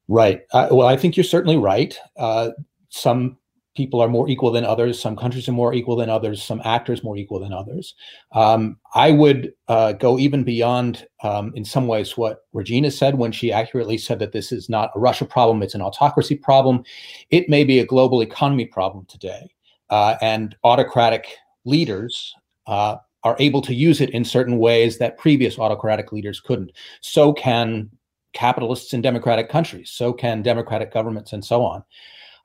Right. 0.08 0.42
Uh, 0.52 0.68
well, 0.70 0.88
I 0.88 0.96
think 0.96 1.16
you're 1.16 1.24
certainly 1.24 1.58
right. 1.58 1.96
Uh, 2.16 2.50
some 2.88 3.38
people 3.74 4.00
are 4.00 4.08
more 4.08 4.28
equal 4.28 4.50
than 4.50 4.64
others. 4.64 5.00
Some 5.00 5.16
countries 5.16 5.48
are 5.48 5.52
more 5.52 5.72
equal 5.74 5.96
than 5.96 6.10
others. 6.10 6.42
Some 6.42 6.60
actors 6.64 7.02
more 7.02 7.16
equal 7.16 7.40
than 7.40 7.52
others. 7.52 7.94
Um, 8.32 8.78
I 8.94 9.10
would 9.10 9.54
uh, 9.68 9.92
go 9.92 10.18
even 10.18 10.44
beyond, 10.44 11.06
um, 11.22 11.52
in 11.54 11.64
some 11.64 11.86
ways, 11.86 12.16
what 12.16 12.44
Regina 12.52 12.90
said 12.90 13.16
when 13.16 13.32
she 13.32 13.52
accurately 13.52 13.98
said 13.98 14.18
that 14.18 14.32
this 14.32 14.52
is 14.52 14.68
not 14.68 14.90
a 14.94 15.00
Russia 15.00 15.24
problem; 15.24 15.62
it's 15.62 15.74
an 15.74 15.82
autocracy 15.82 16.36
problem. 16.36 16.84
It 17.30 17.48
may 17.48 17.64
be 17.64 17.78
a 17.78 17.86
global 17.86 18.20
economy 18.20 18.66
problem 18.66 19.06
today, 19.06 19.50
uh, 19.90 20.16
and 20.20 20.56
autocratic 20.64 21.26
leaders. 21.64 22.34
Uh, 22.66 22.96
are 23.24 23.36
able 23.38 23.62
to 23.62 23.72
use 23.72 24.00
it 24.00 24.10
in 24.10 24.24
certain 24.24 24.58
ways 24.58 24.98
that 24.98 25.16
previous 25.16 25.56
autocratic 25.56 26.10
leaders 26.10 26.40
couldn't. 26.40 26.72
So 27.02 27.32
can 27.32 27.88
capitalists 28.32 28.92
in 28.92 29.00
democratic 29.00 29.48
countries. 29.48 29.90
So 29.90 30.12
can 30.12 30.42
democratic 30.42 30.92
governments, 30.92 31.32
and 31.32 31.44
so 31.44 31.62
on. 31.64 31.84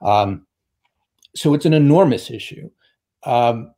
Um, 0.01 0.45
so 1.37 1.53
it's 1.53 1.65
an 1.65 1.73
enormous 1.73 2.31
issue. 2.31 2.69
Um, 3.23 3.73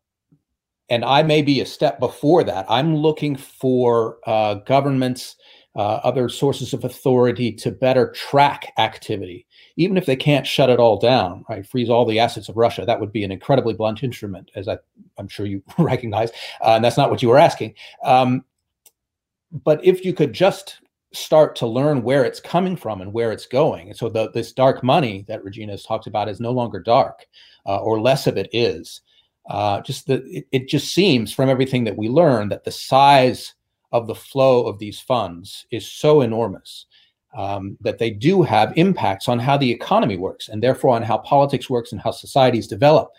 and 0.90 1.06
I 1.06 1.22
may 1.24 1.42
be 1.42 1.62
a 1.62 1.66
step 1.66 2.00
before 2.00 2.44
that. 2.44 2.66
I'm 2.68 2.96
looking 2.96 3.36
for 3.36 4.18
uh, 4.26 4.56
governments, 4.56 5.36
uh, 5.76 6.00
other 6.04 6.30
sources 6.30 6.74
of 6.74 6.84
authority 6.84 7.52
to 7.52 7.72
better 7.72 8.12
track 8.12 8.74
activity, 8.78 9.46
even 9.76 9.98
if 9.98 10.06
they 10.06 10.16
can't 10.16 10.48
shut 10.48 10.70
it 10.70 10.80
all 10.80 10.98
down, 10.98 11.46
right? 11.48 11.66
Freeze 11.66 11.90
all 11.90 12.06
the 12.06 12.18
assets 12.18 12.50
of 12.50 12.58
Russia. 12.58 12.86
That 12.86 13.00
would 13.00 13.12
be 13.12 13.24
an 13.24 13.32
incredibly 13.32 13.76
blunt 13.76 14.04
instrument, 14.04 14.50
as 14.56 14.68
I, 14.68 14.80
am 15.20 15.28
sure 15.28 15.46
you 15.46 15.62
recognize. 15.78 16.32
Uh, 16.62 16.76
and 16.76 16.84
that's 16.84 16.98
not 16.98 17.12
what 17.12 17.22
you 17.22 17.30
were 17.30 17.38
asking. 17.38 17.76
Um, 18.04 18.44
but 19.52 19.84
if 19.84 20.04
you 20.04 20.14
could 20.14 20.34
just 20.34 20.80
start 21.14 21.56
to 21.56 21.68
learn 21.68 22.04
where 22.04 22.24
it's 22.24 22.40
coming 22.40 22.76
from 22.76 23.02
and 23.02 23.14
where 23.14 23.32
it's 23.32 23.48
going. 23.48 23.90
And 23.90 23.98
so 23.98 24.10
the, 24.10 24.30
this 24.32 24.52
dark 24.52 24.84
money 24.84 25.26
that 25.28 25.44
Regina 25.44 25.74
has 25.74 25.84
talked 25.84 26.08
about 26.08 26.30
is 26.30 26.40
no 26.40 26.52
longer 26.52 26.80
dark, 26.80 27.26
uh, 27.66 27.78
or 27.78 28.00
less 28.00 28.28
of 28.28 28.38
it 28.38 28.50
is. 28.54 29.02
Uh, 29.50 29.82
just 29.82 30.06
the 30.06 30.24
it, 30.26 30.48
it, 30.52 30.68
just 30.68 30.94
seems 30.94 31.34
from 31.34 31.50
everything 31.50 31.84
that 31.84 31.98
we 31.98 32.08
learn 32.08 32.50
that 32.50 32.64
the 32.64 32.72
size 32.72 33.56
of 33.92 34.06
the 34.06 34.14
flow 34.14 34.68
of 34.68 34.78
these 34.78 35.00
funds 35.00 35.66
is 35.72 35.92
so 35.92 36.22
enormous 36.22 36.86
um, 37.36 37.76
that 37.82 37.98
they 37.98 38.12
do 38.12 38.44
have 38.44 38.74
impacts 38.76 39.28
on 39.28 39.40
how 39.40 39.58
the 39.58 39.72
economy 39.72 40.18
works 40.18 40.50
and 40.50 40.62
therefore 40.62 40.96
on 40.96 41.02
how 41.02 41.18
politics 41.18 41.70
works 41.70 41.92
and 41.92 42.02
how 42.02 42.12
societies 42.12 42.68
develop. 42.68 43.10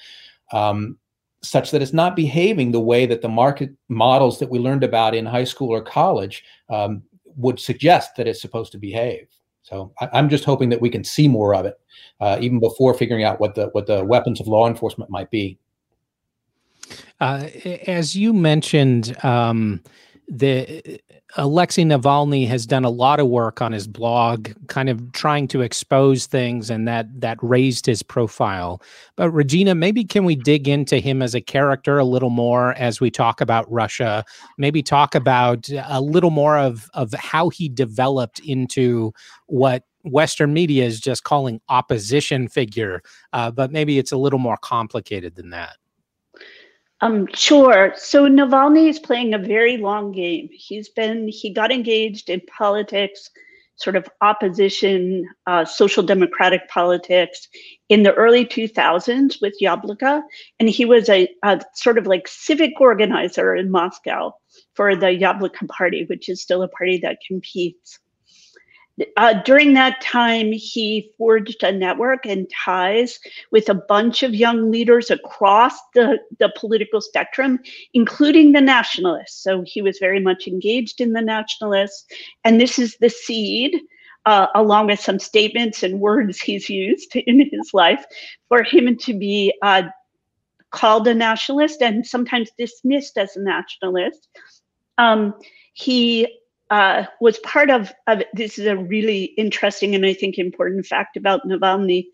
Um, 0.52 0.98
such 1.42 1.70
that 1.70 1.80
it's 1.80 1.94
not 1.94 2.14
behaving 2.14 2.70
the 2.70 2.80
way 2.80 3.06
that 3.06 3.22
the 3.22 3.28
market 3.28 3.70
models 3.88 4.38
that 4.38 4.50
we 4.50 4.58
learned 4.58 4.84
about 4.84 5.14
in 5.14 5.24
high 5.24 5.44
school 5.44 5.70
or 5.70 5.80
college 5.80 6.44
um, 6.68 7.02
would 7.36 7.60
suggest 7.60 8.16
that 8.16 8.26
it's 8.26 8.40
supposed 8.40 8.72
to 8.72 8.78
behave. 8.78 9.26
So 9.62 9.92
I, 10.00 10.18
am 10.18 10.28
just 10.28 10.44
hoping 10.44 10.68
that 10.70 10.80
we 10.80 10.90
can 10.90 11.04
see 11.04 11.28
more 11.28 11.54
of 11.54 11.66
it, 11.66 11.78
uh, 12.20 12.38
even 12.40 12.60
before 12.60 12.94
figuring 12.94 13.24
out 13.24 13.40
what 13.40 13.54
the 13.54 13.66
what 13.68 13.86
the 13.86 14.04
weapons 14.04 14.40
of 14.40 14.48
law 14.48 14.66
enforcement 14.66 15.10
might 15.10 15.30
be. 15.30 15.58
Uh, 17.20 17.46
as 17.86 18.16
you 18.16 18.32
mentioned, 18.32 19.16
um, 19.24 19.82
the 20.28 21.00
Alexei 21.36 21.84
Navalny 21.84 22.46
has 22.48 22.66
done 22.66 22.84
a 22.84 22.90
lot 22.90 23.20
of 23.20 23.28
work 23.28 23.62
on 23.62 23.72
his 23.72 23.86
blog, 23.86 24.50
kind 24.66 24.88
of 24.88 25.12
trying 25.12 25.46
to 25.48 25.60
expose 25.60 26.26
things, 26.26 26.70
and 26.70 26.88
that 26.88 27.06
that 27.20 27.38
raised 27.40 27.86
his 27.86 28.02
profile. 28.02 28.82
But 29.16 29.30
Regina, 29.30 29.74
maybe 29.74 30.04
can 30.04 30.24
we 30.24 30.34
dig 30.34 30.66
into 30.68 30.98
him 30.98 31.22
as 31.22 31.34
a 31.34 31.40
character 31.40 31.98
a 31.98 32.04
little 32.04 32.30
more 32.30 32.72
as 32.74 33.00
we 33.00 33.10
talk 33.10 33.40
about 33.40 33.70
Russia? 33.70 34.24
Maybe 34.58 34.82
talk 34.82 35.14
about 35.14 35.68
a 35.86 36.00
little 36.00 36.30
more 36.30 36.58
of 36.58 36.90
of 36.94 37.12
how 37.14 37.48
he 37.48 37.68
developed 37.68 38.40
into 38.40 39.12
what 39.46 39.84
Western 40.02 40.52
media 40.52 40.84
is 40.84 41.00
just 41.00 41.24
calling 41.24 41.60
opposition 41.68 42.48
figure, 42.48 43.02
uh, 43.32 43.50
but 43.50 43.70
maybe 43.70 43.98
it's 43.98 44.12
a 44.12 44.16
little 44.16 44.38
more 44.38 44.56
complicated 44.56 45.36
than 45.36 45.50
that. 45.50 45.76
Um, 47.02 47.26
sure. 47.32 47.94
So 47.96 48.28
Navalny 48.28 48.88
is 48.88 48.98
playing 48.98 49.32
a 49.32 49.38
very 49.38 49.78
long 49.78 50.12
game. 50.12 50.48
He's 50.52 50.88
been, 50.90 51.28
he 51.28 51.50
got 51.52 51.72
engaged 51.72 52.28
in 52.28 52.42
politics, 52.42 53.30
sort 53.76 53.96
of 53.96 54.06
opposition, 54.20 55.26
uh, 55.46 55.64
social 55.64 56.02
democratic 56.02 56.68
politics 56.68 57.48
in 57.88 58.02
the 58.02 58.12
early 58.14 58.44
2000s 58.44 59.40
with 59.40 59.54
Yabloko. 59.62 60.22
And 60.58 60.68
he 60.68 60.84
was 60.84 61.08
a, 61.08 61.26
a 61.42 61.62
sort 61.74 61.96
of 61.96 62.06
like 62.06 62.28
civic 62.28 62.78
organizer 62.78 63.54
in 63.54 63.70
Moscow 63.70 64.32
for 64.74 64.94
the 64.94 65.06
Yabloko 65.06 65.68
party, 65.68 66.04
which 66.06 66.28
is 66.28 66.42
still 66.42 66.62
a 66.62 66.68
party 66.68 66.98
that 66.98 67.18
competes 67.26 67.98
uh, 69.16 69.34
during 69.44 69.74
that 69.74 70.00
time, 70.00 70.52
he 70.52 71.12
forged 71.16 71.62
a 71.62 71.72
network 71.72 72.26
and 72.26 72.50
ties 72.64 73.18
with 73.50 73.68
a 73.68 73.74
bunch 73.74 74.22
of 74.22 74.34
young 74.34 74.70
leaders 74.70 75.10
across 75.10 75.74
the, 75.94 76.18
the 76.38 76.52
political 76.56 77.00
spectrum, 77.00 77.58
including 77.94 78.52
the 78.52 78.60
nationalists. 78.60 79.42
So 79.42 79.62
he 79.66 79.82
was 79.82 79.98
very 79.98 80.20
much 80.20 80.46
engaged 80.46 81.00
in 81.00 81.12
the 81.12 81.22
nationalists. 81.22 82.06
And 82.44 82.60
this 82.60 82.78
is 82.78 82.96
the 83.00 83.10
seed, 83.10 83.80
uh, 84.26 84.48
along 84.54 84.86
with 84.86 85.00
some 85.00 85.18
statements 85.18 85.82
and 85.82 86.00
words 86.00 86.40
he's 86.40 86.68
used 86.68 87.14
in 87.26 87.48
his 87.50 87.70
life, 87.72 88.04
for 88.48 88.62
him 88.62 88.96
to 88.96 89.14
be 89.14 89.54
uh, 89.62 89.82
called 90.70 91.06
a 91.08 91.14
nationalist 91.14 91.82
and 91.82 92.06
sometimes 92.06 92.50
dismissed 92.58 93.16
as 93.18 93.36
a 93.36 93.40
nationalist. 93.40 94.28
Um, 94.98 95.34
he 95.72 96.39
uh, 96.70 97.04
was 97.20 97.38
part 97.40 97.68
of, 97.70 97.92
of 98.06 98.22
this 98.32 98.58
is 98.58 98.66
a 98.66 98.76
really 98.76 99.24
interesting 99.36 99.94
and 99.94 100.06
I 100.06 100.14
think 100.14 100.38
important 100.38 100.86
fact 100.86 101.16
about 101.16 101.46
Navalny 101.46 102.06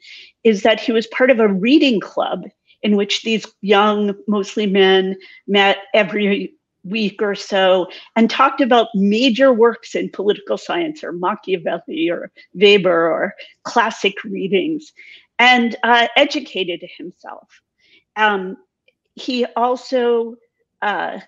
is 0.44 0.62
that 0.62 0.80
he 0.80 0.92
was 0.92 1.06
part 1.08 1.30
of 1.30 1.40
a 1.40 1.48
reading 1.48 2.00
club 2.00 2.44
in 2.82 2.96
which 2.96 3.22
these 3.22 3.46
young, 3.60 4.14
mostly 4.26 4.66
men, 4.66 5.16
met 5.46 5.78
every 5.92 6.54
week 6.84 7.20
or 7.20 7.34
so 7.34 7.88
and 8.14 8.30
talked 8.30 8.60
about 8.60 8.88
major 8.94 9.52
works 9.52 9.94
in 9.94 10.08
political 10.08 10.56
science 10.56 11.02
or 11.02 11.12
Machiavelli 11.12 12.08
or 12.08 12.30
Weber 12.54 13.10
or 13.10 13.34
classic 13.64 14.22
readings 14.24 14.92
and 15.38 15.76
uh, 15.82 16.06
educated 16.16 16.82
himself. 16.96 17.60
Um, 18.14 18.56
he 19.14 19.44
also 19.56 20.36
uh, 20.80 21.20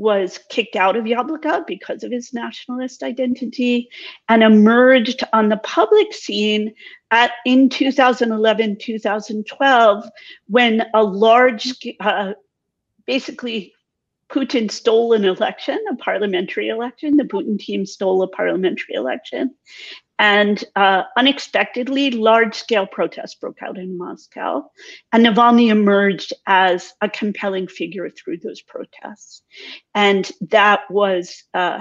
was 0.00 0.40
kicked 0.48 0.76
out 0.76 0.96
of 0.96 1.04
Yabloko 1.04 1.66
because 1.66 2.02
of 2.02 2.10
his 2.10 2.32
nationalist 2.32 3.02
identity 3.02 3.90
and 4.30 4.42
emerged 4.42 5.22
on 5.34 5.50
the 5.50 5.58
public 5.58 6.14
scene 6.14 6.72
at 7.10 7.32
in 7.44 7.68
2011 7.68 8.78
2012 8.80 10.04
when 10.46 10.86
a 10.94 11.02
large 11.02 11.74
uh, 12.00 12.32
basically 13.06 13.74
Putin 14.30 14.70
stole 14.70 15.12
an 15.12 15.26
election, 15.26 15.78
a 15.90 15.96
parliamentary 15.96 16.68
election. 16.68 17.18
The 17.18 17.24
Putin 17.24 17.58
team 17.58 17.84
stole 17.84 18.22
a 18.22 18.28
parliamentary 18.28 18.94
election. 18.94 19.54
And 20.20 20.62
uh, 20.76 21.04
unexpectedly, 21.16 22.10
large 22.10 22.54
scale 22.54 22.86
protests 22.86 23.34
broke 23.34 23.62
out 23.62 23.78
in 23.78 23.96
Moscow. 23.96 24.70
And 25.14 25.24
Navalny 25.24 25.70
emerged 25.70 26.34
as 26.46 26.92
a 27.00 27.08
compelling 27.08 27.66
figure 27.66 28.10
through 28.10 28.36
those 28.36 28.60
protests. 28.60 29.40
And 29.94 30.30
that 30.50 30.80
was 30.90 31.42
uh, 31.54 31.80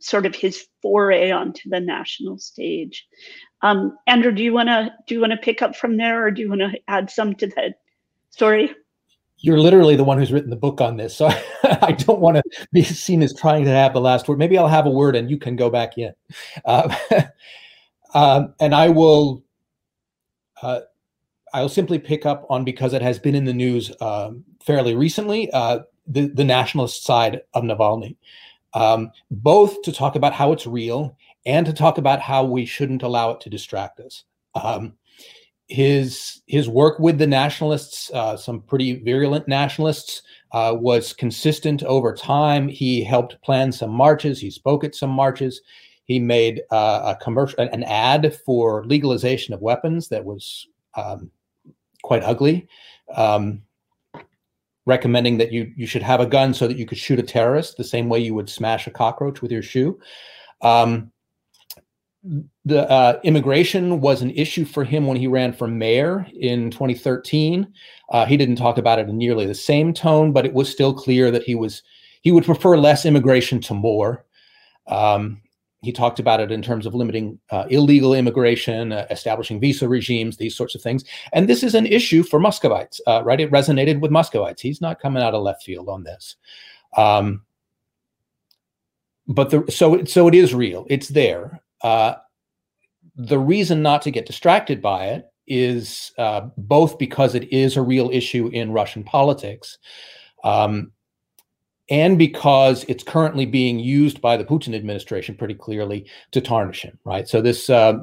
sort 0.00 0.26
of 0.26 0.34
his 0.34 0.66
foray 0.82 1.30
onto 1.30 1.70
the 1.70 1.78
national 1.78 2.38
stage. 2.38 3.06
Um, 3.62 3.96
Andrew, 4.08 4.32
do 4.32 4.42
you 4.42 4.52
want 4.52 4.70
to 4.70 4.92
do 5.06 5.14
you 5.14 5.20
want 5.20 5.30
to 5.30 5.38
pick 5.38 5.62
up 5.62 5.76
from 5.76 5.96
there, 5.96 6.26
or 6.26 6.32
do 6.32 6.42
you 6.42 6.48
want 6.48 6.62
to 6.62 6.72
add 6.88 7.10
some 7.10 7.36
to 7.36 7.46
that 7.46 7.78
story? 8.30 8.74
You're 9.40 9.60
literally 9.60 9.94
the 9.94 10.02
one 10.02 10.18
who's 10.18 10.32
written 10.32 10.50
the 10.50 10.56
book 10.56 10.80
on 10.80 10.96
this, 10.96 11.16
so 11.16 11.28
I 11.62 11.92
don't 11.92 12.18
want 12.18 12.38
to 12.38 12.42
be 12.72 12.82
seen 12.82 13.22
as 13.22 13.32
trying 13.32 13.64
to 13.66 13.70
have 13.70 13.92
the 13.92 14.00
last 14.00 14.26
word. 14.26 14.38
Maybe 14.38 14.58
I'll 14.58 14.66
have 14.66 14.86
a 14.86 14.90
word, 14.90 15.14
and 15.14 15.30
you 15.30 15.38
can 15.38 15.54
go 15.54 15.70
back 15.70 15.96
in. 15.96 16.12
Uh, 16.64 16.92
Um, 18.18 18.52
and 18.58 18.74
I 18.74 18.88
will, 18.88 19.44
uh, 20.60 20.80
I'll 21.54 21.68
simply 21.68 22.00
pick 22.00 22.26
up 22.26 22.46
on 22.50 22.64
because 22.64 22.92
it 22.92 23.00
has 23.00 23.16
been 23.16 23.36
in 23.36 23.44
the 23.44 23.54
news 23.54 23.92
um, 24.00 24.44
fairly 24.60 24.96
recently. 24.96 25.48
Uh, 25.52 25.80
the 26.08 26.26
the 26.26 26.42
nationalist 26.42 27.04
side 27.04 27.42
of 27.54 27.62
Navalny, 27.62 28.16
um, 28.74 29.12
both 29.30 29.82
to 29.82 29.92
talk 29.92 30.16
about 30.16 30.32
how 30.32 30.50
it's 30.50 30.66
real 30.66 31.16
and 31.46 31.64
to 31.64 31.72
talk 31.72 31.96
about 31.96 32.20
how 32.20 32.42
we 32.42 32.66
shouldn't 32.66 33.04
allow 33.04 33.30
it 33.30 33.40
to 33.42 33.50
distract 33.50 34.00
us. 34.00 34.24
Um, 34.56 34.94
his 35.68 36.40
his 36.48 36.68
work 36.68 36.98
with 36.98 37.18
the 37.18 37.26
nationalists, 37.26 38.10
uh, 38.14 38.36
some 38.36 38.62
pretty 38.62 38.94
virulent 39.04 39.46
nationalists, 39.46 40.22
uh, 40.50 40.74
was 40.76 41.12
consistent 41.12 41.84
over 41.84 42.12
time. 42.12 42.66
He 42.66 43.04
helped 43.04 43.40
plan 43.42 43.70
some 43.70 43.90
marches. 43.90 44.40
He 44.40 44.50
spoke 44.50 44.82
at 44.82 44.96
some 44.96 45.10
marches. 45.10 45.60
He 46.08 46.18
made 46.18 46.62
uh, 46.70 47.14
a 47.14 47.22
commercial, 47.22 47.60
an 47.60 47.84
ad 47.84 48.34
for 48.44 48.84
legalization 48.86 49.52
of 49.52 49.60
weapons 49.60 50.08
that 50.08 50.24
was 50.24 50.66
um, 50.94 51.30
quite 52.02 52.24
ugly, 52.24 52.66
um, 53.14 53.62
recommending 54.86 55.36
that 55.36 55.52
you 55.52 55.70
you 55.76 55.86
should 55.86 56.02
have 56.02 56.20
a 56.20 56.26
gun 56.26 56.54
so 56.54 56.66
that 56.66 56.78
you 56.78 56.86
could 56.86 56.96
shoot 56.96 57.18
a 57.18 57.22
terrorist 57.22 57.76
the 57.76 57.84
same 57.84 58.08
way 58.08 58.18
you 58.18 58.34
would 58.34 58.48
smash 58.48 58.86
a 58.86 58.90
cockroach 58.90 59.42
with 59.42 59.52
your 59.52 59.62
shoe. 59.62 60.00
Um, 60.62 61.12
the 62.64 62.90
uh, 62.90 63.20
immigration 63.22 64.00
was 64.00 64.22
an 64.22 64.30
issue 64.30 64.64
for 64.64 64.84
him 64.84 65.06
when 65.06 65.18
he 65.18 65.26
ran 65.26 65.52
for 65.52 65.68
mayor 65.68 66.26
in 66.40 66.70
2013. 66.70 67.70
Uh, 68.10 68.24
he 68.24 68.38
didn't 68.38 68.56
talk 68.56 68.78
about 68.78 68.98
it 68.98 69.08
in 69.08 69.18
nearly 69.18 69.44
the 69.44 69.54
same 69.54 69.92
tone, 69.92 70.32
but 70.32 70.46
it 70.46 70.54
was 70.54 70.70
still 70.70 70.94
clear 70.94 71.30
that 71.30 71.42
he 71.42 71.54
was 71.54 71.82
he 72.22 72.32
would 72.32 72.46
prefer 72.46 72.78
less 72.78 73.04
immigration 73.04 73.60
to 73.60 73.74
more. 73.74 74.24
Um, 74.86 75.42
he 75.82 75.92
talked 75.92 76.18
about 76.18 76.40
it 76.40 76.50
in 76.50 76.60
terms 76.60 76.86
of 76.86 76.94
limiting 76.94 77.38
uh, 77.50 77.64
illegal 77.70 78.12
immigration, 78.12 78.92
uh, 78.92 79.06
establishing 79.10 79.60
visa 79.60 79.88
regimes, 79.88 80.36
these 80.36 80.56
sorts 80.56 80.74
of 80.74 80.82
things. 80.82 81.04
And 81.32 81.48
this 81.48 81.62
is 81.62 81.74
an 81.74 81.86
issue 81.86 82.22
for 82.24 82.40
Muscovites, 82.40 83.00
uh, 83.06 83.22
right? 83.24 83.40
It 83.40 83.50
resonated 83.52 84.00
with 84.00 84.10
Muscovites. 84.10 84.60
He's 84.60 84.80
not 84.80 85.00
coming 85.00 85.22
out 85.22 85.34
of 85.34 85.42
left 85.42 85.62
field 85.62 85.88
on 85.88 86.02
this. 86.02 86.36
Um, 86.96 87.42
but 89.28 89.50
the, 89.50 89.70
so 89.70 90.04
so 90.04 90.26
it 90.26 90.34
is 90.34 90.54
real. 90.54 90.86
It's 90.88 91.08
there. 91.08 91.60
Uh, 91.82 92.14
the 93.14 93.38
reason 93.38 93.82
not 93.82 94.02
to 94.02 94.10
get 94.10 94.26
distracted 94.26 94.80
by 94.80 95.06
it 95.06 95.26
is 95.46 96.12
uh, 96.18 96.48
both 96.56 96.98
because 96.98 97.34
it 97.34 97.52
is 97.52 97.76
a 97.76 97.82
real 97.82 98.10
issue 98.10 98.48
in 98.48 98.72
Russian 98.72 99.04
politics, 99.04 99.78
um, 100.44 100.92
and 101.90 102.18
because 102.18 102.84
it's 102.84 103.02
currently 103.02 103.46
being 103.46 103.78
used 103.78 104.20
by 104.20 104.36
the 104.36 104.44
Putin 104.44 104.74
administration 104.74 105.34
pretty 105.34 105.54
clearly 105.54 106.06
to 106.32 106.40
tarnish 106.40 106.82
him. 106.82 106.98
Right. 107.04 107.28
So 107.28 107.40
this. 107.40 107.70
Uh, 107.70 107.98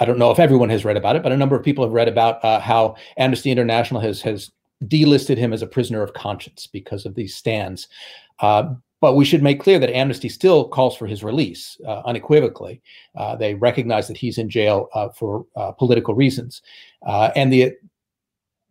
I 0.00 0.06
don't 0.06 0.18
know 0.18 0.30
if 0.30 0.38
everyone 0.38 0.70
has 0.70 0.84
read 0.84 0.96
about 0.96 1.16
it, 1.16 1.22
but 1.22 1.32
a 1.32 1.36
number 1.36 1.54
of 1.54 1.62
people 1.62 1.84
have 1.84 1.92
read 1.92 2.08
about 2.08 2.42
uh, 2.42 2.58
how 2.58 2.96
Amnesty 3.18 3.50
International 3.50 4.00
has 4.00 4.22
has 4.22 4.50
delisted 4.84 5.36
him 5.36 5.52
as 5.52 5.60
a 5.60 5.66
prisoner 5.66 6.02
of 6.02 6.14
conscience 6.14 6.66
because 6.66 7.04
of 7.04 7.14
these 7.14 7.34
stands. 7.34 7.86
Uh, 8.38 8.74
but 9.00 9.14
we 9.14 9.24
should 9.24 9.42
make 9.42 9.60
clear 9.60 9.78
that 9.78 9.94
Amnesty 9.94 10.28
still 10.28 10.68
calls 10.68 10.96
for 10.96 11.06
his 11.06 11.24
release 11.24 11.78
uh, 11.86 12.02
unequivocally. 12.04 12.82
Uh, 13.16 13.34
they 13.36 13.54
recognize 13.54 14.08
that 14.08 14.16
he's 14.16 14.38
in 14.38 14.48
jail 14.48 14.88
uh, 14.94 15.08
for 15.08 15.46
uh, 15.56 15.72
political 15.72 16.14
reasons, 16.14 16.62
uh, 17.06 17.30
and 17.36 17.52
the 17.52 17.72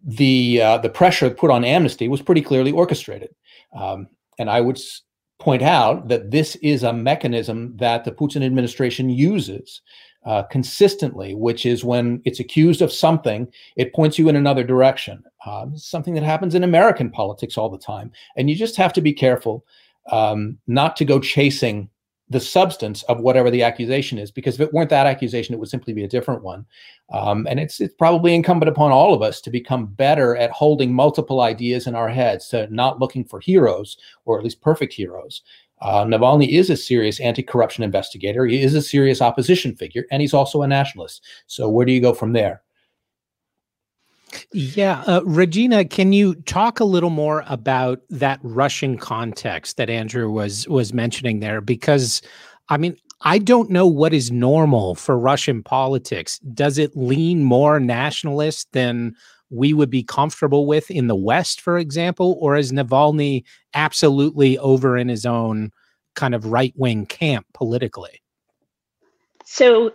the 0.03 0.61
uh, 0.61 0.77
the 0.77 0.89
pressure 0.89 1.29
put 1.29 1.51
on 1.51 1.63
Amnesty 1.63 2.07
was 2.07 2.21
pretty 2.21 2.41
clearly 2.41 2.71
orchestrated. 2.71 3.33
Um, 3.77 4.07
and 4.37 4.49
I 4.49 4.61
would 4.61 4.79
point 5.39 5.61
out 5.61 6.07
that 6.07 6.31
this 6.31 6.55
is 6.57 6.83
a 6.83 6.93
mechanism 6.93 7.75
that 7.77 8.03
the 8.03 8.11
Putin 8.11 8.45
administration 8.45 9.09
uses 9.09 9.81
uh, 10.25 10.43
consistently, 10.43 11.33
which 11.33 11.65
is 11.65 11.83
when 11.83 12.21
it's 12.25 12.39
accused 12.39 12.81
of 12.81 12.91
something, 12.91 13.47
it 13.77 13.93
points 13.93 14.19
you 14.19 14.27
in 14.27 14.35
another 14.35 14.63
direction. 14.63 15.23
Uh, 15.45 15.67
something 15.75 16.13
that 16.13 16.23
happens 16.23 16.55
in 16.55 16.63
American 16.63 17.09
politics 17.09 17.57
all 17.57 17.69
the 17.69 17.77
time. 17.77 18.11
And 18.35 18.49
you 18.49 18.55
just 18.55 18.75
have 18.75 18.91
to 18.93 19.01
be 19.01 19.13
careful 19.13 19.65
um, 20.11 20.57
not 20.67 20.97
to 20.97 21.05
go 21.05 21.19
chasing 21.19 21.89
the 22.29 22.39
substance 22.39 23.01
of 23.03 23.21
whatever 23.21 23.49
the 23.49 23.63
accusation 23.63 24.19
is, 24.19 24.29
because 24.29 24.55
if 24.55 24.61
it 24.61 24.73
weren't 24.73 24.91
that 24.91 25.07
accusation, 25.07 25.55
it 25.55 25.57
would 25.57 25.69
simply 25.69 25.93
be 25.93 26.03
a 26.03 26.07
different 26.07 26.43
one. 26.43 26.65
Um, 27.11 27.47
and 27.49 27.59
it's 27.59 27.81
it's 27.81 27.95
probably 27.95 28.35
incumbent 28.35 28.69
upon 28.69 28.91
all 28.91 29.13
of 29.13 29.21
us 29.21 29.41
to 29.41 29.49
become 29.49 29.87
better 29.87 30.35
at 30.35 30.51
holding 30.51 30.93
multiple 30.93 31.41
ideas 31.41 31.87
in 31.87 31.95
our 31.95 32.09
heads, 32.09 32.47
to 32.49 32.67
not 32.73 32.99
looking 32.99 33.25
for 33.25 33.39
heroes 33.39 33.97
or 34.25 34.37
at 34.37 34.43
least 34.43 34.61
perfect 34.61 34.93
heroes. 34.93 35.41
Uh, 35.81 36.03
Navalny 36.03 36.49
is 36.49 36.69
a 36.69 36.77
serious 36.77 37.19
anti-corruption 37.19 37.83
investigator. 37.83 38.45
He 38.45 38.61
is 38.61 38.75
a 38.75 38.81
serious 38.81 39.21
opposition 39.21 39.75
figure, 39.75 40.05
and 40.11 40.21
he's 40.21 40.33
also 40.33 40.61
a 40.61 40.67
nationalist. 40.67 41.23
So 41.47 41.69
where 41.69 41.85
do 41.85 41.93
you 41.93 42.01
go 42.01 42.13
from 42.13 42.33
there? 42.33 42.61
Yeah, 44.51 45.03
uh, 45.07 45.21
Regina, 45.25 45.85
can 45.85 46.13
you 46.13 46.35
talk 46.35 46.79
a 46.79 46.85
little 46.85 47.09
more 47.09 47.43
about 47.47 48.01
that 48.09 48.39
Russian 48.43 48.97
context 48.97 49.77
that 49.77 49.89
Andrew 49.89 50.29
was 50.29 50.67
was 50.67 50.93
mentioning 50.93 51.39
there? 51.39 51.61
Because, 51.61 52.21
I 52.69 52.77
mean, 52.77 52.95
I 53.21 53.37
don't 53.37 53.69
know 53.69 53.87
what 53.87 54.13
is 54.13 54.31
normal 54.31 54.95
for 54.95 55.17
Russian 55.17 55.63
politics. 55.63 56.39
Does 56.39 56.77
it 56.77 56.95
lean 56.95 57.43
more 57.43 57.79
nationalist 57.79 58.71
than 58.71 59.15
we 59.49 59.73
would 59.73 59.89
be 59.89 60.03
comfortable 60.03 60.65
with 60.65 60.89
in 60.91 61.07
the 61.07 61.15
West, 61.15 61.59
for 61.59 61.77
example, 61.77 62.37
or 62.39 62.55
is 62.55 62.71
Navalny 62.71 63.43
absolutely 63.73 64.57
over 64.59 64.97
in 64.97 65.09
his 65.09 65.25
own 65.25 65.71
kind 66.15 66.35
of 66.35 66.45
right 66.45 66.73
wing 66.75 67.05
camp 67.05 67.45
politically? 67.53 68.21
So 69.45 69.91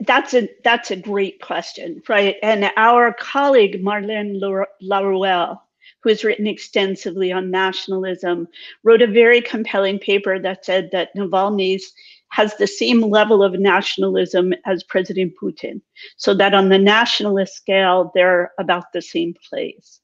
that's 0.00 0.34
a 0.34 0.48
that's 0.64 0.90
a 0.90 0.96
great 0.96 1.40
question, 1.40 2.02
right? 2.08 2.36
And 2.42 2.70
our 2.76 3.12
colleague 3.14 3.82
Marlene 3.82 4.40
Laruelle, 4.82 5.58
who 6.02 6.08
has 6.08 6.24
written 6.24 6.46
extensively 6.46 7.30
on 7.30 7.50
nationalism, 7.50 8.48
wrote 8.82 9.02
a 9.02 9.06
very 9.06 9.40
compelling 9.40 9.98
paper 9.98 10.38
that 10.38 10.64
said 10.64 10.90
that 10.92 11.14
Navalny's 11.16 11.92
has 12.30 12.56
the 12.56 12.66
same 12.66 13.02
level 13.02 13.42
of 13.42 13.58
nationalism 13.58 14.52
as 14.66 14.82
President 14.82 15.32
Putin, 15.40 15.80
so 16.16 16.34
that 16.34 16.54
on 16.54 16.68
the 16.68 16.78
nationalist 16.78 17.54
scale, 17.54 18.10
they're 18.14 18.52
about 18.58 18.92
the 18.92 19.02
same 19.02 19.34
place. 19.48 20.00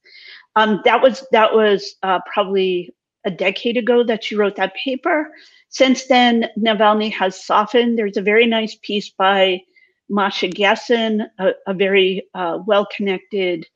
Um, 0.57 0.81
that 0.85 1.03
was 1.03 1.27
that 1.33 1.53
was 1.53 1.97
uh, 2.03 2.21
probably 2.33 2.95
a 3.25 3.31
decade 3.31 3.77
ago 3.77 4.05
that 4.05 4.23
she 4.23 4.37
wrote 4.37 4.57
that 4.57 4.75
paper. 4.75 5.33
Since 5.75 6.07
then, 6.07 6.49
Navalny 6.57 7.13
has 7.13 7.45
softened. 7.45 7.99
There's 7.99 8.17
a 8.17 8.23
very 8.23 8.47
nice 8.47 8.77
piece 8.77 9.11
by 9.11 9.61
Masha 10.09 10.47
Gessen, 10.47 11.27
a, 11.41 11.51
a 11.67 11.75
very 11.75 12.29
uh, 12.33 12.61
well 12.65 12.87
connected 12.97 13.67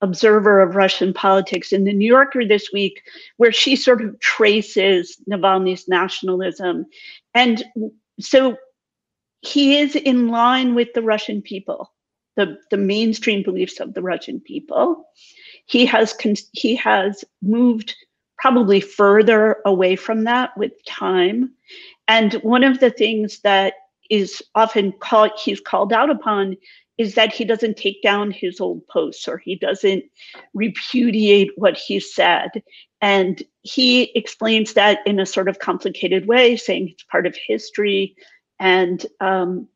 observer 0.00 0.62
of 0.62 0.76
Russian 0.76 1.12
politics 1.12 1.70
in 1.70 1.84
the 1.84 1.92
New 1.92 2.06
Yorker 2.08 2.46
this 2.46 2.70
week, 2.72 3.02
where 3.36 3.52
she 3.52 3.76
sort 3.76 4.00
of 4.00 4.18
traces 4.18 5.20
Navalny's 5.30 5.86
nationalism. 5.88 6.86
And 7.34 7.62
so 8.18 8.56
he 9.42 9.78
is 9.78 9.94
in 9.94 10.28
line 10.28 10.74
with 10.74 10.88
the 10.94 11.02
Russian 11.02 11.42
people, 11.42 11.92
the, 12.34 12.56
the 12.70 12.78
mainstream 12.78 13.42
beliefs 13.42 13.78
of 13.78 13.92
the 13.92 14.02
Russian 14.02 14.40
people. 14.40 15.04
He 15.66 15.84
has 15.84 16.14
he 16.52 16.74
has 16.76 17.26
moved 17.42 17.94
probably 18.42 18.80
further 18.80 19.58
away 19.64 19.94
from 19.94 20.24
that 20.24 20.50
with 20.56 20.72
time. 20.84 21.52
And 22.08 22.34
one 22.42 22.64
of 22.64 22.80
the 22.80 22.90
things 22.90 23.38
that 23.42 23.74
is 24.10 24.42
often 24.56 24.90
called 24.98 25.30
he's 25.42 25.60
called 25.60 25.92
out 25.92 26.10
upon 26.10 26.56
is 26.98 27.14
that 27.14 27.32
he 27.32 27.44
doesn't 27.44 27.76
take 27.76 28.02
down 28.02 28.32
his 28.32 28.60
old 28.60 28.84
posts 28.88 29.28
or 29.28 29.38
he 29.38 29.54
doesn't 29.54 30.02
repudiate 30.54 31.52
what 31.54 31.76
he 31.76 32.00
said. 32.00 32.50
And 33.00 33.40
he 33.62 34.10
explains 34.16 34.72
that 34.72 34.98
in 35.06 35.20
a 35.20 35.26
sort 35.26 35.48
of 35.48 35.60
complicated 35.60 36.26
way, 36.26 36.56
saying 36.56 36.88
it's 36.88 37.04
part 37.04 37.28
of 37.28 37.36
history 37.46 38.16
and 38.58 39.06
um, 39.20 39.68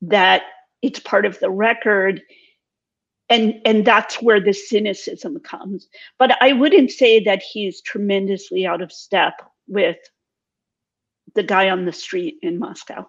that 0.00 0.44
it's 0.80 0.98
part 0.98 1.26
of 1.26 1.38
the 1.40 1.50
record 1.50 2.22
and 3.30 3.60
and 3.64 3.84
that's 3.84 4.22
where 4.22 4.40
the 4.40 4.52
cynicism 4.52 5.38
comes. 5.40 5.88
But 6.18 6.36
i 6.42 6.52
wouldn't 6.52 6.90
say 6.90 7.22
that 7.24 7.42
he's 7.42 7.80
tremendously 7.82 8.66
out 8.66 8.82
of 8.82 8.92
step 8.92 9.34
with 9.66 9.98
the 11.34 11.42
guy 11.42 11.70
on 11.70 11.84
the 11.84 11.92
street 11.92 12.36
in 12.42 12.58
moscow 12.58 13.08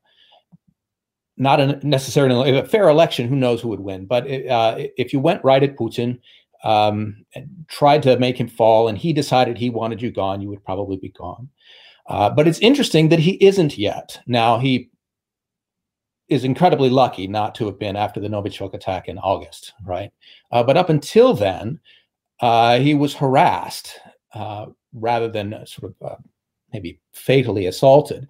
Not 1.36 1.60
a 1.60 1.88
necessarily 1.88 2.58
a 2.58 2.66
fair 2.66 2.90
election. 2.90 3.28
Who 3.28 3.36
knows 3.36 3.62
who 3.62 3.70
would 3.70 3.80
win? 3.80 4.06
But 4.06 4.24
uh, 4.26 4.76
if 4.78 5.14
you 5.14 5.20
went 5.20 5.44
right 5.44 5.64
at 5.64 5.76
Putin, 5.76 6.20
um, 6.64 7.26
and 7.36 7.50
tried 7.68 8.04
to 8.04 8.18
make 8.20 8.38
him 8.38 8.48
fall, 8.48 8.88
and 8.88 8.98
he 8.98 9.14
decided 9.14 9.58
he 9.58 9.70
wanted 9.70 10.02
you 10.02 10.12
gone, 10.12 10.42
you 10.42 10.50
would 10.50 10.64
probably 10.64 10.98
be 10.98 11.10
gone. 11.10 11.50
Uh, 12.08 12.30
but 12.30 12.48
it's 12.48 12.60
interesting 12.60 13.10
that 13.10 13.20
he 13.20 13.34
isn't 13.44 13.78
yet. 13.78 14.20
Now 14.28 14.60
he 14.60 14.90
is 16.30 16.44
incredibly 16.44 16.90
lucky 16.90 17.28
not 17.28 17.54
to 17.56 17.66
have 17.66 17.78
been 17.78 17.96
after 17.96 18.20
the 18.20 18.28
Novichok 18.28 18.74
attack 18.74 19.08
in 19.08 19.18
August, 19.20 19.74
right? 19.86 20.12
Uh, 20.52 20.64
but 20.64 20.78
up 20.78 20.90
until 20.90 21.34
then, 21.34 21.80
uh, 22.40 22.80
he 22.80 22.94
was 22.94 23.14
harassed 23.14 24.00
uh, 24.34 24.68
rather 24.94 25.28
than 25.28 25.66
sort 25.66 25.94
of 26.02 26.12
uh, 26.12 26.16
maybe 26.74 27.00
fatally 27.14 27.68
assaulted. 27.68 28.28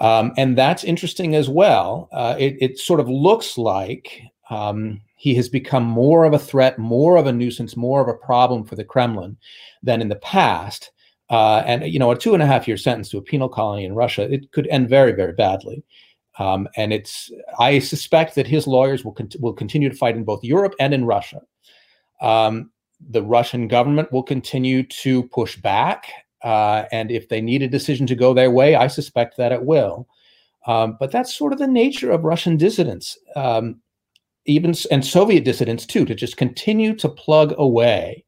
Um, 0.00 0.32
and 0.38 0.56
that's 0.56 0.84
interesting 0.84 1.34
as 1.34 1.48
well. 1.48 2.08
Uh, 2.12 2.34
it, 2.38 2.56
it, 2.60 2.78
sort 2.78 2.98
of 2.98 3.08
looks 3.08 3.58
like 3.58 4.22
um, 4.48 5.00
he 5.16 5.34
has 5.34 5.48
become 5.48 5.84
more 5.84 6.24
of 6.24 6.32
a 6.32 6.38
threat, 6.38 6.78
more 6.78 7.16
of 7.16 7.26
a 7.26 7.32
nuisance, 7.32 7.76
more 7.76 8.00
of 8.00 8.08
a 8.08 8.14
problem 8.14 8.64
for 8.64 8.74
the 8.74 8.84
Kremlin 8.84 9.36
than 9.82 10.00
in 10.00 10.08
the 10.08 10.16
past. 10.16 10.90
Uh, 11.28 11.62
and 11.66 11.86
you 11.86 11.98
know, 11.98 12.10
a 12.10 12.18
two 12.18 12.34
and 12.34 12.42
a 12.42 12.46
half 12.46 12.66
year 12.66 12.76
sentence 12.76 13.10
to 13.10 13.18
a 13.18 13.22
penal 13.22 13.48
colony 13.48 13.84
in 13.84 13.94
Russia, 13.94 14.22
it 14.32 14.50
could 14.52 14.66
end 14.68 14.88
very, 14.88 15.12
very 15.12 15.32
badly. 15.32 15.84
Um, 16.38 16.68
and 16.76 16.92
it's 16.92 17.30
I 17.58 17.78
suspect 17.78 18.34
that 18.34 18.46
his 18.46 18.66
lawyers 18.66 19.04
will 19.04 19.12
con- 19.12 19.30
will 19.38 19.52
continue 19.52 19.88
to 19.88 19.96
fight 19.96 20.16
in 20.16 20.24
both 20.24 20.42
Europe 20.42 20.74
and 20.80 20.94
in 20.94 21.04
Russia. 21.04 21.42
Um, 22.20 22.70
the 23.10 23.22
Russian 23.22 23.68
government 23.68 24.12
will 24.12 24.22
continue 24.22 24.82
to 24.84 25.24
push 25.24 25.56
back, 25.56 26.08
uh, 26.42 26.84
and 26.92 27.10
if 27.10 27.28
they 27.28 27.40
need 27.40 27.62
a 27.62 27.68
decision 27.68 28.06
to 28.06 28.14
go 28.14 28.34
their 28.34 28.50
way, 28.50 28.74
I 28.74 28.86
suspect 28.86 29.36
that 29.36 29.52
it 29.52 29.64
will. 29.64 30.08
Um, 30.66 30.96
but 30.98 31.10
that's 31.10 31.34
sort 31.34 31.52
of 31.52 31.58
the 31.58 31.66
nature 31.66 32.10
of 32.10 32.24
Russian 32.24 32.56
dissidents. 32.56 33.18
Um, 33.36 33.80
even 34.46 34.74
and 34.90 35.04
Soviet 35.04 35.44
dissidents 35.44 35.86
too, 35.86 36.04
to 36.04 36.14
just 36.14 36.36
continue 36.36 36.94
to 36.96 37.08
plug 37.08 37.54
away 37.58 38.24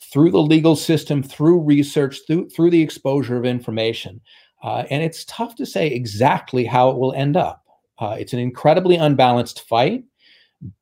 through 0.00 0.30
the 0.30 0.42
legal 0.42 0.76
system, 0.76 1.22
through 1.22 1.60
research, 1.60 2.20
through 2.26 2.48
through 2.50 2.70
the 2.70 2.82
exposure 2.82 3.36
of 3.36 3.44
information. 3.44 4.20
Uh, 4.62 4.84
and 4.90 5.02
it's 5.02 5.24
tough 5.26 5.54
to 5.56 5.66
say 5.66 5.88
exactly 5.88 6.64
how 6.64 6.90
it 6.90 6.96
will 6.96 7.12
end 7.12 7.36
up. 7.36 7.64
Uh, 7.98 8.16
it's 8.18 8.32
an 8.32 8.38
incredibly 8.38 8.96
unbalanced 8.96 9.62
fight, 9.68 10.04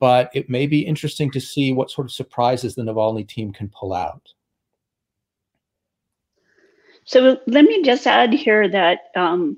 but 0.00 0.30
it 0.34 0.48
may 0.48 0.66
be 0.66 0.80
interesting 0.80 1.30
to 1.30 1.40
see 1.40 1.72
what 1.72 1.90
sort 1.90 2.06
of 2.06 2.12
surprises 2.12 2.74
the 2.74 2.82
Navalny 2.82 3.26
team 3.26 3.52
can 3.52 3.68
pull 3.68 3.92
out. 3.92 4.32
So 7.06 7.38
let 7.46 7.64
me 7.64 7.82
just 7.82 8.06
add 8.06 8.32
here 8.32 8.68
that 8.68 9.10
um, 9.14 9.56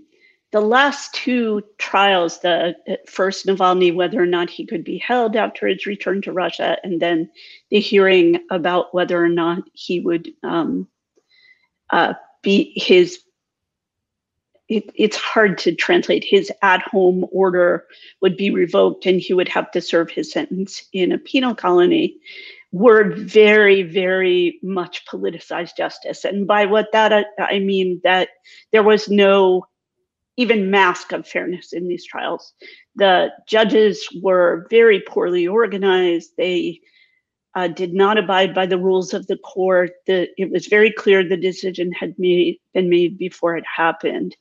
the 0.53 0.61
last 0.61 1.15
two 1.15 1.63
trials, 1.79 2.41
the 2.41 2.77
uh, 2.89 2.97
first 3.07 3.47
Navalny, 3.47 3.95
whether 3.95 4.23
or 4.23 4.27
not 4.27 4.51
he 4.51 4.67
could 4.67 4.85
be 4.85 4.99
held 4.99 5.35
after 5.35 5.67
his 5.67 5.87
return 5.87 6.21
to 6.23 6.33
Russia, 6.33 6.77
and 6.85 7.01
then 7.01 7.31
the 7.71 7.81
hearing 7.81 8.41
about 8.51 8.95
whether 8.95 9.23
or 9.23 9.31
not 9.31 9.63
he 9.73 9.99
would 10.01 10.29
um, 10.43 10.87
uh, 11.91 12.15
be 12.43 12.73
his. 12.77 13.21
It, 14.69 14.91
it's 14.95 15.17
hard 15.17 15.57
to 15.59 15.75
translate. 15.75 16.25
His 16.25 16.53
at 16.61 16.83
home 16.83 17.25
order 17.33 17.87
would 18.21 18.37
be 18.37 18.51
revoked 18.51 19.07
and 19.07 19.19
he 19.19 19.33
would 19.33 19.49
have 19.49 19.71
to 19.71 19.81
serve 19.81 20.11
his 20.11 20.31
sentence 20.31 20.85
in 20.93 21.11
a 21.11 21.17
penal 21.17 21.55
colony 21.55 22.19
were 22.73 23.15
very, 23.15 23.83
very 23.83 24.59
much 24.63 25.05
politicized 25.07 25.77
justice. 25.77 26.25
And 26.25 26.47
by 26.47 26.67
what 26.67 26.89
that 26.93 27.13
I, 27.13 27.25
I 27.39 27.59
mean 27.61 28.01
that 28.05 28.29
there 28.73 28.83
was 28.83 29.09
no 29.09 29.65
even 30.37 30.71
mask 30.71 31.13
of 31.13 31.27
fairness 31.27 31.73
in 31.73 31.89
these 31.89 32.07
trials. 32.07 32.53
The 32.95 33.31
judges 33.49 34.07
were 34.23 34.67
very 34.71 35.01
poorly 35.01 35.49
organized. 35.49 36.31
They 36.37 36.81
uh, 37.55 37.69
did 37.69 37.93
not 37.93 38.19
abide 38.19 38.55
by 38.55 38.67
the 38.67 38.79
rules 38.79 39.13
of 39.13 39.27
the 39.27 39.39
court. 39.39 39.91
The, 40.07 40.29
it 40.37 40.51
was 40.51 40.67
very 40.67 40.93
clear 40.93 41.25
the 41.25 41.37
decision 41.37 41.91
had 41.93 42.15
made, 42.19 42.59
been 42.73 42.89
made 42.89 43.19
before 43.19 43.57
it 43.57 43.65
happened. 43.77 44.37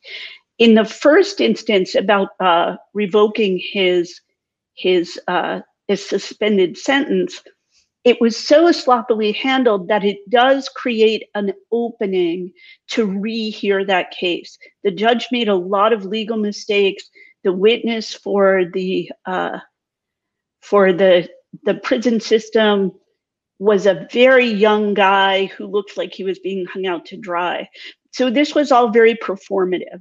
In 0.60 0.76
the 0.76 0.86
first 0.86 1.42
instance 1.42 1.96
about 1.96 2.30
uh, 2.40 2.76
revoking 2.94 3.60
his 3.72 4.22
his, 4.76 5.20
uh, 5.28 5.62
his 5.88 6.08
suspended 6.08 6.78
sentence, 6.78 7.42
it 8.08 8.22
was 8.22 8.38
so 8.38 8.72
sloppily 8.72 9.34
handled 9.34 9.90
that 9.90 10.06
it 10.06 10.20
does 10.30 10.70
create 10.70 11.26
an 11.36 11.52
opening 11.74 12.54
to 12.88 13.06
rehear 13.06 13.86
that 13.86 14.12
case. 14.12 14.58
The 14.86 14.92
judge 14.92 15.28
made 15.30 15.50
a 15.50 15.56
lot 15.56 15.92
of 15.92 16.06
legal 16.06 16.38
mistakes. 16.38 17.04
The 17.44 17.52
witness 17.52 18.14
for 18.14 18.64
the 18.74 19.12
uh, 19.26 19.60
for 20.62 20.94
the 20.94 21.28
the 21.66 21.74
prison 21.74 22.22
system 22.22 22.94
was 23.60 23.86
a 23.86 24.08
very 24.10 24.48
young 24.48 24.94
guy 24.94 25.48
who 25.48 25.66
looked 25.68 25.98
like 25.98 26.14
he 26.14 26.24
was 26.24 26.40
being 26.40 26.66
hung 26.66 26.88
out 26.88 27.04
to 27.08 27.18
dry. 27.18 27.68
So 28.12 28.30
this 28.30 28.56
was 28.56 28.72
all 28.72 28.90
very 28.90 29.16
performative, 29.16 30.00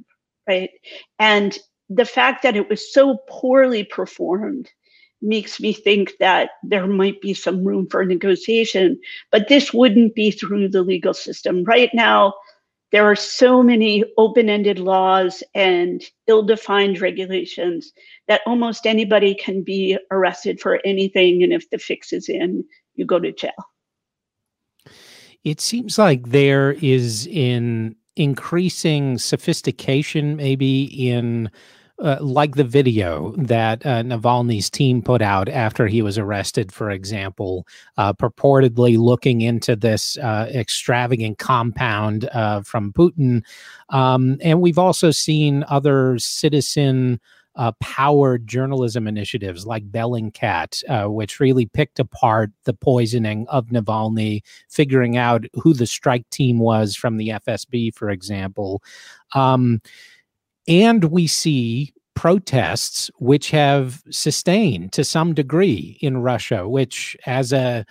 right? 0.49 0.71
And 1.19 1.59
the 1.89 2.05
fact 2.05 2.45
that 2.45 2.55
it 2.55 2.69
was 2.69 2.93
so 2.93 3.19
poorly 3.29 3.83
performed 3.83 4.71
makes 5.23 5.61
me 5.61 5.73
think 5.73 6.13
that 6.21 6.51
there 6.63 6.87
might 6.87 7.21
be 7.21 7.35
some 7.35 7.65
room 7.65 7.87
for 7.91 8.05
negotiation, 8.05 8.99
but 9.33 9.49
this 9.49 9.73
wouldn't 9.73 10.15
be 10.15 10.31
through 10.31 10.69
the 10.69 10.83
legal 10.83 11.15
system. 11.15 11.65
Right 11.65 11.91
now, 11.95 12.35
there 12.93 13.05
are 13.05 13.17
so 13.17 13.63
many 13.63 14.05
open 14.17 14.49
ended 14.49 14.79
laws 14.79 15.43
and 15.55 16.03
ill 16.29 16.43
defined 16.43 17.01
regulations 17.01 17.93
that 18.29 18.43
almost 18.47 18.87
anybody 18.87 19.35
can 19.35 19.63
be 19.63 19.99
arrested 20.11 20.61
for 20.61 20.81
anything. 20.85 21.43
And 21.43 21.53
if 21.53 21.69
the 21.71 21.79
fix 21.79 22.13
is 22.13 22.29
in, 22.29 22.65
you 22.95 23.05
go 23.05 23.19
to 23.19 23.33
jail. 23.33 23.53
It 25.45 25.61
seems 25.61 25.99
like 25.99 26.31
there 26.31 26.73
is 26.73 27.27
in 27.27 27.97
increasing 28.17 29.19
sophistication, 29.19 30.37
maybe 30.37 30.85
in 31.09 31.51
uh, 31.99 32.19
like 32.21 32.57
the 32.57 32.65
video 32.65 33.33
that 33.39 33.85
uh, 33.87 34.03
Navalny's 34.03 34.69
team 34.69 35.01
put 35.01 35.23
out 35.23 35.49
after 35.49 35.87
he 35.87 36.03
was 36.03 36.19
arrested, 36.19 36.71
for 36.71 36.91
example, 36.91 37.67
uh, 37.97 38.13
purportedly 38.13 38.99
looking 38.99 39.41
into 39.41 39.75
this 39.75 40.19
uh, 40.19 40.51
extravagant 40.55 41.39
compound 41.39 42.29
uh, 42.33 42.61
from 42.61 42.93
Putin. 42.93 43.43
Um, 43.89 44.37
and 44.43 44.61
we've 44.61 44.79
also 44.79 45.11
seen 45.11 45.65
other 45.69 46.19
citizen. 46.19 47.21
Powered 47.81 48.47
journalism 48.47 49.09
initiatives 49.09 49.65
like 49.65 49.91
Bellingcat, 49.91 51.11
which 51.11 51.41
really 51.41 51.65
picked 51.65 51.99
apart 51.99 52.51
the 52.65 52.75
poisoning 52.75 53.47
of 53.49 53.69
Navalny, 53.69 54.43
figuring 54.69 55.17
out 55.17 55.47
who 55.55 55.73
the 55.73 55.87
strike 55.87 56.29
team 56.29 56.59
was 56.59 56.95
from 56.95 57.17
the 57.17 57.29
FSB, 57.29 57.95
for 57.95 58.11
example. 58.11 58.83
Um, 59.35 59.81
and 60.69 61.05
we 61.05 61.27
see 61.27 61.93
protests 62.15 63.11
which 63.19 63.51
have 63.51 64.03
sustained 64.11 64.93
to 64.93 65.05
some 65.05 65.35
degree 65.35 65.99
in 66.01 66.19
Russia, 66.19 66.69
which 66.69 67.17
as 67.27 67.53
a 67.53 67.85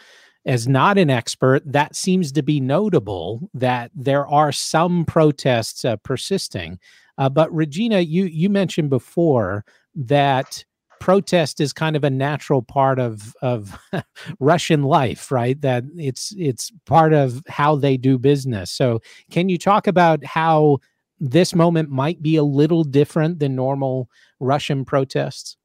as 0.45 0.67
not 0.67 0.97
an 0.99 1.09
expert, 1.09 1.63
that 1.65 1.95
seems 1.95 2.31
to 2.31 2.43
be 2.43 2.59
notable 2.59 3.49
that 3.55 3.89
there 3.95 4.27
are 4.27 4.51
some 4.51 5.03
protests 5.03 5.83
uh, 5.83 5.95
persisting. 5.97 6.77
Uh, 7.17 7.29
but 7.29 7.51
Regina, 7.53 8.01
you 8.01 8.25
you 8.25 8.49
mentioned 8.49 8.89
before 8.89 9.65
that 9.95 10.63
protest 10.99 11.59
is 11.59 11.73
kind 11.73 11.95
of 11.95 12.03
a 12.03 12.09
natural 12.09 12.61
part 12.61 12.99
of 12.99 13.35
of 13.41 13.77
Russian 14.39 14.83
life, 14.83 15.31
right? 15.31 15.59
That 15.61 15.83
it's 15.95 16.33
it's 16.37 16.71
part 16.85 17.13
of 17.13 17.41
how 17.47 17.75
they 17.75 17.97
do 17.97 18.17
business. 18.17 18.71
So, 18.71 19.01
can 19.31 19.49
you 19.49 19.57
talk 19.57 19.87
about 19.87 20.23
how 20.23 20.79
this 21.19 21.55
moment 21.55 21.89
might 21.89 22.21
be 22.21 22.35
a 22.35 22.43
little 22.43 22.83
different 22.83 23.39
than 23.39 23.55
normal 23.55 24.09
Russian 24.39 24.85
protests? 24.85 25.57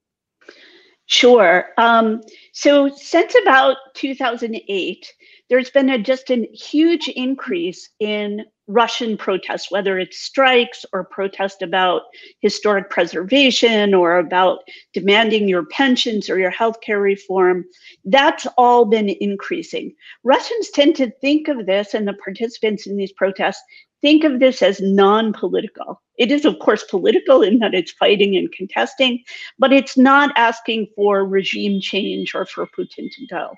Sure. 1.06 1.66
Um, 1.76 2.22
so, 2.52 2.88
since 2.94 3.34
about 3.42 3.76
2008, 3.94 5.12
there's 5.48 5.70
been 5.70 5.90
a, 5.90 5.98
just 5.98 6.30
a 6.30 6.48
huge 6.52 7.08
increase 7.08 7.90
in 7.98 8.44
Russian 8.68 9.16
protests, 9.16 9.72
whether 9.72 9.98
it's 9.98 10.20
strikes 10.20 10.86
or 10.92 11.02
protest 11.02 11.62
about 11.62 12.02
historic 12.38 12.88
preservation 12.90 13.92
or 13.92 14.18
about 14.18 14.60
demanding 14.92 15.48
your 15.48 15.66
pensions 15.66 16.30
or 16.30 16.38
your 16.38 16.52
healthcare 16.52 17.02
reform. 17.02 17.64
That's 18.04 18.46
all 18.56 18.84
been 18.84 19.08
increasing. 19.08 19.92
Russians 20.22 20.70
tend 20.70 20.94
to 20.96 21.10
think 21.20 21.48
of 21.48 21.66
this 21.66 21.94
and 21.94 22.06
the 22.06 22.14
participants 22.14 22.86
in 22.86 22.96
these 22.96 23.12
protests 23.12 23.64
think 24.00 24.24
of 24.24 24.40
this 24.40 24.62
as 24.62 24.80
non 24.80 25.32
political. 25.32 26.00
It 26.18 26.30
is, 26.30 26.44
of 26.44 26.58
course, 26.58 26.84
political 26.84 27.42
in 27.42 27.58
that 27.60 27.74
it's 27.74 27.92
fighting 27.92 28.36
and 28.36 28.50
contesting, 28.52 29.22
but 29.58 29.72
it's 29.72 29.96
not 29.96 30.32
asking 30.36 30.88
for 30.94 31.24
regime 31.24 31.80
change 31.80 32.34
or 32.34 32.46
for 32.46 32.66
Putin 32.66 33.08
to 33.10 33.26
go. 33.30 33.50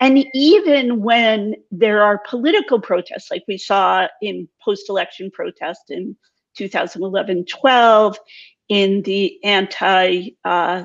And 0.00 0.24
even 0.34 1.02
when 1.02 1.54
there 1.70 2.02
are 2.02 2.22
political 2.28 2.80
protests, 2.80 3.30
like 3.30 3.44
we 3.48 3.58
saw 3.58 4.06
in 4.22 4.48
post 4.62 4.88
election 4.88 5.30
protests 5.30 5.90
in 5.90 6.16
2011 6.56 7.46
12, 7.46 8.18
in 8.68 9.02
the 9.02 9.42
anti 9.44 10.30
uh, 10.44 10.84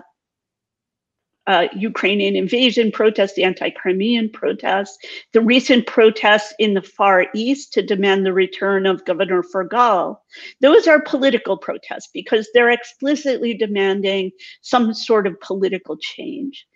uh, 1.49 1.67
Ukrainian 1.75 2.35
invasion 2.35 2.91
protests, 2.91 3.33
the 3.33 3.43
anti 3.43 3.71
Crimean 3.71 4.29
protests, 4.29 4.99
the 5.33 5.41
recent 5.41 5.87
protests 5.87 6.53
in 6.59 6.75
the 6.75 6.81
Far 6.81 7.25
East 7.33 7.73
to 7.73 7.81
demand 7.81 8.23
the 8.23 8.33
return 8.33 8.85
of 8.85 9.03
Governor 9.03 9.41
Furgal. 9.41 10.19
Those 10.61 10.87
are 10.87 11.01
political 11.01 11.57
protests 11.57 12.09
because 12.13 12.47
they're 12.53 12.69
explicitly 12.69 13.55
demanding 13.55 14.29
some 14.61 14.93
sort 14.93 15.25
of 15.25 15.41
political 15.41 15.97
change. 15.97 16.67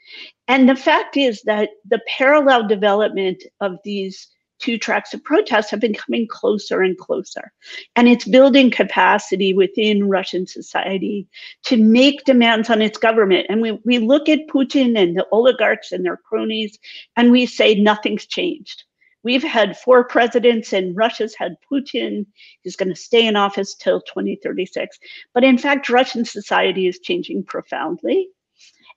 And 0.48 0.68
the 0.68 0.76
fact 0.76 1.18
is 1.18 1.44
that 1.44 1.70
the 1.88 2.02
parallel 2.08 2.68
development 2.68 3.44
of 3.62 3.78
these 3.84 4.28
two 4.64 4.78
tracks 4.78 5.14
of 5.14 5.24
protest 5.24 5.70
have 5.70 5.82
been 5.82 5.94
coming 5.94 6.26
closer 6.26 6.82
and 6.82 6.98
closer. 6.98 7.52
And 7.98 8.08
it's 8.08 8.26
building 8.26 8.72
capacity 8.72 9.54
within 9.54 10.08
Russian 10.08 10.48
society 10.48 11.28
to 11.66 11.76
make 11.76 12.24
demands 12.24 12.70
on 12.70 12.82
its 12.82 12.98
government. 12.98 13.48
And 13.50 13.62
we, 13.62 13.74
we 13.84 14.00
look 14.00 14.30
at 14.30 14.48
Putin 14.48 14.98
and 14.98 15.18
the 15.18 15.28
oligarchs 15.34 15.92
and 15.92 16.06
their 16.06 16.18
cronies, 16.18 16.80
and 17.18 17.32
we 17.32 17.46
say 17.46 17.76
nothing's 17.76 18.26
changed. 18.26 18.86
We've 19.24 19.44
had 19.44 19.78
four 19.78 20.06
presidents, 20.06 20.74
and 20.74 20.96
Russia's 20.96 21.36
had 21.36 21.56
Putin. 21.70 22.26
He's 22.62 22.76
going 22.76 22.90
to 22.90 22.96
stay 22.96 23.26
in 23.28 23.36
office 23.36 23.76
till 23.76 24.02
2036. 24.02 24.98
But 25.34 25.44
in 25.44 25.58
fact, 25.58 25.90
Russian 25.90 26.24
society 26.24 26.88
is 26.88 27.00
changing 27.00 27.44
profoundly. 27.44 28.30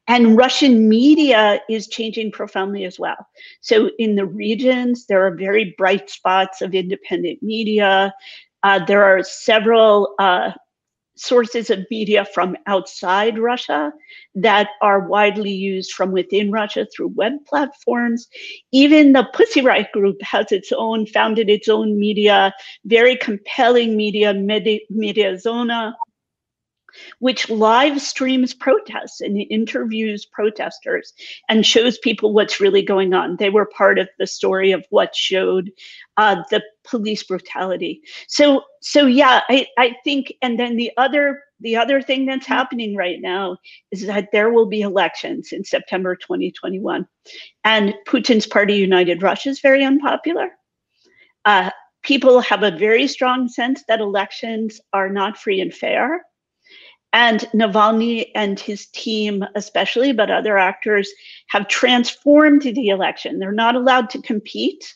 And 0.09 0.37
Russian 0.37 0.89
media 0.89 1.61
is 1.69 1.89
changing 1.89 2.31
profoundly 2.31 2.85
as 2.85 2.99
well. 2.99 3.27
So 3.61 3.91
in 3.99 4.15
the 4.15 4.27
regions, 4.27 5.07
there 5.07 5.27
are 5.27 5.35
very 5.35 5.75
bright 5.77 6.09
spots 6.11 6.63
of 6.63 6.75
independent 6.75 7.43
media. 7.43 8.15
Uh, 8.63 8.85
there 8.85 9.03
are 9.03 9.25
several 9.25 10.15
uh, 10.19 10.53
sources 11.17 11.71
of 11.71 11.87
media 11.91 12.25
from 12.25 12.57
outside 12.67 13.39
Russia 13.39 13.93
that 14.35 14.69
are 14.83 15.09
widely 15.09 15.51
used 15.51 15.93
from 15.93 16.13
within 16.13 16.53
Russia 16.53 16.87
through 16.95 17.09
web 17.09 17.33
platforms. 17.47 18.29
Even 18.73 19.13
the 19.13 19.27
Pussy 19.33 19.63
Riot 19.63 19.91
Group 19.93 20.21
has 20.23 20.53
its 20.53 20.71
own, 20.73 21.07
founded 21.07 21.51
its 21.51 21.69
own 21.69 21.99
media, 21.99 22.55
very 22.85 23.17
compelling 23.17 23.97
media, 23.97 24.35
Media, 24.35 24.79
Mediazona 24.93 25.95
which 27.19 27.49
live 27.51 28.01
streams 28.01 28.55
protests 28.55 29.21
and 29.21 29.39
interviews 29.51 30.27
protesters 30.27 31.13
and 31.49 31.67
shows 31.67 31.99
people 31.99 32.33
what's 32.33 32.61
really 32.61 32.83
going 32.83 33.15
on. 33.15 33.37
They 33.37 33.51
were 33.51 33.67
part 33.67 33.99
of 33.99 34.09
the 34.19 34.27
story 34.27 34.73
of 34.73 34.85
what 34.91 35.15
showed 35.15 35.71
uh, 36.17 36.43
the 36.51 36.63
police 36.85 37.23
brutality. 37.23 38.01
So, 38.29 38.63
so 38.81 39.07
yeah, 39.07 39.43
I, 39.49 39.67
I 39.79 39.97
think, 40.05 40.33
and 40.43 40.59
then 40.59 40.77
the 40.77 40.91
other 40.97 41.43
the 41.61 41.77
other 41.77 42.03
thing 42.03 42.27
that's 42.27 42.47
happening 42.47 42.97
right 42.97 43.21
now 43.21 43.57
is 43.91 44.07
that 44.07 44.29
there 44.31 44.51
will 44.51 44.67
be 44.67 44.83
elections 44.83 45.53
in 45.53 45.65
September 45.65 46.15
2021, 46.15 47.07
and 47.65 47.95
Putin's 48.07 48.47
party, 48.47 48.75
United 48.75 49.23
Russia, 49.23 49.49
is 49.49 49.61
very 49.61 49.83
unpopular. 49.83 50.51
Uh, 51.47 51.71
people 52.03 52.41
have 52.41 52.63
a 52.63 52.77
very 52.77 53.07
strong 53.09 53.49
sense 53.49 53.83
that 53.89 54.01
elections 54.01 54.81
are 54.93 55.09
not 55.09 55.39
free 55.39 55.61
and 55.61 55.75
fair. 55.75 56.23
And 57.17 57.41
Navalny 57.55 58.31
and 58.35 58.61
his 58.61 58.89
team, 58.89 59.43
especially, 59.55 60.13
but 60.13 60.31
other 60.31 60.59
actors, 60.59 61.11
have 61.49 61.67
transformed 61.67 62.61
the 62.61 62.89
election. 62.89 63.39
They're 63.39 63.53
not 63.53 63.75
allowed 63.75 64.11
to 64.11 64.21
compete, 64.21 64.95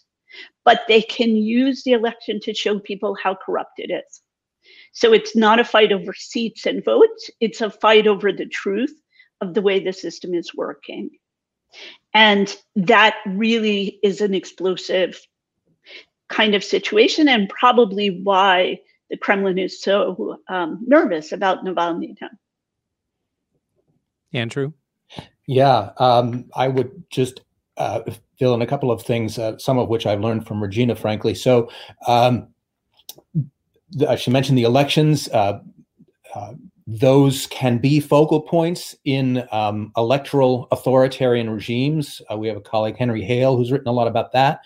but 0.67 0.83
they 0.87 1.01
can 1.01 1.35
use 1.35 1.83
the 1.83 1.93
election 1.93 2.39
to 2.41 2.53
show 2.53 2.79
people 2.79 3.17
how 3.23 3.37
corrupt 3.37 3.79
it 3.79 3.91
is. 3.91 4.21
So 4.93 5.15
it's 5.15 5.35
not 5.35 5.61
a 5.61 5.65
fight 5.65 5.93
over 5.93 6.13
seats 6.13 6.67
and 6.67 6.85
votes, 6.85 7.31
it's 7.41 7.63
a 7.63 7.71
fight 7.71 8.07
over 8.07 8.33
the 8.33 8.45
truth 8.45 8.95
of 9.41 9.55
the 9.55 9.63
way 9.63 9.83
the 9.83 9.95
system 9.95 10.35
is 10.35 10.55
working. 10.55 11.09
And 12.13 12.55
that 12.77 13.15
really 13.29 13.99
is 14.03 14.21
an 14.21 14.35
explosive 14.35 15.19
kind 16.29 16.55
of 16.55 16.63
situation, 16.63 17.29
and 17.29 17.49
probably 17.49 18.11
why 18.11 18.81
the 19.11 19.17
Kremlin 19.17 19.59
is 19.59 19.83
so 19.83 20.39
um, 20.49 20.83
nervous 20.87 21.33
about 21.33 21.65
Navalny 21.65 22.15
now. 22.21 22.29
Andrew? 24.33 24.73
Yeah, 25.47 25.91
um, 25.99 26.49
I 26.55 26.69
would 26.69 27.03
just 27.11 27.41
uh, 27.77 28.03
fill 28.39 28.55
in 28.55 28.63
a 28.63 28.67
couple 28.67 28.93
of 28.93 29.03
things, 29.03 29.39
uh, 29.39 29.59
some 29.59 29.79
of 29.79 29.89
which 29.89 30.07
I've 30.07 30.21
learned 30.21 30.47
from 30.47 30.63
Regina, 30.63 30.95
frankly. 30.95 31.35
So 31.35 31.69
um, 32.07 32.49
the, 33.91 34.15
she 34.17 34.31
mentioned 34.31 34.57
the 34.57 34.63
elections. 34.63 35.29
Uh, 35.29 35.61
uh 36.35 36.53
those 36.87 37.47
can 37.49 37.79
be 37.79 38.01
focal 38.01 38.41
points 38.41 38.97
in 39.05 39.47
um, 39.53 39.93
electoral 39.97 40.67
authoritarian 40.73 41.49
regimes. 41.49 42.21
Uh, 42.31 42.37
we 42.37 42.49
have 42.49 42.57
a 42.57 42.61
colleague, 42.61 42.97
Henry 42.97 43.23
Hale, 43.23 43.57
who's 43.57 43.71
written 43.71 43.87
a 43.87 43.93
lot 43.93 44.09
about 44.09 44.33
that 44.33 44.63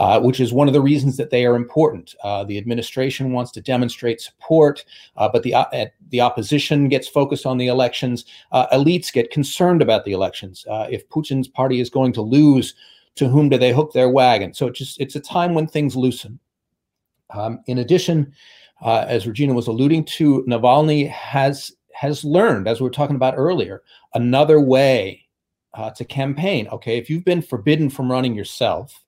uh, 0.00 0.18
which 0.18 0.40
is 0.40 0.50
one 0.50 0.66
of 0.66 0.72
the 0.72 0.80
reasons 0.80 1.18
that 1.18 1.28
they 1.28 1.44
are 1.44 1.54
important. 1.54 2.14
Uh, 2.24 2.42
the 2.42 2.56
administration 2.56 3.32
wants 3.32 3.50
to 3.50 3.60
demonstrate 3.60 4.18
support, 4.18 4.82
uh, 5.18 5.28
but 5.30 5.42
the 5.42 5.52
uh, 5.52 5.86
the 6.08 6.22
opposition 6.22 6.88
gets 6.88 7.06
focused 7.06 7.44
on 7.44 7.58
the 7.58 7.66
elections. 7.66 8.24
Uh, 8.50 8.66
elites 8.68 9.12
get 9.12 9.30
concerned 9.30 9.82
about 9.82 10.06
the 10.06 10.12
elections. 10.12 10.64
Uh, 10.70 10.86
if 10.90 11.06
Putin's 11.10 11.48
party 11.48 11.80
is 11.80 11.90
going 11.90 12.14
to 12.14 12.22
lose, 12.22 12.74
to 13.16 13.28
whom 13.28 13.50
do 13.50 13.58
they 13.58 13.74
hook 13.74 13.92
their 13.92 14.08
wagon? 14.08 14.54
So 14.54 14.68
it 14.68 14.74
just 14.74 14.98
it's 14.98 15.16
a 15.16 15.20
time 15.20 15.52
when 15.52 15.66
things 15.66 15.94
loosen. 15.94 16.40
Um, 17.28 17.60
in 17.66 17.78
addition, 17.78 18.32
as 18.82 19.26
Regina 19.26 19.52
was 19.52 19.66
alluding 19.66 20.06
to, 20.16 20.42
Navalny 20.48 21.10
has 21.10 21.72
has 21.92 22.24
learned, 22.24 22.66
as 22.66 22.80
we 22.80 22.84
were 22.84 22.90
talking 22.90 23.16
about 23.16 23.34
earlier, 23.36 23.82
another 24.14 24.62
way 24.62 25.26
to 25.94 26.06
campaign. 26.06 26.68
Okay, 26.68 26.96
if 26.96 27.10
you've 27.10 27.26
been 27.26 27.42
forbidden 27.42 27.90
from 27.90 28.10
running 28.10 28.34
yourself, 28.34 29.04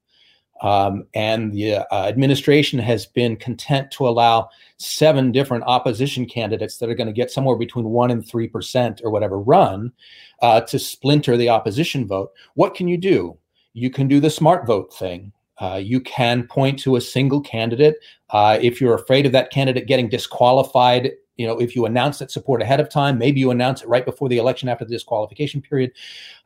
um, 0.62 1.06
and 1.14 1.52
the 1.52 1.76
uh, 1.76 2.06
administration 2.06 2.78
has 2.78 3.04
been 3.04 3.36
content 3.36 3.90
to 3.90 4.08
allow 4.08 4.48
seven 4.78 5.32
different 5.32 5.64
opposition 5.64 6.24
candidates 6.24 6.78
that 6.78 6.88
are 6.88 6.94
going 6.94 7.08
to 7.08 7.12
get 7.12 7.30
somewhere 7.30 7.56
between 7.56 7.86
one 7.86 8.10
and 8.10 8.26
three 8.26 8.48
percent 8.48 9.00
or 9.04 9.10
whatever 9.10 9.38
run 9.38 9.92
uh, 10.40 10.60
to 10.62 10.78
splinter 10.78 11.36
the 11.36 11.48
opposition 11.48 12.06
vote. 12.06 12.32
What 12.54 12.74
can 12.74 12.88
you 12.88 12.96
do? 12.96 13.36
You 13.74 13.90
can 13.90 14.08
do 14.08 14.20
the 14.20 14.30
smart 14.30 14.66
vote 14.66 14.94
thing. 14.94 15.32
Uh, 15.58 15.80
you 15.82 16.00
can 16.00 16.46
point 16.46 16.78
to 16.80 16.96
a 16.96 17.00
single 17.00 17.40
candidate. 17.40 17.96
Uh, 18.30 18.58
if 18.60 18.80
you're 18.80 18.94
afraid 18.94 19.26
of 19.26 19.32
that 19.32 19.50
candidate 19.50 19.86
getting 19.86 20.08
disqualified, 20.08 21.10
you 21.36 21.46
know, 21.46 21.58
if 21.60 21.76
you 21.76 21.86
announce 21.86 22.18
that 22.18 22.30
support 22.30 22.62
ahead 22.62 22.80
of 22.80 22.88
time, 22.88 23.18
maybe 23.18 23.40
you 23.40 23.50
announce 23.50 23.82
it 23.82 23.88
right 23.88 24.04
before 24.04 24.28
the 24.28 24.38
election 24.38 24.68
after 24.68 24.84
the 24.84 24.92
disqualification 24.92 25.62
period, 25.62 25.92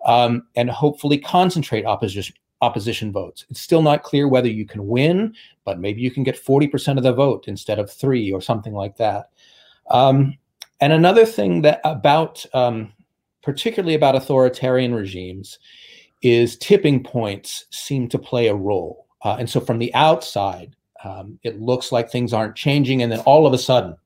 um, 0.04 0.46
and 0.54 0.70
hopefully 0.70 1.18
concentrate 1.18 1.84
opposition 1.84 2.34
opposition 2.61 3.12
votes. 3.12 3.44
It's 3.50 3.61
still 3.61 3.82
not 3.82 4.02
clear 4.02 4.28
whether 4.28 4.48
you 4.48 4.66
can 4.66 4.86
win, 4.86 5.34
but 5.64 5.78
maybe 5.78 6.00
you 6.00 6.11
can 6.11 6.22
get 6.22 6.42
40% 6.42 6.96
of 6.96 7.02
the 7.02 7.12
vote 7.12 7.48
instead 7.48 7.78
of 7.78 7.90
three 7.90 8.32
or 8.32 8.40
something 8.40 8.72
like 8.72 8.96
that. 8.96 9.30
Um, 9.90 10.36
and 10.80 10.92
another 10.92 11.26
thing 11.26 11.62
that 11.62 11.80
about, 11.84 12.44
um, 12.54 12.92
particularly 13.42 13.94
about 13.94 14.16
authoritarian 14.16 14.94
regimes, 14.94 15.59
is 16.22 16.57
tipping 16.57 17.02
points 17.02 17.66
seem 17.70 18.09
to 18.09 18.18
play 18.18 18.48
a 18.48 18.54
role. 18.54 19.07
Uh, 19.22 19.36
and 19.38 19.48
so 19.48 19.61
from 19.61 19.78
the 19.78 19.94
outside, 19.94 20.74
um, 21.04 21.38
it 21.42 21.61
looks 21.61 21.92
like 21.92 22.11
things 22.11 22.32
aren't 22.32 22.57
changing, 22.57 23.02
and 23.02 23.12
then 23.12 23.20
all 23.20 23.46
of 23.46 23.52
a 23.52 23.59
sudden, 23.59 23.96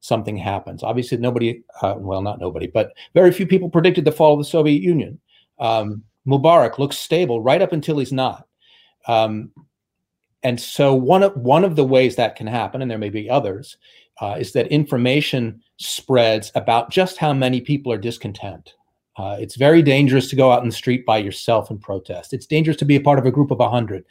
something 0.00 0.36
happens. 0.36 0.82
Obviously, 0.82 1.18
nobody, 1.18 1.62
uh, 1.82 1.94
well, 1.96 2.22
not 2.22 2.38
nobody, 2.38 2.66
but 2.66 2.92
very 3.14 3.32
few 3.32 3.46
people 3.46 3.68
predicted 3.68 4.04
the 4.04 4.12
fall 4.12 4.34
of 4.34 4.38
the 4.38 4.44
Soviet 4.44 4.82
Union. 4.82 5.18
Um, 5.58 6.04
Mubarak 6.28 6.78
looks 6.78 6.98
stable 6.98 7.40
right 7.40 7.62
up 7.62 7.72
until 7.72 7.98
he's 7.98 8.12
not. 8.12 8.46
Um, 9.06 9.50
and 10.42 10.60
so 10.60 10.94
one 10.94 11.22
of 11.22 11.36
one 11.36 11.64
of 11.64 11.76
the 11.76 11.84
ways 11.84 12.16
that 12.16 12.36
can 12.36 12.46
happen, 12.46 12.82
and 12.82 12.90
there 12.90 12.98
may 12.98 13.10
be 13.10 13.28
others, 13.28 13.76
uh, 14.20 14.36
is 14.38 14.52
that 14.52 14.68
information 14.68 15.60
spreads 15.78 16.52
about 16.54 16.90
just 16.90 17.16
how 17.16 17.32
many 17.32 17.60
people 17.60 17.92
are 17.92 17.98
discontent. 17.98 18.74
Uh, 19.16 19.36
it's 19.40 19.56
very 19.56 19.82
dangerous 19.82 20.30
to 20.30 20.36
go 20.36 20.52
out 20.52 20.62
in 20.62 20.68
the 20.68 20.74
street 20.74 21.04
by 21.04 21.18
yourself 21.18 21.70
and 21.70 21.80
protest. 21.80 22.32
It's 22.32 22.46
dangerous 22.46 22.76
to 22.78 22.84
be 22.84 22.96
a 22.96 23.00
part 23.00 23.18
of 23.18 23.26
a 23.26 23.32
group 23.32 23.50
of 23.50 23.58
a 23.58 23.64
100. 23.64 24.04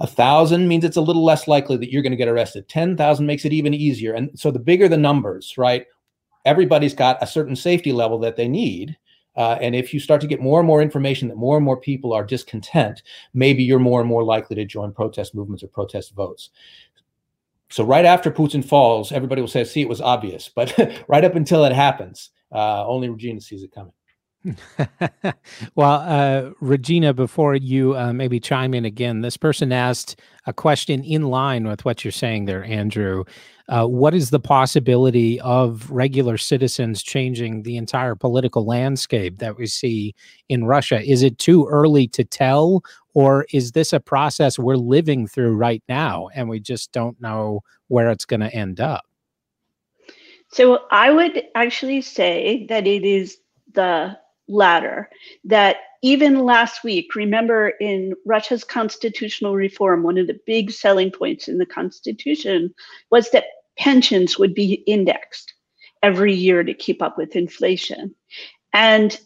A 0.00 0.06
thousand 0.06 0.68
means 0.68 0.84
it's 0.84 0.96
a 0.96 1.02
little 1.02 1.24
less 1.24 1.48
likely 1.48 1.76
that 1.78 1.90
you're 1.90 2.02
going 2.02 2.12
to 2.12 2.16
get 2.16 2.28
arrested. 2.28 2.68
10,000 2.68 3.24
makes 3.24 3.44
it 3.44 3.52
even 3.52 3.72
easier. 3.72 4.12
And 4.12 4.30
so 4.38 4.50
the 4.50 4.58
bigger 4.58 4.88
the 4.88 4.96
numbers, 4.96 5.56
right? 5.56 5.86
Everybody's 6.44 6.94
got 6.94 7.22
a 7.22 7.26
certain 7.26 7.56
safety 7.56 7.92
level 7.92 8.18
that 8.18 8.36
they 8.36 8.48
need. 8.48 8.96
Uh, 9.36 9.56
and 9.60 9.74
if 9.74 9.94
you 9.94 10.00
start 10.00 10.20
to 10.20 10.26
get 10.26 10.40
more 10.40 10.60
and 10.60 10.66
more 10.66 10.82
information 10.82 11.28
that 11.28 11.36
more 11.36 11.56
and 11.56 11.64
more 11.64 11.76
people 11.76 12.12
are 12.12 12.24
discontent, 12.24 13.02
maybe 13.32 13.62
you're 13.62 13.78
more 13.78 14.00
and 14.00 14.08
more 14.08 14.24
likely 14.24 14.56
to 14.56 14.64
join 14.64 14.92
protest 14.92 15.34
movements 15.34 15.62
or 15.62 15.68
protest 15.68 16.14
votes. 16.14 16.50
So 17.70 17.84
right 17.84 18.04
after 18.04 18.30
Putin 18.30 18.62
falls, 18.62 19.12
everybody 19.12 19.40
will 19.40 19.48
say, 19.48 19.64
"See, 19.64 19.80
it 19.80 19.88
was 19.88 20.02
obvious." 20.02 20.50
But 20.54 21.04
right 21.08 21.24
up 21.24 21.34
until 21.34 21.64
it 21.64 21.72
happens, 21.72 22.30
uh, 22.52 22.86
only 22.86 23.08
Regina 23.08 23.40
sees 23.40 23.62
it 23.62 23.72
coming. 23.72 23.94
well, 25.74 26.00
uh, 26.00 26.50
Regina, 26.60 27.14
before 27.14 27.54
you 27.54 27.96
uh, 27.96 28.12
maybe 28.12 28.40
chime 28.40 28.74
in 28.74 28.84
again, 28.84 29.20
this 29.20 29.36
person 29.36 29.72
asked 29.72 30.20
a 30.46 30.52
question 30.52 31.04
in 31.04 31.22
line 31.22 31.66
with 31.66 31.84
what 31.84 32.04
you're 32.04 32.12
saying 32.12 32.44
there, 32.44 32.64
Andrew. 32.64 33.24
Uh, 33.68 33.86
what 33.86 34.14
is 34.14 34.30
the 34.30 34.40
possibility 34.40 35.40
of 35.40 35.90
regular 35.90 36.36
citizens 36.36 37.02
changing 37.02 37.62
the 37.62 37.76
entire 37.76 38.14
political 38.14 38.64
landscape 38.66 39.38
that 39.38 39.56
we 39.56 39.66
see 39.66 40.14
in 40.48 40.64
Russia? 40.64 41.00
Is 41.00 41.22
it 41.22 41.38
too 41.38 41.66
early 41.66 42.08
to 42.08 42.24
tell, 42.24 42.82
or 43.14 43.46
is 43.52 43.72
this 43.72 43.92
a 43.92 44.00
process 44.00 44.58
we're 44.58 44.76
living 44.76 45.26
through 45.26 45.54
right 45.54 45.82
now 45.88 46.28
and 46.34 46.48
we 46.48 46.60
just 46.60 46.92
don't 46.92 47.20
know 47.20 47.60
where 47.88 48.10
it's 48.10 48.24
going 48.24 48.40
to 48.40 48.54
end 48.54 48.80
up? 48.80 49.04
So 50.48 50.80
I 50.90 51.10
would 51.10 51.44
actually 51.54 52.02
say 52.02 52.66
that 52.68 52.86
it 52.86 53.04
is 53.04 53.38
the 53.72 54.18
latter. 54.48 55.08
That 55.44 55.76
even 56.02 56.44
last 56.44 56.82
week, 56.84 57.14
remember 57.14 57.68
in 57.80 58.14
Russia's 58.26 58.64
constitutional 58.64 59.54
reform, 59.54 60.02
one 60.02 60.18
of 60.18 60.26
the 60.26 60.40
big 60.46 60.70
selling 60.70 61.10
points 61.10 61.48
in 61.48 61.58
the 61.58 61.66
constitution 61.66 62.74
was 63.10 63.30
that 63.30 63.46
pensions 63.78 64.38
would 64.38 64.54
be 64.54 64.74
indexed 64.86 65.54
every 66.02 66.34
year 66.34 66.64
to 66.64 66.74
keep 66.74 67.00
up 67.00 67.16
with 67.16 67.36
inflation. 67.36 68.14
And 68.72 69.18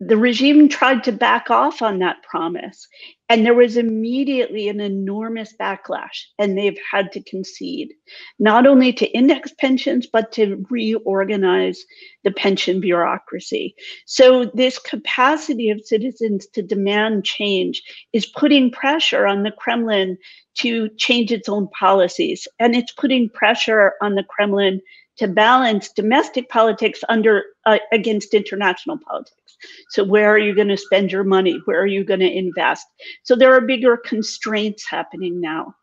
the 0.00 0.16
regime 0.16 0.68
tried 0.68 1.02
to 1.04 1.12
back 1.12 1.50
off 1.50 1.80
on 1.80 1.98
that 2.00 2.22
promise. 2.22 2.86
And 3.28 3.44
there 3.44 3.54
was 3.54 3.76
immediately 3.76 4.68
an 4.68 4.78
enormous 4.78 5.54
backlash, 5.58 6.26
and 6.38 6.56
they've 6.56 6.78
had 6.92 7.10
to 7.12 7.22
concede, 7.24 7.92
not 8.38 8.66
only 8.66 8.92
to 8.92 9.10
index 9.10 9.52
pensions, 9.58 10.06
but 10.06 10.30
to 10.32 10.64
reorganize 10.70 11.82
the 12.22 12.30
pension 12.30 12.80
bureaucracy. 12.80 13.74
So, 14.06 14.44
this 14.54 14.78
capacity 14.78 15.70
of 15.70 15.84
citizens 15.84 16.46
to 16.48 16.62
demand 16.62 17.24
change 17.24 17.82
is 18.12 18.26
putting 18.26 18.70
pressure 18.70 19.26
on 19.26 19.42
the 19.42 19.50
Kremlin 19.50 20.18
to 20.58 20.88
change 20.96 21.32
its 21.32 21.48
own 21.48 21.68
policies. 21.68 22.46
And 22.60 22.76
it's 22.76 22.92
putting 22.92 23.28
pressure 23.30 23.94
on 24.00 24.14
the 24.14 24.24
Kremlin 24.24 24.80
to 25.18 25.28
balance 25.28 25.90
domestic 25.90 26.48
politics 26.48 27.00
under 27.08 27.44
uh, 27.64 27.78
against 27.92 28.34
international 28.34 28.98
politics. 28.98 29.56
So 29.90 30.04
where 30.04 30.30
are 30.30 30.38
you 30.38 30.54
going 30.54 30.68
to 30.68 30.76
spend 30.76 31.10
your 31.10 31.24
money? 31.24 31.60
Where 31.64 31.80
are 31.80 31.86
you 31.86 32.04
going 32.04 32.20
to 32.20 32.30
invest? 32.30 32.86
So 33.22 33.34
there 33.34 33.54
are 33.54 33.60
bigger 33.60 33.96
constraints 33.96 34.88
happening 34.88 35.40
now. 35.40 35.74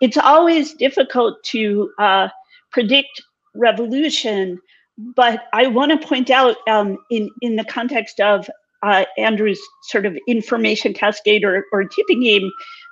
It's 0.00 0.16
always 0.16 0.74
difficult 0.74 1.42
to 1.44 1.90
uh, 1.98 2.28
predict 2.72 3.22
revolution, 3.54 4.58
but 4.96 5.44
I 5.52 5.66
want 5.66 5.92
to 5.92 6.06
point 6.06 6.30
out 6.30 6.56
um, 6.68 6.96
in 7.10 7.28
in 7.42 7.56
the 7.56 7.64
context 7.64 8.20
of 8.20 8.48
uh, 8.82 9.04
Andrew's 9.16 9.60
sort 9.82 10.06
of 10.06 10.16
information 10.26 10.94
cascade 10.94 11.44
or, 11.44 11.64
or 11.72 11.84
tipping 11.84 12.22
game. 12.22 12.50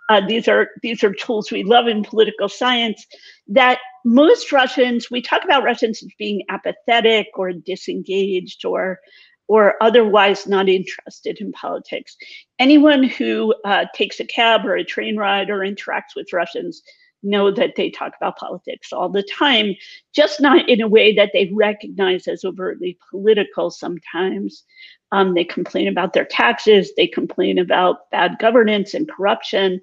Uh, 0.08 0.20
these 0.26 0.46
are 0.48 0.68
these 0.82 1.02
are 1.02 1.12
tools 1.12 1.50
we 1.50 1.64
love 1.64 1.88
in 1.88 2.02
political 2.02 2.48
science. 2.48 3.04
That 3.48 3.78
most 4.04 4.52
Russians, 4.52 5.10
we 5.10 5.20
talk 5.20 5.44
about 5.44 5.64
Russians 5.64 6.02
as 6.02 6.10
being 6.18 6.42
apathetic 6.48 7.28
or 7.34 7.52
disengaged 7.52 8.64
or 8.64 9.00
or 9.48 9.74
otherwise 9.80 10.46
not 10.46 10.68
interested 10.68 11.38
in 11.40 11.52
politics. 11.52 12.16
Anyone 12.58 13.04
who 13.04 13.54
uh, 13.64 13.86
takes 13.94 14.18
a 14.20 14.24
cab 14.24 14.64
or 14.64 14.76
a 14.76 14.84
train 14.84 15.16
ride 15.16 15.50
or 15.50 15.58
interacts 15.60 16.16
with 16.16 16.32
Russians 16.32 16.82
know 17.22 17.50
that 17.50 17.74
they 17.76 17.90
talk 17.90 18.12
about 18.16 18.36
politics 18.36 18.92
all 18.92 19.08
the 19.08 19.22
time, 19.22 19.74
just 20.14 20.40
not 20.40 20.68
in 20.68 20.80
a 20.80 20.88
way 20.88 21.14
that 21.14 21.30
they 21.32 21.50
recognize 21.54 22.28
as 22.28 22.44
overtly 22.44 22.98
political 23.10 23.70
sometimes. 23.70 24.64
Um, 25.12 25.34
they 25.34 25.44
complain 25.44 25.88
about 25.88 26.12
their 26.12 26.24
taxes, 26.24 26.92
they 26.96 27.06
complain 27.06 27.58
about 27.58 28.10
bad 28.10 28.36
governance 28.40 28.94
and 28.94 29.08
corruption. 29.08 29.80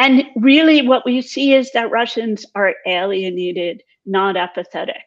And 0.00 0.24
really, 0.34 0.80
what 0.80 1.04
we 1.04 1.20
see 1.20 1.52
is 1.52 1.70
that 1.72 1.90
Russians 1.90 2.46
are 2.54 2.74
alienated, 2.86 3.82
not 4.06 4.34
apathetic. 4.34 5.02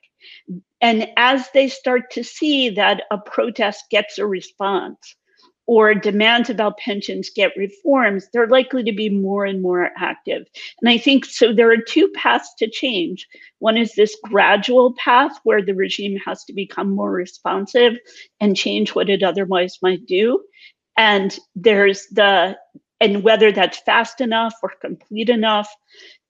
And 0.82 1.08
as 1.18 1.50
they 1.52 1.68
start 1.68 2.12
to 2.12 2.24
see 2.24 2.70
that 2.70 3.02
a 3.10 3.18
protest 3.18 3.86
gets 3.90 4.20
a 4.20 4.28
response 4.28 5.16
or 5.66 5.96
demands 5.96 6.52
about 6.52 6.78
pensions 6.78 7.32
get 7.36 7.54
reforms, 7.58 8.28
they're 8.32 8.46
likely 8.46 8.84
to 8.84 8.92
be 8.92 9.10
more 9.10 9.46
and 9.46 9.64
more 9.64 9.90
active. 9.98 10.46
And 10.80 10.90
I 10.90 11.00
think 11.00 11.26
so. 11.26 11.54
There 11.54 11.72
are 11.72 11.78
two 11.78 12.10
paths 12.10 12.54
to 12.60 12.70
change. 12.70 13.28
One 13.58 13.78
is 13.78 13.96
this 13.96 14.16
gradual 14.24 14.94
path 15.04 15.32
where 15.44 15.66
the 15.66 15.74
regime 15.74 16.20
has 16.24 16.44
to 16.44 16.54
become 16.54 16.94
more 16.94 17.12
responsive 17.12 17.94
and 18.40 18.56
change 18.56 18.94
what 18.94 19.10
it 19.10 19.24
otherwise 19.24 19.80
might 19.82 20.06
do. 20.06 20.44
And 20.98 21.36
there's 21.56 22.06
the, 22.12 22.56
and 23.00 23.24
whether 23.24 23.52
that's 23.52 23.80
fast 23.80 24.22
enough 24.22 24.54
or 24.62 24.74
complete 24.82 25.30
enough. 25.30 25.74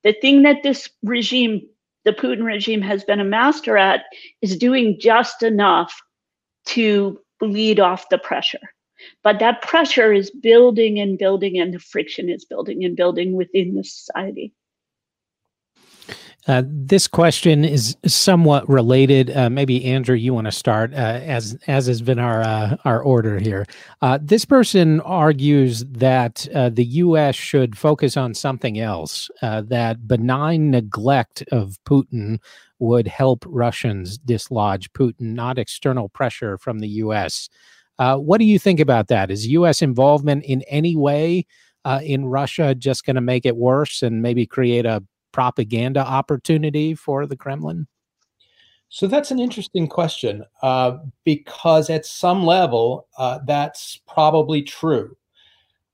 The 0.02 0.12
thing 0.12 0.42
that 0.42 0.62
this 0.62 0.88
regime 1.02 1.68
the 2.04 2.12
Putin 2.12 2.44
regime 2.44 2.82
has 2.82 3.02
been 3.04 3.20
a 3.20 3.24
master 3.24 3.76
at 3.76 4.04
is 4.42 4.56
doing 4.56 4.98
just 5.00 5.42
enough 5.42 6.02
to 6.66 7.18
bleed 7.40 7.80
off 7.80 8.08
the 8.10 8.18
pressure. 8.18 8.60
But 9.22 9.38
that 9.40 9.62
pressure 9.62 10.12
is 10.12 10.30
building 10.30 11.00
and 11.00 11.18
building, 11.18 11.58
and 11.58 11.74
the 11.74 11.78
friction 11.78 12.28
is 12.28 12.44
building 12.44 12.84
and 12.84 12.96
building 12.96 13.32
within 13.34 13.74
the 13.74 13.84
society. 13.84 14.52
Uh, 16.46 16.62
this 16.66 17.08
question 17.08 17.64
is 17.64 17.96
somewhat 18.06 18.68
related. 18.68 19.34
Uh, 19.34 19.48
maybe 19.48 19.84
Andrew, 19.86 20.14
you 20.14 20.34
want 20.34 20.46
to 20.46 20.52
start, 20.52 20.92
uh, 20.92 20.96
as 20.96 21.56
as 21.66 21.86
has 21.86 22.02
been 22.02 22.18
our 22.18 22.42
uh, 22.42 22.76
our 22.84 23.02
order 23.02 23.38
here. 23.38 23.64
Uh, 24.02 24.18
this 24.20 24.44
person 24.44 25.00
argues 25.00 25.84
that 25.86 26.46
uh, 26.54 26.68
the 26.68 26.84
U.S. 26.84 27.34
should 27.34 27.78
focus 27.78 28.16
on 28.16 28.34
something 28.34 28.78
else. 28.78 29.30
that 29.40 30.06
benign 30.06 30.70
neglect 30.70 31.42
of 31.50 31.78
Putin 31.86 32.38
would 32.78 33.08
help 33.08 33.44
Russians 33.46 34.18
dislodge 34.18 34.92
Putin, 34.92 35.32
not 35.34 35.58
external 35.58 36.10
pressure 36.10 36.58
from 36.58 36.80
the 36.80 36.88
U.S. 36.88 37.48
what 37.98 38.38
do 38.38 38.44
you 38.44 38.58
think 38.58 38.80
about 38.80 39.08
that? 39.08 39.30
Is 39.30 39.46
U.S. 39.46 39.80
involvement 39.80 40.44
in 40.44 40.60
any 40.62 40.94
way 40.94 41.46
in 42.02 42.26
Russia 42.26 42.74
just 42.74 43.06
going 43.06 43.16
to 43.16 43.22
make 43.22 43.46
it 43.46 43.56
worse 43.56 44.02
and 44.02 44.20
maybe 44.20 44.44
create 44.44 44.84
a 44.84 45.02
propaganda 45.34 46.00
opportunity 46.00 46.94
for 46.94 47.26
the 47.26 47.36
Kremlin? 47.36 47.88
So 48.88 49.08
that's 49.08 49.32
an 49.32 49.40
interesting 49.40 49.88
question 49.88 50.44
uh, 50.62 50.98
because 51.24 51.90
at 51.90 52.06
some 52.06 52.46
level, 52.46 53.08
uh, 53.18 53.40
that's 53.44 54.00
probably 54.06 54.62
true. 54.62 55.16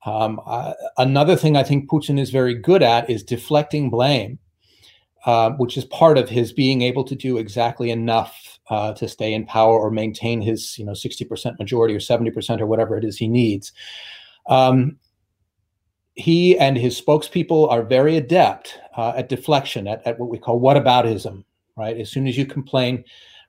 Um, 0.05 0.41
uh, 0.45 0.75
another 0.99 1.37
thing 1.37 1.57
I 1.57 1.63
think 1.63 1.89
Putin 1.89 2.21
is 2.21 2.29
very 2.29 2.55
good 2.55 2.83
at 2.83 3.09
is 3.09 3.23
deflecting 3.23 3.89
blame, 3.89 4.39
uh, 5.25 5.53
which 5.53 5.79
is 5.79 5.87
part 5.87 6.19
of 6.19 6.29
his 6.29 6.53
being 6.53 6.83
able 6.83 7.05
to 7.05 7.15
do 7.15 7.39
exactly 7.39 7.91
enough 7.91 8.59
uh, 8.69 8.93
to 8.93 9.09
stay 9.09 9.33
in 9.33 9.47
power 9.47 9.79
or 9.79 9.91
maintain 9.91 10.43
his, 10.43 10.79
you 10.79 10.85
know, 10.85 10.93
60% 10.93 11.59
majority 11.59 11.95
or 11.95 11.99
70% 11.99 12.61
or 12.61 12.67
whatever 12.67 12.99
it 12.99 13.05
is 13.05 13.17
he 13.17 13.29
needs. 13.29 13.73
Um, 14.49 14.99
he 16.15 16.59
and 16.59 16.77
his 16.77 17.01
spokespeople 17.01 17.71
are 17.71 17.83
very 17.83 18.17
adept 18.17 18.79
uh, 18.97 19.13
at 19.17 19.29
deflection, 19.29 19.89
at, 19.89 20.07
at 20.07 20.19
what 20.19 20.31
we 20.31 20.39
call 20.39 20.61
whataboutism, 20.61 21.45
right? 21.77 21.97
As 21.97 22.11
soon 22.11 22.27
as 22.27 22.37
you 22.37 22.47
complain, 22.47 23.05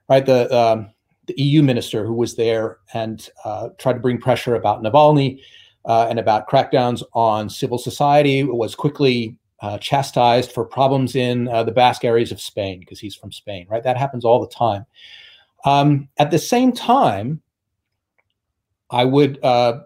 right, 0.10 0.26
the, 0.26 0.56
um, 0.56 0.92
the 1.26 1.34
EU 1.42 1.64
minister 1.64 2.06
who 2.06 2.14
was 2.14 2.36
there 2.36 2.80
and 2.94 3.30
uh, 3.46 3.70
tried 3.78 3.94
to 3.94 4.00
bring 4.00 4.20
pressure 4.20 4.56
about 4.56 4.82
Navalny 4.82 5.42
uh, 5.86 6.08
and 6.10 6.20
about 6.20 6.48
crackdowns 6.48 7.04
on 7.14 7.50
civil 7.50 7.78
society 7.78 8.44
was 8.44 8.76
quickly 8.76 9.36
uh, 9.62 9.78
chastised 9.78 10.52
for 10.52 10.66
problems 10.66 11.16
in 11.16 11.48
uh, 11.48 11.64
the 11.64 11.72
Basque 11.72 12.04
areas 12.04 12.32
of 12.32 12.42
Spain 12.42 12.80
because 12.80 13.00
he's 13.00 13.16
from 13.16 13.32
Spain, 13.32 13.68
right? 13.70 13.84
That 13.84 13.98
happens 13.98 14.26
all 14.26 14.40
the 14.40 14.54
time. 14.54 14.86
Um, 15.66 16.10
at 16.18 16.32
the 16.32 16.40
same 16.40 16.72
time, 16.72 17.42
I 18.90 19.06
would 19.06 19.44
uh, 19.44 19.82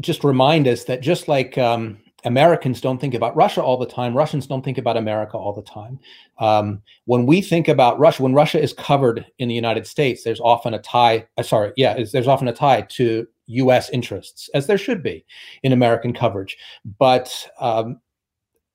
just 0.00 0.24
remind 0.24 0.68
us 0.68 0.84
that 0.84 1.00
just 1.00 1.28
like 1.28 1.56
um, 1.56 1.98
Americans 2.24 2.80
don't 2.80 2.98
think 2.98 3.14
about 3.14 3.36
Russia 3.36 3.62
all 3.62 3.76
the 3.76 3.86
time. 3.86 4.16
Russians 4.16 4.46
don't 4.46 4.64
think 4.64 4.78
about 4.78 4.96
America 4.96 5.36
all 5.36 5.52
the 5.52 5.62
time. 5.62 5.98
Um, 6.38 6.82
when 7.04 7.26
we 7.26 7.40
think 7.42 7.68
about 7.68 7.98
Russia, 7.98 8.22
when 8.22 8.34
Russia 8.34 8.60
is 8.60 8.72
covered 8.72 9.26
in 9.38 9.48
the 9.48 9.54
United 9.54 9.86
States, 9.86 10.24
there's 10.24 10.40
often 10.40 10.74
a 10.74 10.78
tie. 10.78 11.26
Uh, 11.36 11.42
sorry, 11.42 11.72
yeah, 11.76 12.02
there's 12.12 12.28
often 12.28 12.48
a 12.48 12.52
tie 12.52 12.82
to 12.82 13.26
U.S. 13.46 13.90
interests, 13.90 14.48
as 14.54 14.66
there 14.66 14.78
should 14.78 15.02
be 15.02 15.24
in 15.62 15.72
American 15.72 16.14
coverage. 16.14 16.56
But 16.98 17.46
um, 17.60 18.00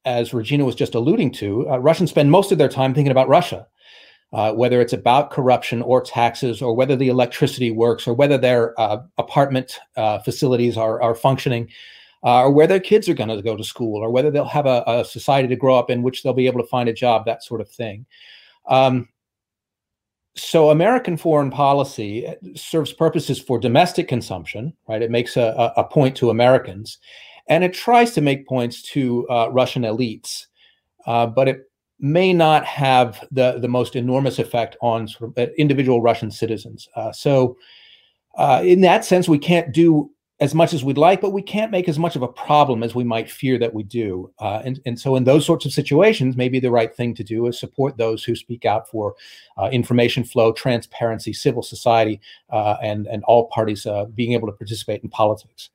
as 0.05 0.33
Regina 0.33 0.63
was 0.63 0.75
just 0.75 0.95
alluding 0.95 1.31
to, 1.33 1.69
uh, 1.69 1.77
Russians 1.77 2.11
spend 2.11 2.29
most 2.29 2.51
of 2.51 2.57
their 2.57 2.69
time 2.69 2.93
thinking 2.93 3.11
about 3.11 3.29
Russia. 3.29 3.67
Uh, 4.31 4.53
whether 4.53 4.79
it's 4.79 4.93
about 4.93 5.31
corruption 5.31 5.81
or 5.81 6.01
taxes, 6.01 6.61
or 6.61 6.75
whether 6.75 6.95
the 6.95 7.07
electricity 7.07 7.71
works, 7.71 8.07
or 8.07 8.13
whether 8.13 8.37
their 8.37 8.79
uh, 8.79 8.99
apartment 9.17 9.79
uh, 9.97 10.19
facilities 10.19 10.77
are, 10.77 11.01
are 11.01 11.15
functioning, 11.15 11.67
uh, 12.23 12.41
or 12.41 12.51
where 12.51 12.67
their 12.67 12.79
kids 12.79 13.07
are 13.07 13.13
going 13.13 13.29
to 13.29 13.41
go 13.41 13.55
to 13.55 13.63
school, 13.63 14.01
or 14.03 14.11
whether 14.11 14.31
they'll 14.31 14.45
have 14.45 14.65
a, 14.65 14.83
a, 14.87 15.05
society 15.05 15.47
to 15.47 15.55
grow 15.55 15.77
up 15.77 15.89
in 15.89 16.03
which 16.03 16.21
they'll 16.21 16.33
be 16.33 16.47
able 16.47 16.61
to 16.61 16.67
find 16.67 16.89
a 16.89 16.93
job, 16.93 17.25
that 17.25 17.43
sort 17.43 17.61
of 17.61 17.69
thing. 17.69 18.05
Um, 18.67 19.07
so 20.35 20.69
American 20.69 21.17
foreign 21.17 21.49
policy 21.49 22.27
uh, 22.27 22.35
serves 22.55 22.93
purposes 22.93 23.39
for 23.39 23.59
domestic 23.59 24.07
consumption, 24.07 24.73
right? 24.87 25.01
It 25.01 25.11
makes 25.11 25.37
a, 25.37 25.73
a 25.75 25.83
point 25.83 26.15
to 26.17 26.29
Americans, 26.29 26.97
and 27.47 27.63
it 27.63 27.73
tries 27.73 28.11
to 28.13 28.21
make 28.21 28.47
points 28.47 28.81
to 28.93 29.27
uh, 29.29 29.49
Russian 29.51 29.83
elites, 29.83 30.45
uh, 31.05 31.25
but 31.25 31.47
it 31.47 31.69
may 31.99 32.31
not 32.31 32.63
have 32.65 33.27
the 33.31 33.59
the 33.59 33.67
most 33.67 33.95
enormous 33.95 34.39
effect 34.39 34.77
on 34.81 35.07
sort 35.07 35.31
of 35.31 35.37
uh, 35.37 35.51
individual 35.57 36.01
Russian 36.01 36.31
citizens. 36.31 36.87
Uh, 36.95 37.11
so, 37.11 37.57
uh, 38.37 38.61
in 38.63 38.81
that 38.81 39.03
sense, 39.03 39.27
we 39.27 39.39
can't 39.39 39.73
do 39.73 40.11
as 40.39 40.55
much 40.55 40.73
as 40.73 40.83
we'd 40.83 40.97
like, 40.97 41.19
but 41.19 41.31
we 41.31 41.41
can't 41.41 41.71
make 41.71 41.89
as 41.89 41.99
much 41.99 42.15
of 42.15 42.21
a 42.21 42.27
problem 42.27 42.81
as 42.81 42.95
we 42.95 43.03
might 43.03 43.29
fear 43.29 43.57
that 43.59 43.73
we 43.73 43.83
do. 43.83 44.31
Uh, 44.39 44.61
and, 44.63 44.79
and 44.85 44.99
so, 44.99 45.15
in 45.15 45.25
those 45.25 45.45
sorts 45.45 45.65
of 45.65 45.73
situations, 45.73 46.37
maybe 46.37 46.59
the 46.59 46.71
right 46.71 46.95
thing 46.95 47.13
to 47.15 47.23
do 47.23 47.45
is 47.47 47.59
support 47.59 47.97
those 47.97 48.23
who 48.23 48.35
speak 48.35 48.65
out 48.65 48.87
for 48.87 49.15
uh, 49.57 49.69
information 49.71 50.23
flow, 50.23 50.53
transparency, 50.53 51.33
civil 51.33 51.61
society, 51.61 52.21
uh, 52.51 52.77
and, 52.81 53.07
and 53.07 53.23
all 53.25 53.47
parties 53.47 53.85
uh, 53.85 54.05
being 54.05 54.33
able 54.33 54.47
to 54.47 54.53
participate 54.53 55.03
in 55.03 55.09
politics. 55.09 55.69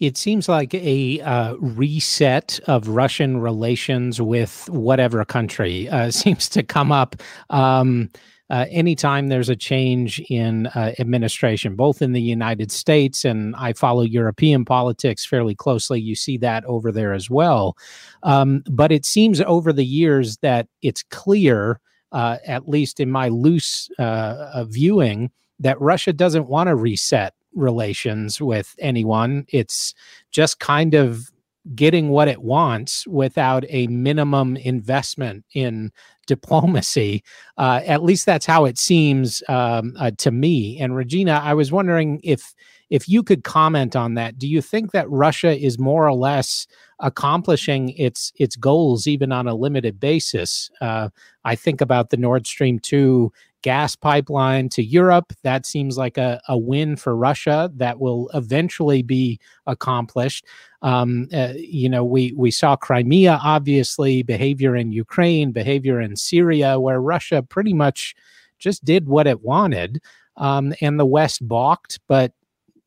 It 0.00 0.16
seems 0.16 0.48
like 0.48 0.72
a 0.74 1.20
uh, 1.20 1.56
reset 1.56 2.58
of 2.66 2.88
Russian 2.88 3.38
relations 3.38 4.20
with 4.20 4.68
whatever 4.70 5.24
country 5.26 5.88
uh, 5.90 6.10
seems 6.10 6.48
to 6.50 6.62
come 6.62 6.90
up. 6.90 7.16
Um, 7.50 8.10
uh, 8.50 8.66
anytime 8.68 9.28
there's 9.28 9.48
a 9.48 9.56
change 9.56 10.20
in 10.28 10.66
uh, 10.68 10.92
administration, 10.98 11.76
both 11.76 12.02
in 12.02 12.12
the 12.12 12.20
United 12.20 12.72
States 12.72 13.24
and 13.24 13.54
I 13.56 13.72
follow 13.72 14.02
European 14.02 14.64
politics 14.64 15.24
fairly 15.24 15.54
closely, 15.54 16.00
you 16.00 16.16
see 16.16 16.36
that 16.38 16.64
over 16.64 16.90
there 16.90 17.12
as 17.14 17.30
well. 17.30 17.76
Um, 18.24 18.62
but 18.68 18.90
it 18.90 19.06
seems 19.06 19.40
over 19.40 19.72
the 19.72 19.84
years 19.84 20.38
that 20.38 20.66
it's 20.82 21.04
clear, 21.04 21.80
uh, 22.12 22.38
at 22.44 22.68
least 22.68 22.98
in 22.98 23.10
my 23.10 23.28
loose 23.28 23.88
uh, 23.98 24.64
viewing, 24.68 25.30
that 25.60 25.80
Russia 25.80 26.12
doesn't 26.12 26.48
want 26.48 26.68
to 26.68 26.74
reset 26.74 27.34
relations 27.54 28.40
with 28.40 28.74
anyone. 28.78 29.44
It's 29.48 29.94
just 30.30 30.58
kind 30.58 30.94
of 30.94 31.30
getting 31.74 32.08
what 32.08 32.28
it 32.28 32.42
wants 32.42 33.06
without 33.06 33.64
a 33.68 33.86
minimum 33.88 34.56
investment 34.56 35.44
in 35.54 35.92
diplomacy. 36.34 37.22
Uh, 37.58 37.80
at 37.84 38.02
least 38.02 38.24
that's 38.26 38.46
how 38.46 38.64
it 38.64 38.78
seems 38.78 39.42
um, 39.48 39.94
uh, 39.98 40.12
to 40.18 40.30
me. 40.30 40.78
And 40.80 40.96
Regina, 40.96 41.40
I 41.42 41.54
was 41.54 41.72
wondering 41.72 42.20
if 42.22 42.54
if 42.90 43.08
you 43.08 43.22
could 43.22 43.44
comment 43.44 43.94
on 43.94 44.14
that. 44.14 44.38
Do 44.38 44.48
you 44.48 44.60
think 44.60 44.90
that 44.92 45.08
Russia 45.08 45.56
is 45.56 45.78
more 45.78 46.06
or 46.06 46.14
less 46.14 46.66
accomplishing 46.98 47.90
its 47.90 48.32
its 48.36 48.56
goals 48.56 49.06
even 49.06 49.32
on 49.32 49.48
a 49.48 49.54
limited 49.54 49.98
basis? 50.00 50.70
Uh, 50.80 51.08
I 51.44 51.56
think 51.56 51.80
about 51.80 52.10
the 52.10 52.16
Nord 52.16 52.46
Stream 52.46 52.78
two 52.78 53.32
gas 53.62 53.94
pipeline 53.94 54.68
to 54.70 54.82
Europe. 54.82 55.32
That 55.42 55.66
seems 55.66 55.96
like 55.96 56.18
a, 56.18 56.40
a 56.48 56.56
win 56.56 56.96
for 56.96 57.14
Russia 57.14 57.70
that 57.76 58.00
will 58.00 58.30
eventually 58.34 59.02
be 59.02 59.38
accomplished. 59.66 60.46
Um, 60.82 61.28
uh, 61.32 61.52
you 61.56 61.88
know, 61.88 62.04
we, 62.04 62.32
we 62.36 62.50
saw 62.50 62.76
Crimea, 62.76 63.38
obviously, 63.42 64.22
behavior 64.22 64.76
in 64.76 64.92
Ukraine, 64.92 65.52
behavior 65.52 66.00
in 66.00 66.16
Syria, 66.16 66.80
where 66.80 67.00
Russia 67.00 67.42
pretty 67.42 67.74
much 67.74 68.14
just 68.58 68.84
did 68.84 69.06
what 69.06 69.26
it 69.26 69.42
wanted. 69.42 70.00
Um, 70.36 70.72
and 70.80 70.98
the 70.98 71.06
West 71.06 71.46
balked, 71.46 72.00
but 72.08 72.32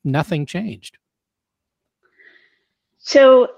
nothing 0.03 0.45
changed. 0.45 0.97
So 2.97 3.49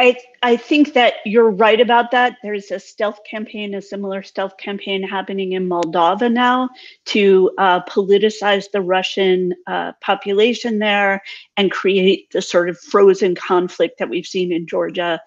I 0.00 0.16
I 0.42 0.56
think 0.56 0.94
that 0.94 1.14
you're 1.24 1.50
right 1.50 1.80
about 1.80 2.10
that. 2.10 2.36
There's 2.42 2.72
a 2.72 2.80
stealth 2.80 3.20
campaign, 3.28 3.74
a 3.74 3.82
similar 3.82 4.24
stealth 4.24 4.56
campaign 4.56 5.02
happening 5.04 5.52
in 5.52 5.68
Moldova 5.68 6.32
now 6.32 6.68
to 7.06 7.52
uh, 7.58 7.84
politicize 7.84 8.70
the 8.72 8.80
Russian 8.80 9.54
uh, 9.68 9.92
population 10.00 10.80
there 10.80 11.22
and 11.56 11.70
create 11.70 12.30
the 12.32 12.42
sort 12.42 12.68
of 12.68 12.78
frozen 12.78 13.36
conflict 13.36 13.98
that 13.98 14.08
we've 14.08 14.26
seen 14.26 14.52
in 14.52 14.66
Georgia 14.66 15.20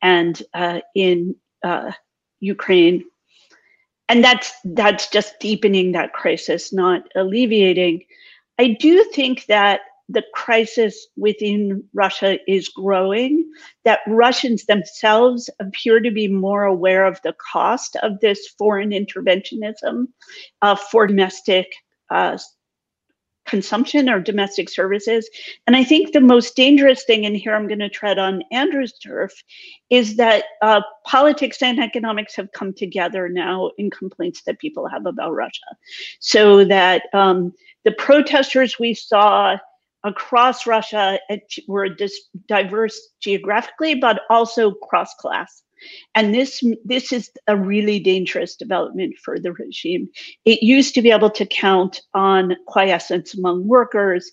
and 0.00 0.42
uh, 0.54 0.80
in 0.94 1.36
uh, 1.62 1.92
Ukraine. 2.40 3.04
And 4.08 4.24
that's 4.24 4.52
that's 4.64 5.08
just 5.10 5.38
deepening 5.38 5.92
that 5.92 6.14
crisis, 6.14 6.72
not 6.72 7.02
alleviating. 7.14 8.04
I 8.58 8.68
do 8.68 9.04
think 9.12 9.46
that 9.46 9.80
the 10.08 10.24
crisis 10.34 11.06
within 11.16 11.84
Russia 11.94 12.38
is 12.50 12.68
growing, 12.68 13.50
that 13.84 14.00
Russians 14.06 14.66
themselves 14.66 15.48
appear 15.60 16.00
to 16.00 16.10
be 16.10 16.28
more 16.28 16.64
aware 16.64 17.06
of 17.06 17.20
the 17.22 17.34
cost 17.52 17.96
of 18.02 18.20
this 18.20 18.48
foreign 18.58 18.90
interventionism 18.90 20.08
uh, 20.62 20.76
for 20.76 21.06
domestic 21.06 21.72
uh, 22.10 22.36
consumption 23.46 24.08
or 24.08 24.20
domestic 24.20 24.68
services. 24.70 25.28
And 25.66 25.76
I 25.76 25.84
think 25.84 26.12
the 26.12 26.20
most 26.20 26.56
dangerous 26.56 27.04
thing, 27.04 27.26
and 27.26 27.36
here 27.36 27.54
I'm 27.54 27.68
going 27.68 27.80
to 27.80 27.88
tread 27.88 28.18
on 28.18 28.42
Andrew's 28.50 28.94
turf, 28.98 29.32
is 29.90 30.16
that 30.16 30.44
uh, 30.62 30.80
politics 31.04 31.62
and 31.62 31.78
economics 31.78 32.34
have 32.36 32.52
come 32.52 32.72
together 32.72 33.28
now 33.28 33.70
in 33.78 33.90
complaints 33.90 34.42
that 34.46 34.58
people 34.58 34.88
have 34.88 35.06
about 35.06 35.34
Russia. 35.34 35.60
So 36.20 36.64
that 36.64 37.02
um, 37.12 37.52
the 37.84 37.92
protesters 37.92 38.78
we 38.78 38.94
saw 38.94 39.56
across 40.04 40.66
Russia 40.66 41.18
were 41.66 41.88
diverse 42.46 43.00
geographically, 43.20 43.94
but 43.94 44.20
also 44.30 44.72
cross 44.72 45.12
class. 45.14 45.62
And 46.14 46.34
this 46.34 46.62
this 46.84 47.12
is 47.12 47.30
a 47.46 47.56
really 47.56 47.98
dangerous 47.98 48.56
development 48.56 49.16
for 49.22 49.38
the 49.38 49.52
regime. 49.52 50.08
It 50.44 50.62
used 50.62 50.94
to 50.94 51.02
be 51.02 51.10
able 51.10 51.30
to 51.30 51.46
count 51.46 52.00
on 52.14 52.56
quiescence 52.66 53.34
among 53.34 53.66
workers 53.66 54.30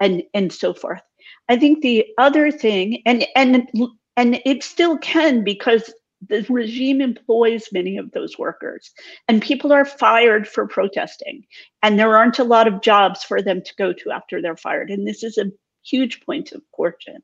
and, 0.00 0.22
and 0.32 0.52
so 0.52 0.72
forth. 0.72 1.02
I 1.48 1.56
think 1.56 1.82
the 1.82 2.06
other 2.16 2.50
thing, 2.50 3.02
and 3.04 3.26
and 3.36 3.68
and 4.16 4.40
it 4.44 4.62
still 4.62 4.96
can 4.98 5.44
because 5.44 5.92
the 6.28 6.46
regime 6.48 7.00
employs 7.00 7.68
many 7.72 7.96
of 7.96 8.10
those 8.12 8.38
workers. 8.38 8.90
And 9.28 9.42
people 9.42 9.72
are 9.72 9.84
fired 9.84 10.48
for 10.48 10.66
protesting. 10.66 11.44
And 11.82 11.98
there 11.98 12.16
aren't 12.16 12.38
a 12.38 12.44
lot 12.44 12.66
of 12.68 12.82
jobs 12.82 13.22
for 13.22 13.42
them 13.42 13.62
to 13.62 13.74
go 13.76 13.92
to 13.92 14.10
after 14.10 14.40
they're 14.40 14.56
fired. 14.56 14.90
And 14.90 15.06
this 15.06 15.22
is 15.22 15.38
a 15.38 15.50
huge 15.84 16.20
point 16.24 16.52
of 16.52 16.62
fortune 16.76 17.22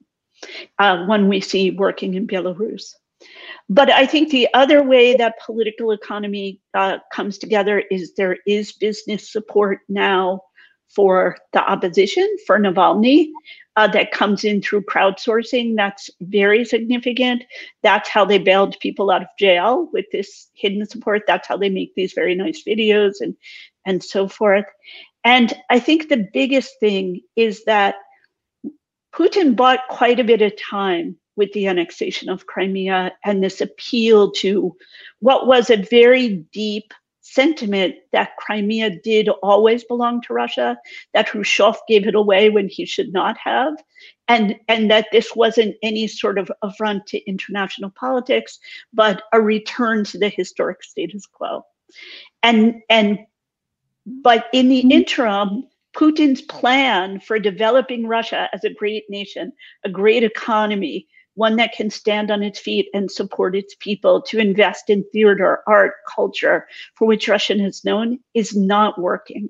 uh, 0.78 1.06
when 1.06 1.28
we 1.28 1.40
see 1.40 1.70
working 1.70 2.14
in 2.14 2.26
belarus. 2.26 2.94
But 3.68 3.90
i 3.90 4.06
think 4.06 4.30
the 4.30 4.48
other 4.54 4.82
way 4.82 5.14
that 5.14 5.44
political 5.44 5.90
economy 5.92 6.60
uh, 6.72 6.98
comes 7.12 7.36
together 7.36 7.84
is 7.90 8.14
there 8.14 8.38
is 8.46 8.72
business 8.72 9.30
support 9.30 9.80
now 9.88 10.40
for 10.94 11.36
the 11.52 11.62
opposition 11.62 12.28
for 12.46 12.58
navalny 12.58 13.30
uh, 13.76 13.86
that 13.88 14.12
comes 14.12 14.44
in 14.44 14.60
through 14.60 14.82
crowdsourcing. 14.82 15.76
That's 15.76 16.10
very 16.20 16.64
significant. 16.64 17.44
That's 17.82 18.08
how 18.08 18.24
they 18.24 18.38
bailed 18.38 18.78
people 18.80 19.10
out 19.10 19.22
of 19.22 19.28
jail 19.38 19.88
with 19.92 20.06
this 20.12 20.48
hidden 20.54 20.84
support. 20.86 21.22
That's 21.26 21.48
how 21.48 21.56
they 21.56 21.70
make 21.70 21.94
these 21.94 22.12
very 22.12 22.34
nice 22.34 22.62
videos 22.66 23.14
and 23.20 23.36
and 23.86 24.02
so 24.02 24.28
forth. 24.28 24.66
And 25.24 25.52
I 25.70 25.78
think 25.78 26.08
the 26.08 26.28
biggest 26.32 26.78
thing 26.80 27.20
is 27.36 27.64
that 27.64 27.96
Putin 29.14 29.56
bought 29.56 29.80
quite 29.88 30.20
a 30.20 30.24
bit 30.24 30.42
of 30.42 30.52
time 30.56 31.16
with 31.36 31.52
the 31.52 31.66
annexation 31.66 32.28
of 32.28 32.46
Crimea 32.46 33.12
and 33.24 33.42
this 33.42 33.60
appeal 33.60 34.30
to 34.32 34.76
what 35.20 35.46
was 35.46 35.70
a 35.70 35.76
very 35.76 36.46
deep 36.52 36.92
sentiment 37.32 37.94
that 38.12 38.36
Crimea 38.36 38.90
did 39.02 39.28
always 39.42 39.84
belong 39.84 40.20
to 40.22 40.34
Russia, 40.34 40.76
that 41.14 41.28
Khrushchev 41.28 41.76
gave 41.88 42.06
it 42.06 42.14
away 42.14 42.50
when 42.50 42.68
he 42.68 42.84
should 42.84 43.12
not 43.12 43.36
have, 43.38 43.74
and, 44.26 44.56
and 44.68 44.90
that 44.90 45.06
this 45.12 45.34
wasn't 45.36 45.76
any 45.82 46.06
sort 46.06 46.38
of 46.38 46.50
affront 46.62 47.06
to 47.06 47.24
international 47.28 47.90
politics, 47.90 48.58
but 48.92 49.22
a 49.32 49.40
return 49.40 50.04
to 50.04 50.18
the 50.18 50.28
historic 50.28 50.82
status 50.82 51.26
quo. 51.26 51.64
And, 52.42 52.82
and 52.88 53.18
but 54.06 54.46
in 54.52 54.68
the 54.68 54.80
mm-hmm. 54.80 54.90
interim, 54.90 55.64
Putin's 55.96 56.42
plan 56.42 57.20
for 57.20 57.38
developing 57.38 58.06
Russia 58.06 58.48
as 58.52 58.64
a 58.64 58.74
great 58.74 59.04
nation, 59.08 59.52
a 59.84 59.88
great 59.90 60.22
economy, 60.22 61.06
one 61.40 61.56
that 61.56 61.72
can 61.72 61.88
stand 61.88 62.30
on 62.30 62.42
its 62.42 62.60
feet 62.60 62.90
and 62.92 63.10
support 63.10 63.56
its 63.56 63.74
people, 63.80 64.20
to 64.20 64.38
invest 64.38 64.90
in 64.90 65.02
theater, 65.10 65.60
art, 65.66 65.94
culture, 66.06 66.68
for 66.94 67.08
which 67.08 67.28
Russia 67.28 67.54
is 67.54 67.82
known, 67.82 68.18
is 68.34 68.54
not 68.54 69.00
working. 69.00 69.48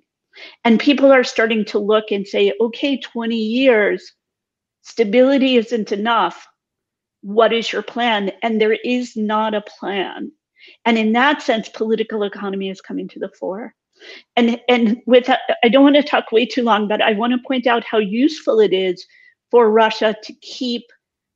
And 0.62 0.78
people 0.78 1.10
are 1.10 1.24
starting 1.24 1.64
to 1.64 1.80
look 1.80 2.12
and 2.12 2.24
say, 2.24 2.54
okay, 2.60 2.96
20 2.96 3.34
years, 3.34 4.12
stability 4.82 5.56
isn't 5.56 5.90
enough. 5.90 6.46
What 7.22 7.52
is 7.52 7.72
your 7.72 7.82
plan? 7.82 8.30
And 8.40 8.60
there 8.60 8.78
is 8.84 9.16
not 9.16 9.52
a 9.54 9.68
plan. 9.78 10.30
And 10.84 10.96
in 10.96 11.10
that 11.14 11.42
sense, 11.42 11.68
political 11.68 12.22
economy 12.22 12.70
is 12.70 12.80
coming 12.80 13.08
to 13.08 13.18
the 13.18 13.30
fore. 13.30 13.74
And 14.36 14.60
and 14.68 15.02
with 15.06 15.28
I 15.64 15.68
don't 15.68 15.82
want 15.82 15.96
to 15.96 16.02
talk 16.04 16.30
way 16.30 16.46
too 16.46 16.62
long, 16.62 16.86
but 16.86 17.02
I 17.02 17.12
want 17.14 17.32
to 17.32 17.46
point 17.48 17.66
out 17.66 17.84
how 17.84 17.98
useful 17.98 18.60
it 18.60 18.72
is 18.72 19.04
for 19.50 19.70
Russia 19.70 20.14
to 20.22 20.32
keep 20.40 20.84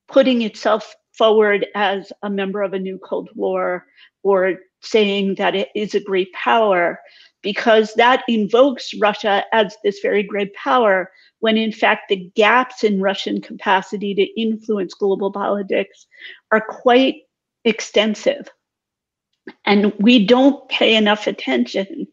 putting 0.08 0.42
itself 0.42 0.94
forward 1.16 1.66
as 1.74 2.12
a 2.22 2.30
member 2.30 2.62
of 2.62 2.72
a 2.72 2.78
new 2.78 2.98
Cold 2.98 3.30
War 3.34 3.86
or 4.22 4.54
saying 4.80 5.36
that 5.36 5.54
it 5.54 5.68
is 5.74 5.94
a 5.94 6.00
great 6.00 6.32
power 6.32 7.00
because 7.42 7.94
that 7.94 8.22
invokes 8.28 8.94
Russia 8.94 9.44
as 9.52 9.76
this 9.84 10.00
very 10.00 10.22
great 10.22 10.54
power 10.54 11.10
when 11.40 11.56
in 11.56 11.72
fact 11.72 12.08
the 12.08 12.30
gaps 12.34 12.84
in 12.84 13.00
Russian 13.00 13.40
capacity 13.40 14.14
to 14.14 14.40
influence 14.40 14.94
global 14.94 15.30
politics 15.30 16.06
are 16.50 16.60
quite 16.60 17.22
extensive. 17.64 18.48
And 19.66 19.92
we 19.98 20.24
don't 20.24 20.66
pay 20.70 20.96
enough 20.96 21.26
attention 21.26 22.06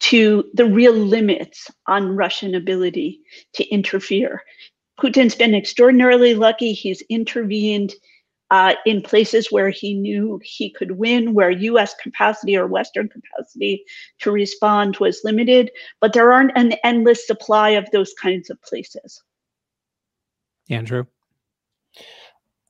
to 0.00 0.44
the 0.54 0.64
real 0.64 0.94
limits 0.94 1.70
on 1.86 2.16
Russian 2.16 2.54
ability 2.54 3.20
to 3.54 3.68
interfere. 3.68 4.42
Putin's 5.00 5.34
been 5.34 5.54
extraordinarily 5.54 6.34
lucky. 6.34 6.72
He's 6.72 7.02
intervened 7.08 7.94
uh, 8.50 8.74
in 8.86 9.02
places 9.02 9.52
where 9.52 9.68
he 9.70 9.94
knew 9.94 10.40
he 10.42 10.70
could 10.70 10.92
win, 10.92 11.34
where 11.34 11.50
US 11.50 11.94
capacity 11.94 12.56
or 12.56 12.66
Western 12.66 13.08
capacity 13.08 13.84
to 14.20 14.30
respond 14.30 14.96
was 14.98 15.20
limited, 15.22 15.70
but 16.00 16.12
there 16.12 16.32
aren't 16.32 16.56
an 16.56 16.72
endless 16.82 17.26
supply 17.26 17.70
of 17.70 17.90
those 17.90 18.14
kinds 18.14 18.48
of 18.50 18.60
places. 18.62 19.22
Andrew? 20.70 21.04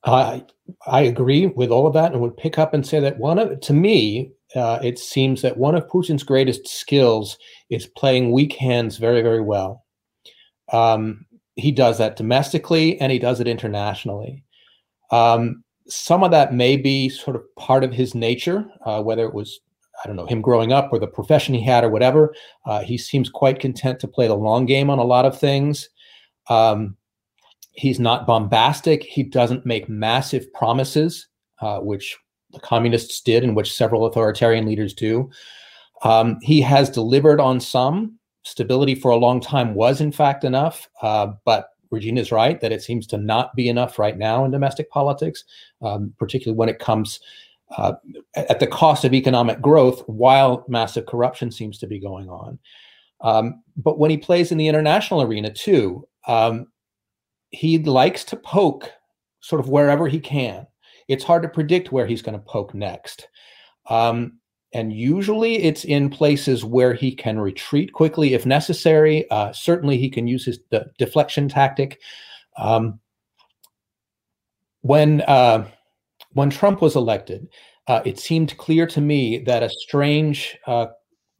I 0.05 0.45
I 0.87 1.03
agree 1.03 1.47
with 1.47 1.71
all 1.71 1.87
of 1.87 1.95
that 1.95 2.13
and 2.13 2.21
would 2.21 2.37
pick 2.37 2.59
up 2.59 2.75
and 2.75 2.87
say 2.87 3.01
that 3.01 3.19
one 3.19 3.39
of, 3.39 3.61
to 3.61 3.73
me, 3.73 4.33
uh, 4.55 4.79
it 4.83 4.99
seems 4.99 5.43
that 5.43 5.57
one 5.57 5.75
of 5.75 5.89
Putin's 5.89 6.23
greatest 6.23 6.69
skills 6.69 7.37
is 7.71 7.87
playing 7.87 8.33
weak 8.33 8.55
hands 8.55 8.97
very, 8.97 9.23
very 9.23 9.41
well. 9.41 9.85
Um, 10.73 11.27
he 11.59 11.73
does 11.73 11.99
that 11.99 12.17
domestically 12.17 13.01
and 13.01 13.11
he 13.11 13.19
does 13.19 13.41
it 13.41 13.49
internationally. 13.49 14.45
Um, 15.11 15.65
some 15.89 16.23
of 16.23 16.31
that 16.31 16.55
may 16.55 16.77
be 16.77 17.09
sort 17.09 17.37
of 17.37 17.43
part 17.57 17.83
of 17.83 17.93
his 17.93 18.15
nature, 18.15 18.67
uh, 18.85 19.03
whether 19.03 19.25
it 19.25 19.35
was, 19.35 19.61
I 20.03 20.07
don't 20.07 20.17
know, 20.17 20.27
him 20.27 20.41
growing 20.41 20.73
up 20.73 20.91
or 20.93 20.99
the 20.99 21.07
profession 21.07 21.55
he 21.55 21.63
had 21.63 21.83
or 21.83 21.89
whatever. 21.89 22.35
Uh, 22.65 22.81
he 22.81 22.97
seems 22.97 23.29
quite 23.29 23.59
content 23.59 23.99
to 24.01 24.09
play 24.09 24.29
the 24.29 24.37
long 24.37 24.67
game 24.67 24.89
on 24.89 24.99
a 24.99 25.05
lot 25.05 25.27
of 25.27 25.39
things. 25.39 25.89
Um, 26.49 26.97
he's 27.73 27.99
not 27.99 28.27
bombastic. 28.27 29.03
He 29.03 29.23
doesn't 29.23 29.67
make 29.67 29.89
massive 29.89 30.53
promises, 30.53 31.27
uh, 31.61 31.81
which 31.81 32.17
the 32.53 32.61
communists 32.61 33.21
did 33.21 33.43
and 33.43 33.57
which 33.57 33.75
several 33.75 34.07
authoritarian 34.07 34.67
leaders 34.67 34.95
do. 34.95 35.31
Um, 36.03 36.39
he 36.43 36.61
has 36.61 36.89
delivered 36.89 37.41
on 37.41 37.59
some. 37.59 38.18
Stability 38.49 38.95
for 38.95 39.11
a 39.11 39.17
long 39.17 39.41
time 39.41 39.75
was, 39.75 40.01
in 40.01 40.11
fact, 40.11 40.43
enough, 40.43 40.89
uh, 41.03 41.29
but 41.45 41.69
Regina 41.91 42.21
is 42.21 42.33
right 42.33 42.59
that 42.63 42.73
it 42.73 42.83
seems 42.83 43.07
to 43.09 43.19
not 43.19 43.55
be 43.55 43.69
enough 43.69 43.99
right 43.99 44.17
now 44.17 44.45
in 44.45 44.51
domestic 44.51 44.91
politics, 44.91 45.45
um, 45.83 46.15
particularly 46.19 46.57
when 46.57 46.71
it 46.71 46.79
comes 46.79 47.21
uh, 47.77 47.93
at 48.35 48.59
the 48.59 48.67
cost 48.67 49.05
of 49.05 49.13
economic 49.13 49.61
growth, 49.61 50.03
while 50.09 50.65
massive 50.67 51.05
corruption 51.05 51.51
seems 51.51 51.79
to 51.79 51.87
be 51.87 51.99
going 51.99 52.31
on. 52.31 52.59
Um, 53.21 53.63
but 53.77 53.99
when 53.99 54.11
he 54.11 54.17
plays 54.17 54.51
in 54.51 54.57
the 54.57 54.69
international 54.69 55.21
arena 55.21 55.53
too, 55.53 56.09
um, 56.27 56.69
he 57.51 57.79
likes 57.79 58.25
to 58.25 58.37
poke 58.37 58.91
sort 59.41 59.61
of 59.61 59.69
wherever 59.69 60.09
he 60.09 60.21
can. 60.21 60.67
It's 61.09 61.25
hard 61.25 61.43
to 61.43 61.49
predict 61.49 61.93
where 61.93 62.07
he's 62.07 62.23
going 62.23 62.39
to 62.39 62.45
poke 62.45 62.75
next. 62.75 63.29
Um, 63.91 64.39
and 64.73 64.93
usually 64.93 65.63
it's 65.63 65.85
in 65.85 66.11
places 66.11 66.65
where 66.65 66.95
he 66.95 67.15
can 67.15 67.39
retreat 67.39 67.93
quickly 67.93 68.35
if 68.35 68.45
necessary. 68.45 69.29
Uh, 69.31 69.53
certainly, 69.53 69.97
he 69.97 70.11
can 70.11 70.27
use 70.27 70.45
his 70.45 70.59
de- 70.71 70.87
deflection 70.99 71.49
tactic. 71.49 72.01
Um, 72.57 73.01
when 74.83 75.23
uh, 75.23 75.67
when 76.33 76.51
Trump 76.51 76.83
was 76.83 76.97
elected, 76.97 77.49
uh, 77.87 78.03
it 78.05 78.19
seemed 78.19 78.57
clear 78.59 78.87
to 78.87 79.01
me 79.01 79.39
that 79.39 79.63
a 79.63 79.71
strange 79.71 80.57
uh, 80.67 80.87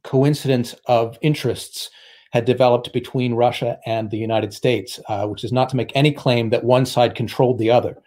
coincidence 0.03 0.75
of 0.85 1.17
interests 1.21 1.89
had 2.31 2.45
developed 2.45 2.93
between 2.93 3.33
Russia 3.33 3.79
and 3.85 4.09
the 4.09 4.17
United 4.17 4.53
States, 4.53 4.99
uh, 5.07 5.27
which 5.27 5.43
is 5.43 5.51
not 5.51 5.69
to 5.69 5.75
make 5.75 5.91
any 5.95 6.11
claim 6.11 6.49
that 6.49 6.63
one 6.63 6.85
side 6.85 7.15
controlled 7.15 7.57
the 7.57 7.71
other. 7.71 7.97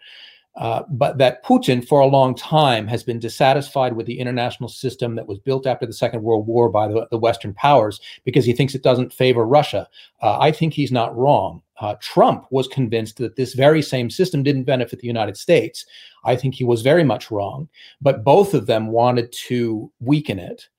Uh, 0.55 0.83
but 0.89 1.17
that 1.17 1.43
Putin, 1.43 1.85
for 1.85 1.99
a 1.99 2.05
long 2.05 2.35
time, 2.35 2.87
has 2.87 3.03
been 3.03 3.17
dissatisfied 3.17 3.93
with 3.93 4.05
the 4.05 4.19
international 4.19 4.69
system 4.69 5.15
that 5.15 5.27
was 5.27 5.39
built 5.39 5.65
after 5.65 5.85
the 5.85 5.93
Second 5.93 6.21
World 6.21 6.45
War 6.45 6.69
by 6.69 6.87
the, 6.87 7.07
the 7.09 7.17
Western 7.17 7.53
powers 7.55 7.99
because 8.23 8.45
he 8.45 8.53
thinks 8.53 8.75
it 8.75 8.83
doesn't 8.83 9.11
favor 9.11 9.45
Russia. 9.45 9.87
Uh, 10.21 10.37
I 10.39 10.51
think 10.51 10.73
he's 10.73 10.91
not 10.91 11.15
wrong. 11.17 11.63
Uh, 11.79 11.95
Trump 12.01 12.45
was 12.51 12.67
convinced 12.67 13.17
that 13.17 13.35
this 13.35 13.55
very 13.55 13.81
same 13.81 14.11
system 14.11 14.43
didn't 14.43 14.65
benefit 14.65 14.99
the 14.99 15.07
United 15.07 15.37
States. 15.37 15.85
I 16.23 16.35
think 16.35 16.53
he 16.53 16.63
was 16.63 16.83
very 16.83 17.03
much 17.03 17.31
wrong. 17.31 17.67
But 17.99 18.23
both 18.23 18.53
of 18.53 18.67
them 18.67 18.87
wanted 18.87 19.31
to 19.47 19.91
weaken 19.99 20.37
it. 20.37 20.69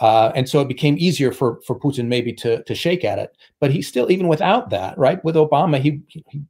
Uh, 0.00 0.32
and 0.34 0.48
so 0.48 0.60
it 0.60 0.68
became 0.68 0.96
easier 0.98 1.32
for 1.32 1.60
for 1.66 1.78
Putin 1.78 2.06
maybe 2.06 2.32
to 2.32 2.62
to 2.62 2.74
shake 2.74 3.04
at 3.04 3.18
it. 3.18 3.36
But 3.60 3.72
he 3.72 3.82
still, 3.82 4.10
even 4.10 4.28
without 4.28 4.70
that, 4.70 4.96
right? 4.96 5.22
With 5.24 5.34
Obama, 5.34 5.80
he, 5.80 6.00
he 6.06 6.42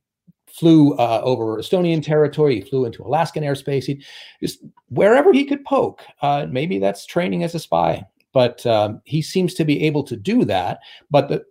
flew 0.58 0.94
uh, 0.94 1.20
over 1.22 1.58
Estonian 1.58 2.04
territory. 2.04 2.56
He 2.56 2.60
flew 2.60 2.84
into 2.84 3.02
Alaskan 3.02 3.44
airspace. 3.44 3.84
He 3.84 4.02
just 4.40 4.64
wherever 4.88 5.32
he 5.32 5.44
could 5.44 5.64
poke. 5.64 6.02
Uh, 6.22 6.46
maybe 6.50 6.78
that's 6.78 7.06
training 7.06 7.44
as 7.44 7.54
a 7.54 7.58
spy, 7.58 8.04
but 8.32 8.64
um, 8.66 9.00
he 9.04 9.22
seems 9.22 9.54
to 9.54 9.64
be 9.64 9.84
able 9.84 10.02
to 10.04 10.16
do 10.16 10.44
that. 10.44 10.80
But 11.10 11.28
the, 11.28 11.44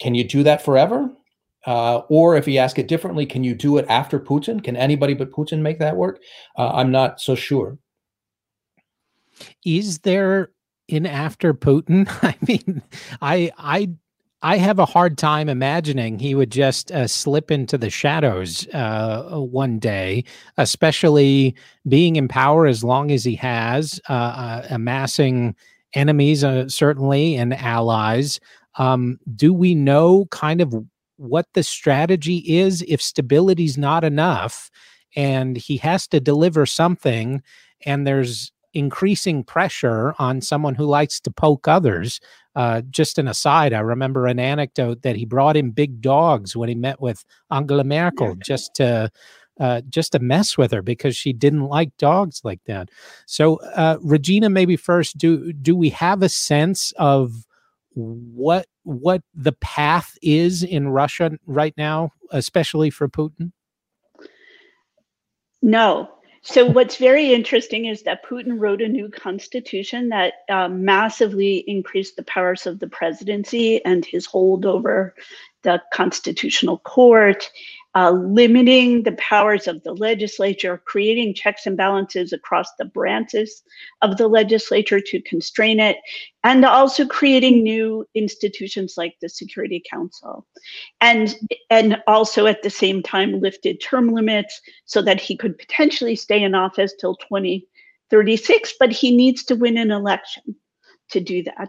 can 0.00 0.14
you 0.14 0.24
do 0.24 0.42
that 0.42 0.64
forever? 0.64 1.10
Uh, 1.64 1.98
or 2.08 2.36
if 2.36 2.44
he 2.44 2.58
ask 2.58 2.78
it 2.78 2.88
differently, 2.88 3.24
can 3.24 3.44
you 3.44 3.54
do 3.54 3.78
it 3.78 3.86
after 3.88 4.18
Putin? 4.18 4.62
Can 4.62 4.76
anybody 4.76 5.14
but 5.14 5.30
Putin 5.30 5.60
make 5.60 5.78
that 5.78 5.96
work? 5.96 6.20
Uh, 6.58 6.72
I'm 6.72 6.90
not 6.90 7.20
so 7.20 7.34
sure. 7.34 7.78
Is 9.64 10.00
there 10.00 10.50
in 10.88 11.06
after 11.06 11.54
Putin? 11.54 12.08
I 12.22 12.36
mean, 12.46 12.82
I 13.20 13.52
I 13.56 13.90
I 14.44 14.56
have 14.56 14.80
a 14.80 14.86
hard 14.86 15.18
time 15.18 15.48
imagining 15.48 16.18
he 16.18 16.34
would 16.34 16.50
just 16.50 16.90
uh, 16.90 17.06
slip 17.06 17.50
into 17.50 17.78
the 17.78 17.90
shadows 17.90 18.66
uh, 18.74 19.38
one 19.38 19.78
day, 19.78 20.24
especially 20.56 21.54
being 21.86 22.16
in 22.16 22.26
power 22.26 22.66
as 22.66 22.82
long 22.82 23.12
as 23.12 23.22
he 23.22 23.36
has, 23.36 24.00
uh, 24.08 24.12
uh 24.12 24.66
amassing 24.70 25.54
enemies, 25.94 26.42
uh, 26.42 26.68
certainly, 26.68 27.36
and 27.36 27.54
allies. 27.54 28.40
Um, 28.76 29.20
do 29.36 29.52
we 29.52 29.74
know 29.76 30.26
kind 30.30 30.60
of 30.60 30.74
what 31.18 31.46
the 31.54 31.62
strategy 31.62 32.38
is 32.38 32.84
if 32.88 33.00
stability's 33.00 33.78
not 33.78 34.02
enough 34.02 34.70
and 35.14 35.56
he 35.56 35.76
has 35.76 36.08
to 36.08 36.18
deliver 36.18 36.66
something 36.66 37.42
and 37.84 38.06
there's 38.06 38.50
increasing 38.74 39.44
pressure 39.44 40.14
on 40.18 40.40
someone 40.40 40.74
who 40.74 40.84
likes 40.84 41.20
to 41.20 41.30
poke 41.30 41.68
others. 41.68 42.20
Uh, 42.54 42.82
just 42.90 43.18
an 43.18 43.28
aside, 43.28 43.72
I 43.72 43.80
remember 43.80 44.26
an 44.26 44.38
anecdote 44.38 45.02
that 45.02 45.16
he 45.16 45.24
brought 45.24 45.56
in 45.56 45.70
big 45.70 46.00
dogs 46.00 46.54
when 46.54 46.68
he 46.68 46.74
met 46.74 47.00
with 47.00 47.24
Angela 47.50 47.84
Merkel 47.84 48.34
just 48.36 48.74
to 48.74 49.10
uh, 49.60 49.82
just 49.88 50.12
to 50.12 50.18
mess 50.18 50.56
with 50.56 50.72
her 50.72 50.82
because 50.82 51.16
she 51.16 51.32
didn't 51.32 51.66
like 51.66 51.96
dogs 51.96 52.40
like 52.42 52.60
that. 52.66 52.88
So, 53.26 53.56
uh, 53.74 53.98
Regina, 54.02 54.48
maybe 54.50 54.76
first, 54.76 55.18
do 55.18 55.52
do 55.52 55.76
we 55.76 55.90
have 55.90 56.22
a 56.22 56.28
sense 56.28 56.92
of 56.98 57.46
what 57.94 58.66
what 58.84 59.22
the 59.34 59.52
path 59.52 60.16
is 60.22 60.62
in 60.62 60.88
Russia 60.88 61.32
right 61.46 61.74
now, 61.76 62.10
especially 62.30 62.90
for 62.90 63.08
Putin? 63.08 63.52
No, 65.60 66.10
so 66.42 66.66
what's 66.66 66.96
very 66.96 67.32
interesting 67.32 67.86
is 67.86 68.02
that 68.02 68.24
Putin 68.24 68.58
wrote 68.58 68.82
a 68.82 68.88
new 68.88 69.08
constitution 69.08 70.08
that 70.08 70.34
um, 70.50 70.84
massively 70.84 71.58
increased 71.68 72.16
the 72.16 72.24
powers 72.24 72.66
of 72.66 72.80
the 72.80 72.88
presidency 72.88 73.84
and 73.84 74.04
his 74.04 74.26
hold 74.26 74.66
over 74.66 75.14
the 75.62 75.80
constitutional 75.92 76.78
court 76.78 77.48
uh, 77.94 78.10
limiting 78.10 79.02
the 79.02 79.12
powers 79.12 79.68
of 79.68 79.82
the 79.82 79.92
legislature, 79.92 80.82
creating 80.86 81.34
checks 81.34 81.66
and 81.66 81.76
balances 81.76 82.32
across 82.32 82.68
the 82.78 82.86
branches 82.86 83.62
of 84.00 84.16
the 84.16 84.28
legislature 84.28 85.00
to 85.00 85.20
constrain 85.22 85.78
it, 85.78 85.98
and 86.42 86.64
also 86.64 87.06
creating 87.06 87.62
new 87.62 88.06
institutions 88.14 88.94
like 88.96 89.14
the 89.20 89.28
Security 89.28 89.82
Council. 89.90 90.46
And, 91.00 91.36
and 91.68 92.02
also 92.06 92.46
at 92.46 92.62
the 92.62 92.70
same 92.70 93.02
time 93.02 93.40
lifted 93.40 93.80
term 93.82 94.08
limits 94.08 94.60
so 94.86 95.02
that 95.02 95.20
he 95.20 95.36
could 95.36 95.58
potentially 95.58 96.16
stay 96.16 96.42
in 96.42 96.54
office 96.54 96.94
till 96.98 97.16
2036, 97.16 98.74
but 98.80 98.90
he 98.90 99.14
needs 99.14 99.44
to 99.44 99.54
win 99.54 99.76
an 99.76 99.90
election 99.90 100.56
to 101.10 101.20
do 101.20 101.42
that. 101.42 101.68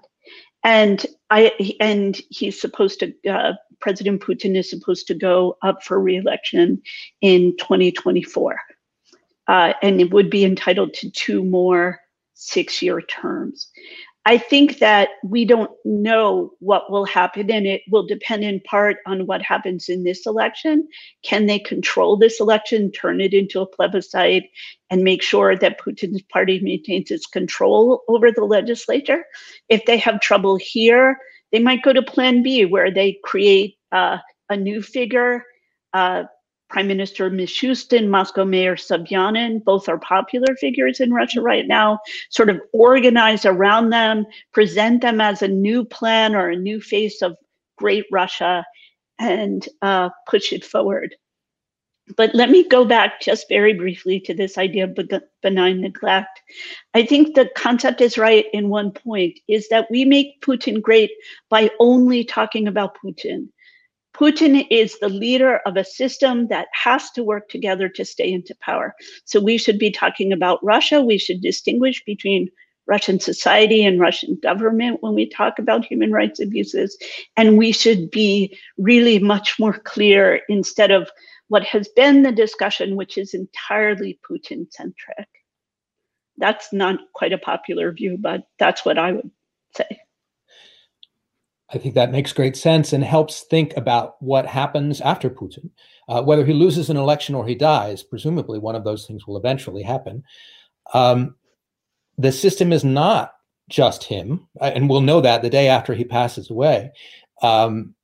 And 0.64 1.06
I 1.30 1.52
and 1.80 2.20
he's 2.30 2.60
supposed 2.60 3.00
to. 3.02 3.14
Uh, 3.30 3.54
President 3.80 4.22
Putin 4.22 4.56
is 4.58 4.70
supposed 4.70 5.08
to 5.08 5.14
go 5.14 5.58
up 5.62 5.84
for 5.84 6.00
reelection 6.00 6.82
in 7.20 7.56
2024, 7.58 8.58
uh, 9.50 9.74
and 9.82 10.00
it 10.00 10.12
would 10.12 10.30
be 10.30 10.46
entitled 10.46 10.94
to 10.94 11.12
two 11.12 11.44
more 11.44 12.00
six-year 12.34 13.02
terms. 13.02 13.70
I 14.26 14.38
think 14.38 14.80
that 14.80 15.10
we 15.24 15.44
don't 15.44 15.72
know 15.84 16.52
what 16.60 16.90
will 16.90 17.04
happen, 17.04 17.52
and 17.52 17.68
it 17.68 17.82
will 17.92 18.08
depend 18.08 18.46
in 18.46 18.62
part 18.62 18.98
on 19.06 19.26
what 19.26 19.42
happens 19.42 19.90
in 19.90 20.04
this 20.04 20.26
election. 20.26 20.88
Can 21.24 21.46
they 21.46 21.60
control 21.60 22.16
this 22.16 22.40
election, 22.40 22.92
turn 22.92 23.20
it 23.20 23.34
into 23.34 23.60
a 23.60 23.68
plebiscite, 23.68 24.50
and 24.90 25.04
make 25.04 25.22
sure 25.22 25.58
that 25.58 25.80
Putin's 25.80 26.22
party 26.22 26.62
maintains 26.62 27.12
its 27.12 27.26
control 27.26 28.04
over 28.08 28.32
the 28.32 28.46
legislature? 28.46 29.26
If 29.68 29.86
they 29.86 29.98
have 29.98 30.22
trouble 30.22 30.56
here, 30.56 31.18
they 31.52 31.60
might 31.60 31.84
go 31.84 31.92
to 31.92 32.02
Plan 32.02 32.44
B, 32.44 32.64
where 32.64 32.92
they 32.92 33.20
create 33.26 33.76
uh, 33.92 34.20
a 34.50 34.56
new 34.56 34.82
figure. 34.82 35.44
Uh, 35.92 36.24
Prime 36.74 36.88
Minister 36.88 37.30
Mishustin, 37.30 38.08
Moscow 38.10 38.44
Mayor 38.44 38.76
Sobyanin, 38.76 39.64
both 39.64 39.88
are 39.88 40.00
popular 40.00 40.56
figures 40.56 41.00
in 41.00 41.14
Russia 41.14 41.40
right 41.40 41.68
now, 41.68 42.00
sort 42.32 42.50
of 42.50 42.60
organize 42.74 43.46
around 43.46 43.92
them, 43.92 44.26
present 44.54 45.02
them 45.02 45.22
as 45.22 45.44
a 45.44 45.48
new 45.48 45.86
plan 45.86 46.34
or 46.34 46.50
a 46.50 46.56
new 46.56 46.82
face 46.82 47.22
of 47.22 47.38
great 47.78 48.06
Russia, 48.12 48.66
and 49.20 49.70
uh, 49.84 50.10
push 50.28 50.52
it 50.52 50.66
forward. 50.66 51.16
But 52.18 52.34
let 52.34 52.50
me 52.50 52.68
go 52.68 52.86
back 52.86 53.22
just 53.22 53.48
very 53.48 53.76
briefly 53.76 54.20
to 54.22 54.34
this 54.34 54.58
idea 54.58 54.86
of 54.86 54.98
benign 55.44 55.80
neglect. 55.80 56.42
I 56.96 57.06
think 57.06 57.36
the 57.36 57.52
concept 57.56 58.02
is 58.02 58.18
right 58.18 58.46
in 58.52 58.70
one 58.70 58.92
point 58.92 59.40
is 59.48 59.70
that 59.70 59.92
we 59.92 60.06
make 60.06 60.42
Putin 60.42 60.82
great 60.82 61.12
by 61.50 61.70
only 61.80 62.24
talking 62.24 62.68
about 62.68 62.98
Putin. 62.98 63.50
Putin 64.14 64.68
is 64.70 65.00
the 65.00 65.10
leader 65.10 65.60
of 65.66 65.76
a 65.76 65.84
system 65.84 66.48
that 66.48 66.68
has 66.72 67.10
to 67.12 67.24
work 67.24 67.50
together 67.50 67.90
to 67.90 68.06
stay 68.06 68.32
into 68.32 68.56
power. 68.62 68.96
So 69.26 69.40
we 69.40 69.58
should 69.58 69.80
be 69.80 69.92
talking 69.92 70.32
about 70.32 70.64
Russia. 70.64 71.02
We 71.02 71.18
should 71.18 71.42
distinguish 71.42 72.04
between 72.06 72.50
Russian 72.86 73.20
society 73.20 73.84
and 73.86 74.00
Russian 74.00 74.38
government 74.44 75.02
when 75.02 75.16
we 75.16 75.28
talk 75.28 75.58
about 75.58 75.86
human 75.86 76.12
rights 76.12 76.40
abuses. 76.40 76.98
And 77.38 77.58
we 77.58 77.72
should 77.72 78.12
be 78.12 78.58
really 78.78 79.20
much 79.20 79.58
more 79.60 79.74
clear 79.74 80.42
instead 80.50 80.92
of 80.92 81.10
what 81.48 81.64
has 81.64 81.88
been 81.96 82.24
the 82.24 82.32
discussion, 82.32 82.96
which 82.96 83.18
is 83.18 83.34
entirely 83.34 84.20
Putin 84.30 84.72
centric. 84.72 85.28
That's 86.38 86.74
not 86.74 87.00
quite 87.14 87.34
a 87.34 87.38
popular 87.38 87.92
view, 87.92 88.18
but 88.20 88.44
that's 88.60 88.86
what 88.86 88.98
I 88.98 89.14
would 89.14 89.32
say. 89.76 90.03
I 91.74 91.78
think 91.78 91.96
that 91.96 92.12
makes 92.12 92.34
great 92.34 92.56
sense 92.56 92.94
and 92.94 93.04
helps 93.04 93.42
think 93.42 93.76
about 93.76 94.22
what 94.22 94.46
happens 94.46 95.02
after 95.02 95.30
Putin. 95.30 95.72
Uh, 96.08 96.22
whether 96.22 96.46
he 96.46 96.54
loses 96.54 96.90
an 96.90 96.98
election 96.98 97.34
or 97.34 97.48
he 97.48 97.56
dies, 97.56 98.04
presumably 98.04 98.60
one 98.60 98.76
of 98.76 98.84
those 98.84 99.06
things 99.06 99.26
will 99.26 99.38
eventually 99.38 99.82
happen. 99.82 100.24
Um, 100.94 101.36
the 102.18 102.32
system 102.32 102.72
is 102.72 102.84
not 102.84 103.34
just 103.70 104.04
him, 104.04 104.48
uh, 104.62 104.72
and 104.76 104.90
we'll 104.90 105.02
know 105.02 105.22
that 105.22 105.42
the 105.42 105.50
day 105.50 105.68
after 105.68 105.94
he 105.94 106.04
passes 106.04 106.50
away. 106.50 106.92
Um, 107.42 107.96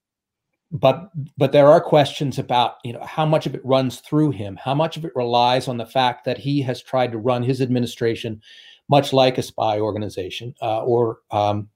but 0.72 1.10
but 1.38 1.52
there 1.52 1.68
are 1.68 1.82
questions 1.82 2.38
about 2.38 2.76
you 2.84 2.94
know 2.94 3.04
how 3.04 3.26
much 3.26 3.46
of 3.46 3.56
it 3.56 3.66
runs 3.66 4.00
through 4.00 4.32
him, 4.32 4.56
how 4.56 4.76
much 4.76 4.98
of 4.98 5.06
it 5.06 5.16
relies 5.16 5.68
on 5.68 5.78
the 5.78 5.86
fact 5.86 6.26
that 6.26 6.38
he 6.38 6.62
has 6.62 6.82
tried 6.82 7.12
to 7.12 7.18
run 7.18 7.44
his 7.44 7.62
administration 7.62 8.42
much 8.88 9.14
like 9.14 9.38
a 9.38 9.44
spy 9.44 9.80
organization 9.80 10.54
uh, 10.62 10.84
or 10.84 11.20
um, 11.32 11.70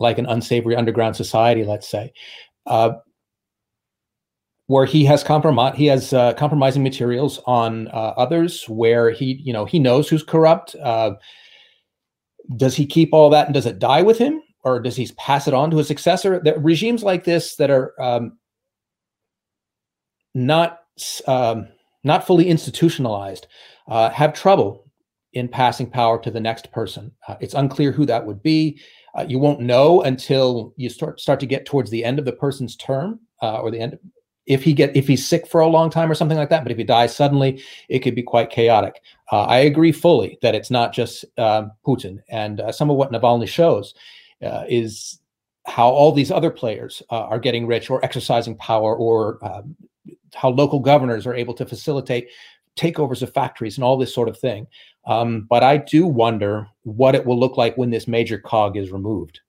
like 0.00 0.18
an 0.18 0.26
unsavory 0.26 0.76
underground 0.76 1.16
society, 1.16 1.64
let's 1.64 1.88
say, 1.88 2.12
uh, 2.66 2.92
where 4.66 4.86
he 4.86 5.04
has 5.04 5.22
compromise 5.22 5.76
he 5.76 5.86
has 5.86 6.12
uh, 6.12 6.32
compromising 6.34 6.82
materials 6.82 7.40
on 7.46 7.88
uh, 7.88 8.14
others, 8.16 8.68
where 8.68 9.10
he 9.10 9.40
you 9.42 9.52
know 9.52 9.64
he 9.64 9.78
knows 9.78 10.08
who's 10.08 10.22
corrupt. 10.22 10.74
Uh, 10.76 11.12
does 12.56 12.74
he 12.74 12.86
keep 12.86 13.10
all 13.12 13.30
that 13.30 13.46
and 13.46 13.54
does 13.54 13.66
it 13.66 13.78
die 13.78 14.02
with 14.02 14.18
him, 14.18 14.42
or 14.64 14.80
does 14.80 14.96
he 14.96 15.08
pass 15.16 15.46
it 15.46 15.54
on 15.54 15.70
to 15.70 15.78
a 15.78 15.84
successor? 15.84 16.40
The 16.42 16.58
regimes 16.58 17.02
like 17.02 17.24
this 17.24 17.56
that 17.56 17.70
are 17.70 17.94
um, 18.00 18.38
not 20.34 20.80
um, 21.26 21.68
not 22.04 22.26
fully 22.26 22.48
institutionalized 22.48 23.46
uh, 23.88 24.10
have 24.10 24.32
trouble 24.32 24.90
in 25.32 25.48
passing 25.48 25.88
power 25.88 26.20
to 26.20 26.30
the 26.30 26.40
next 26.40 26.70
person. 26.72 27.12
Uh, 27.26 27.36
it's 27.40 27.54
unclear 27.54 27.92
who 27.92 28.06
that 28.06 28.26
would 28.26 28.42
be. 28.42 28.80
Uh, 29.16 29.26
you 29.28 29.38
won't 29.38 29.60
know 29.60 30.02
until 30.02 30.72
you 30.76 30.88
start 30.88 31.20
start 31.20 31.40
to 31.40 31.46
get 31.46 31.66
towards 31.66 31.90
the 31.90 32.04
end 32.04 32.18
of 32.18 32.24
the 32.24 32.32
person's 32.32 32.76
term 32.76 33.20
uh, 33.42 33.60
or 33.60 33.70
the 33.70 33.78
end 33.78 33.98
if 34.46 34.62
he 34.62 34.72
get 34.72 34.96
if 34.96 35.06
he's 35.06 35.26
sick 35.26 35.46
for 35.46 35.60
a 35.60 35.68
long 35.68 35.90
time 35.90 36.10
or 36.10 36.14
something 36.14 36.38
like 36.38 36.50
that. 36.50 36.62
But 36.62 36.72
if 36.72 36.78
he 36.78 36.84
dies 36.84 37.14
suddenly, 37.14 37.62
it 37.88 38.00
could 38.00 38.14
be 38.14 38.22
quite 38.22 38.50
chaotic. 38.50 39.00
Uh, 39.30 39.42
I 39.44 39.58
agree 39.58 39.92
fully 39.92 40.38
that 40.42 40.54
it's 40.54 40.70
not 40.70 40.92
just 40.92 41.24
um, 41.38 41.72
Putin, 41.86 42.18
and 42.28 42.60
uh, 42.60 42.72
some 42.72 42.90
of 42.90 42.96
what 42.96 43.12
Navalny 43.12 43.48
shows 43.48 43.94
uh, 44.42 44.64
is 44.68 45.20
how 45.66 45.88
all 45.88 46.12
these 46.12 46.30
other 46.30 46.50
players 46.50 47.02
uh, 47.10 47.20
are 47.20 47.38
getting 47.38 47.66
rich 47.66 47.88
or 47.88 48.04
exercising 48.04 48.56
power, 48.56 48.96
or 48.96 49.38
um, 49.44 49.76
how 50.34 50.48
local 50.48 50.80
governors 50.80 51.26
are 51.26 51.34
able 51.34 51.54
to 51.54 51.66
facilitate 51.66 52.28
takeovers 52.76 53.22
of 53.22 53.32
factories 53.32 53.76
and 53.76 53.84
all 53.84 53.96
this 53.96 54.14
sort 54.14 54.28
of 54.28 54.38
thing. 54.38 54.66
Um, 55.04 55.46
but 55.48 55.62
I 55.62 55.78
do 55.78 56.06
wonder 56.06 56.68
what 56.82 57.14
it 57.14 57.26
will 57.26 57.38
look 57.38 57.56
like 57.56 57.76
when 57.76 57.90
this 57.90 58.06
major 58.06 58.38
cog 58.38 58.76
is 58.76 58.92
removed. 58.92 59.40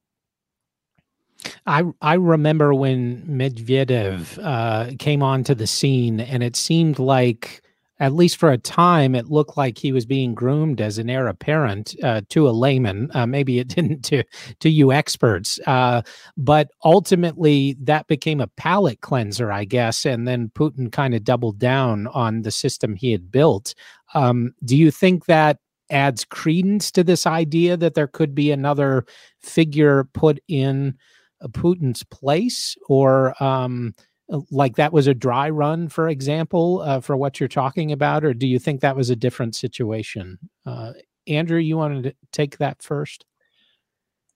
I 1.65 1.83
I 2.01 2.13
remember 2.13 2.73
when 2.73 3.23
Medvedev 3.23 4.39
uh, 4.41 4.95
came 4.99 5.21
onto 5.21 5.53
the 5.53 5.67
scene, 5.67 6.19
and 6.19 6.41
it 6.43 6.55
seemed 6.55 6.99
like 6.99 7.62
at 8.03 8.11
least 8.11 8.35
for 8.35 8.51
a 8.51 8.57
time, 8.57 9.15
it 9.15 9.29
looked 9.29 9.55
like 9.55 9.77
he 9.77 9.93
was 9.93 10.05
being 10.05 10.35
groomed 10.35 10.81
as 10.81 10.97
an 10.97 11.09
heir 11.09 11.29
apparent 11.29 11.95
uh, 12.03 12.19
to 12.27 12.49
a 12.49 12.51
layman. 12.51 13.09
Uh, 13.13 13.25
maybe 13.25 13.59
it 13.59 13.67
didn't 13.75 14.03
to 14.03 14.23
to 14.59 14.69
you 14.69 14.91
experts, 14.91 15.57
uh, 15.67 16.01
but 16.35 16.69
ultimately 16.83 17.77
that 17.79 18.05
became 18.07 18.41
a 18.41 18.47
palate 18.57 18.99
cleanser, 18.99 19.53
I 19.53 19.63
guess. 19.63 20.05
And 20.05 20.27
then 20.27 20.51
Putin 20.53 20.91
kind 20.91 21.15
of 21.15 21.23
doubled 21.23 21.59
down 21.59 22.07
on 22.07 22.41
the 22.41 22.51
system 22.51 22.97
he 22.97 23.13
had 23.13 23.31
built. 23.31 23.73
Um, 24.13 24.53
do 24.65 24.75
you 24.75 24.91
think 24.91 25.25
that 25.27 25.59
adds 25.89 26.25
credence 26.25 26.91
to 26.91 27.05
this 27.05 27.25
idea 27.25 27.77
that 27.77 27.93
there 27.93 28.07
could 28.07 28.35
be 28.35 28.51
another 28.51 29.05
figure 29.39 30.09
put 30.13 30.39
in 30.49 30.97
uh, 31.41 31.47
Putin's 31.47 32.03
place, 32.03 32.75
or 32.89 33.41
um, 33.41 33.95
like 34.29 34.75
that 34.77 34.93
was 34.93 35.07
a 35.07 35.13
dry 35.13 35.49
run, 35.49 35.89
for 35.89 36.09
example, 36.09 36.81
uh, 36.81 36.99
for 36.99 37.17
what 37.17 37.39
you're 37.39 37.49
talking 37.49 37.91
about, 37.91 38.23
or 38.23 38.33
do 38.33 38.47
you 38.47 38.59
think 38.59 38.81
that 38.81 38.95
was 38.95 39.09
a 39.09 39.15
different 39.15 39.55
situation? 39.55 40.39
Uh, 40.65 40.93
Andrew, 41.27 41.59
you 41.59 41.77
wanted 41.77 42.03
to 42.03 42.15
take 42.31 42.57
that 42.57 42.81
first. 42.81 43.25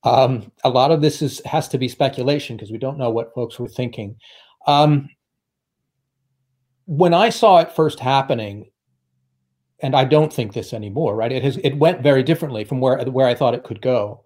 Um, 0.03 0.51
a 0.63 0.69
lot 0.69 0.91
of 0.91 1.01
this 1.01 1.21
is 1.21 1.41
has 1.45 1.67
to 1.69 1.77
be 1.77 1.87
speculation 1.87 2.55
because 2.55 2.71
we 2.71 2.77
don't 2.77 2.97
know 2.97 3.09
what 3.09 3.33
folks 3.33 3.59
were 3.59 3.67
thinking. 3.67 4.15
Um, 4.67 5.09
when 6.85 7.13
I 7.13 7.29
saw 7.29 7.57
it 7.59 7.71
first 7.71 7.99
happening, 7.99 8.71
and 9.79 9.95
I 9.95 10.05
don't 10.05 10.31
think 10.31 10.53
this 10.53 10.73
anymore, 10.73 11.15
right? 11.15 11.31
It 11.31 11.43
has 11.43 11.57
it 11.57 11.77
went 11.77 12.01
very 12.01 12.23
differently 12.23 12.63
from 12.63 12.79
where 12.79 13.03
where 13.05 13.27
I 13.27 13.35
thought 13.35 13.53
it 13.53 13.63
could 13.63 13.81
go. 13.81 14.23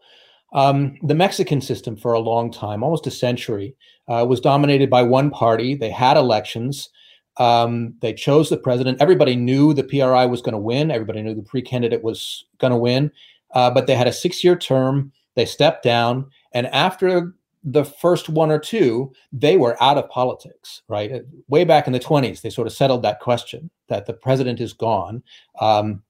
Um, 0.53 0.97
the 1.01 1.15
Mexican 1.15 1.61
system 1.61 1.95
for 1.95 2.13
a 2.13 2.19
long 2.19 2.51
time, 2.51 2.83
almost 2.83 3.07
a 3.07 3.11
century, 3.11 3.75
uh, 4.07 4.25
was 4.27 4.41
dominated 4.41 4.89
by 4.89 5.03
one 5.03 5.29
party. 5.29 5.75
They 5.75 5.89
had 5.89 6.17
elections. 6.17 6.89
Um, 7.37 7.93
they 8.01 8.13
chose 8.13 8.49
the 8.49 8.57
president. 8.57 9.01
Everybody 9.01 9.35
knew 9.35 9.73
the 9.73 9.83
PRI 9.83 10.25
was 10.25 10.41
going 10.41 10.53
to 10.53 10.59
win. 10.59 10.91
Everybody 10.91 11.21
knew 11.21 11.33
the 11.33 11.43
PRI 11.43 11.61
candidate 11.61 12.03
was 12.03 12.45
going 12.57 12.71
to 12.71 12.77
win. 12.77 13.11
Uh, 13.53 13.71
but 13.71 13.87
they 13.87 13.95
had 13.95 14.07
a 14.07 14.13
six 14.13 14.43
year 14.43 14.55
term. 14.55 15.11
They 15.35 15.45
stepped 15.45 15.83
down. 15.83 16.29
And 16.53 16.67
after 16.67 17.33
the 17.63 17.85
first 17.85 18.27
one 18.27 18.51
or 18.51 18.59
two, 18.59 19.13
they 19.31 19.55
were 19.55 19.81
out 19.81 19.97
of 19.97 20.09
politics, 20.09 20.81
right? 20.87 21.21
Way 21.47 21.63
back 21.63 21.87
in 21.87 21.93
the 21.93 21.99
20s, 21.99 22.41
they 22.41 22.49
sort 22.49 22.67
of 22.67 22.73
settled 22.73 23.03
that 23.03 23.19
question 23.19 23.69
that 23.87 24.05
the 24.05 24.13
president 24.13 24.59
is 24.59 24.73
gone. 24.73 25.23
Um, 25.59 26.01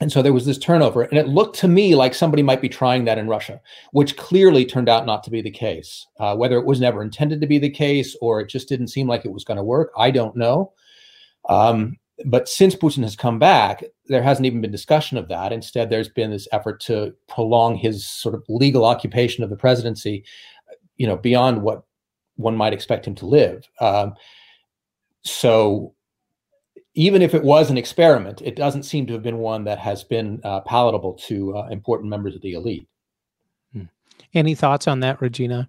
and 0.00 0.10
so 0.10 0.22
there 0.22 0.32
was 0.32 0.46
this 0.46 0.58
turnover, 0.58 1.02
and 1.02 1.18
it 1.18 1.28
looked 1.28 1.56
to 1.60 1.68
me 1.68 1.94
like 1.94 2.14
somebody 2.14 2.42
might 2.42 2.60
be 2.60 2.68
trying 2.68 3.04
that 3.04 3.18
in 3.18 3.28
Russia, 3.28 3.60
which 3.92 4.16
clearly 4.16 4.64
turned 4.64 4.88
out 4.88 5.06
not 5.06 5.22
to 5.24 5.30
be 5.30 5.42
the 5.42 5.50
case. 5.50 6.06
Uh, 6.18 6.34
whether 6.34 6.58
it 6.58 6.64
was 6.64 6.80
never 6.80 7.02
intended 7.02 7.40
to 7.40 7.46
be 7.46 7.58
the 7.58 7.70
case 7.70 8.16
or 8.20 8.40
it 8.40 8.48
just 8.48 8.68
didn't 8.68 8.88
seem 8.88 9.06
like 9.06 9.24
it 9.24 9.32
was 9.32 9.44
going 9.44 9.58
to 9.58 9.62
work, 9.62 9.92
I 9.96 10.10
don't 10.10 10.36
know. 10.36 10.72
Um, 11.48 11.98
but 12.24 12.48
since 12.48 12.74
Putin 12.74 13.02
has 13.02 13.16
come 13.16 13.38
back, 13.38 13.84
there 14.06 14.22
hasn't 14.22 14.46
even 14.46 14.60
been 14.60 14.70
discussion 14.70 15.18
of 15.18 15.28
that. 15.28 15.52
Instead, 15.52 15.90
there's 15.90 16.08
been 16.08 16.30
this 16.30 16.48
effort 16.52 16.80
to 16.80 17.14
prolong 17.28 17.76
his 17.76 18.08
sort 18.08 18.34
of 18.34 18.44
legal 18.48 18.84
occupation 18.84 19.44
of 19.44 19.50
the 19.50 19.56
presidency, 19.56 20.24
you 20.96 21.06
know, 21.06 21.16
beyond 21.16 21.62
what 21.62 21.84
one 22.36 22.56
might 22.56 22.72
expect 22.72 23.06
him 23.06 23.14
to 23.16 23.26
live. 23.26 23.68
Um, 23.80 24.14
so 25.24 25.94
even 26.94 27.22
if 27.22 27.34
it 27.34 27.42
was 27.42 27.70
an 27.70 27.78
experiment, 27.78 28.42
it 28.42 28.56
doesn't 28.56 28.82
seem 28.82 29.06
to 29.06 29.12
have 29.14 29.22
been 29.22 29.38
one 29.38 29.64
that 29.64 29.78
has 29.78 30.04
been 30.04 30.40
uh, 30.44 30.60
palatable 30.60 31.14
to 31.14 31.56
uh, 31.56 31.68
important 31.68 32.10
members 32.10 32.34
of 32.34 32.42
the 32.42 32.52
elite. 32.52 32.86
Hmm. 33.72 33.84
Any 34.34 34.54
thoughts 34.54 34.86
on 34.86 35.00
that, 35.00 35.20
Regina? 35.20 35.68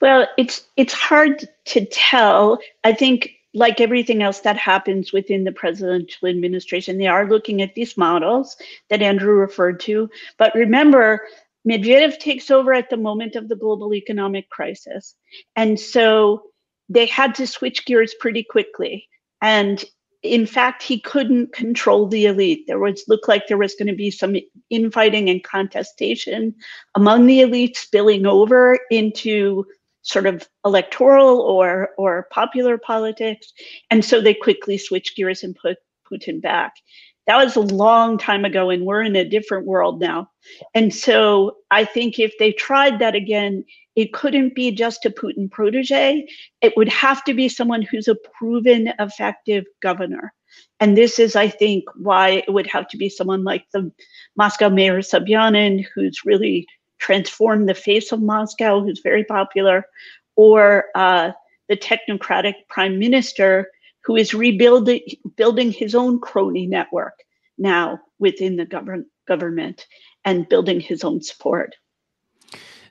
Well, 0.00 0.26
it's 0.36 0.66
it's 0.76 0.92
hard 0.92 1.48
to 1.66 1.86
tell. 1.86 2.58
I 2.84 2.92
think 2.92 3.30
like 3.54 3.80
everything 3.80 4.22
else 4.22 4.40
that 4.40 4.56
happens 4.56 5.12
within 5.12 5.44
the 5.44 5.52
presidential 5.52 6.28
administration, 6.28 6.98
they 6.98 7.06
are 7.06 7.28
looking 7.28 7.62
at 7.62 7.74
these 7.74 7.96
models 7.96 8.56
that 8.90 9.00
Andrew 9.00 9.34
referred 9.34 9.80
to. 9.80 10.10
But 10.36 10.54
remember, 10.54 11.22
Medvedev 11.66 12.18
takes 12.18 12.50
over 12.50 12.74
at 12.74 12.90
the 12.90 12.98
moment 12.98 13.34
of 13.34 13.48
the 13.48 13.56
global 13.56 13.94
economic 13.94 14.50
crisis. 14.50 15.14
And 15.56 15.80
so 15.80 16.42
they 16.90 17.06
had 17.06 17.34
to 17.36 17.46
switch 17.46 17.86
gears 17.86 18.14
pretty 18.20 18.44
quickly. 18.44 19.08
And 19.40 19.82
in 20.26 20.46
fact, 20.46 20.82
he 20.82 21.00
couldn't 21.00 21.52
control 21.52 22.06
the 22.06 22.26
elite. 22.26 22.66
There 22.66 22.78
was 22.78 23.04
looked 23.08 23.28
like 23.28 23.46
there 23.46 23.58
was 23.58 23.74
going 23.74 23.88
to 23.88 23.94
be 23.94 24.10
some 24.10 24.36
infighting 24.70 25.28
and 25.30 25.42
contestation 25.42 26.54
among 26.94 27.26
the 27.26 27.40
elites 27.40 27.76
spilling 27.76 28.26
over 28.26 28.78
into 28.90 29.64
sort 30.02 30.26
of 30.26 30.48
electoral 30.64 31.40
or 31.40 31.90
or 31.98 32.28
popular 32.30 32.78
politics, 32.78 33.52
and 33.90 34.04
so 34.04 34.20
they 34.20 34.34
quickly 34.34 34.78
switched 34.78 35.16
gears 35.16 35.42
and 35.42 35.56
put 35.56 35.78
Putin 36.10 36.40
back. 36.40 36.74
That 37.26 37.42
was 37.42 37.56
a 37.56 37.60
long 37.60 38.18
time 38.18 38.44
ago, 38.44 38.70
and 38.70 38.84
we're 38.84 39.02
in 39.02 39.16
a 39.16 39.28
different 39.28 39.66
world 39.66 40.00
now. 40.00 40.30
And 40.74 40.94
so 40.94 41.56
I 41.70 41.84
think 41.84 42.18
if 42.18 42.32
they 42.38 42.52
tried 42.52 43.00
that 43.00 43.16
again, 43.16 43.64
it 43.96 44.12
couldn't 44.12 44.54
be 44.54 44.70
just 44.70 45.06
a 45.06 45.10
Putin 45.10 45.50
protege. 45.50 46.28
It 46.60 46.74
would 46.76 46.88
have 46.90 47.24
to 47.24 47.34
be 47.34 47.48
someone 47.48 47.82
who's 47.82 48.08
a 48.08 48.14
proven 48.14 48.92
effective 48.98 49.64
governor. 49.82 50.34
And 50.80 50.96
this 50.96 51.18
is, 51.18 51.34
I 51.34 51.48
think, 51.48 51.84
why 51.96 52.44
it 52.46 52.52
would 52.52 52.66
have 52.66 52.88
to 52.88 52.98
be 52.98 53.08
someone 53.08 53.42
like 53.42 53.64
the 53.72 53.90
Moscow 54.36 54.68
mayor 54.68 55.00
Sobyanin, 55.00 55.84
who's 55.94 56.24
really 56.24 56.66
transformed 56.98 57.68
the 57.68 57.74
face 57.74 58.12
of 58.12 58.20
Moscow, 58.20 58.82
who's 58.82 59.00
very 59.02 59.24
popular, 59.24 59.86
or 60.36 60.84
uh, 60.94 61.32
the 61.68 61.76
technocratic 61.76 62.54
prime 62.68 62.98
minister 62.98 63.70
who 64.04 64.14
is 64.14 64.34
rebuilding 64.34 65.00
building 65.36 65.72
his 65.72 65.94
own 65.94 66.20
crony 66.20 66.66
network 66.66 67.14
now 67.58 67.98
within 68.18 68.56
the 68.56 68.64
govern- 68.64 69.06
government 69.26 69.86
and 70.24 70.48
building 70.48 70.80
his 70.80 71.02
own 71.02 71.20
support. 71.22 71.74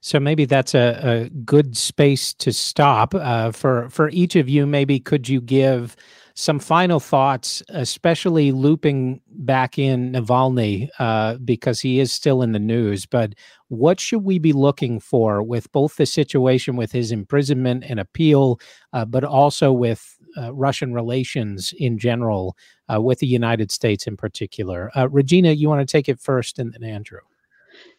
So 0.06 0.20
maybe 0.20 0.46
that's 0.46 0.76
a, 0.76 1.00
a 1.02 1.30
good 1.30 1.76
space 1.76 2.32
to 2.36 2.54
stop 2.54 3.16
uh, 3.16 3.52
for 3.52 3.90
for 3.90 4.10
each 4.10 4.36
of 4.36 4.48
you. 4.48 4.68
Maybe 4.68 5.00
could 5.00 5.28
you 5.28 5.42
give 5.42 5.96
some 6.36 6.60
final 6.60 7.00
thoughts, 7.00 7.64
especially 7.70 8.52
looping 8.52 9.20
back 9.30 9.80
in 9.80 10.12
Navalny 10.12 10.90
uh, 11.00 11.38
because 11.38 11.80
he 11.82 12.00
is 12.00 12.12
still 12.12 12.44
in 12.44 12.52
the 12.52 12.60
news. 12.60 13.08
But 13.08 13.34
what 13.70 14.00
should 14.00 14.24
we 14.24 14.38
be 14.38 14.54
looking 14.54 15.00
for 15.00 15.42
with 15.42 15.72
both 15.72 15.96
the 15.96 16.06
situation 16.06 16.76
with 16.76 16.92
his 16.92 17.12
imprisonment 17.12 17.84
and 17.90 18.00
appeal, 18.00 18.60
uh, 18.94 19.06
but 19.06 19.24
also 19.24 19.74
with 19.74 20.20
uh, 20.38 20.54
Russian 20.54 20.94
relations 20.94 21.74
in 21.80 21.98
general, 21.98 22.56
uh, 22.94 23.02
with 23.02 23.18
the 23.18 23.28
United 23.28 23.72
States 23.72 24.06
in 24.06 24.18
particular? 24.18 24.92
Uh, 24.96 25.10
Regina, 25.10 25.54
you 25.54 25.68
want 25.68 25.82
to 25.82 25.92
take 25.92 26.08
it 26.08 26.20
first, 26.20 26.60
and 26.60 26.74
then 26.74 26.84
Andrew. 26.84 27.22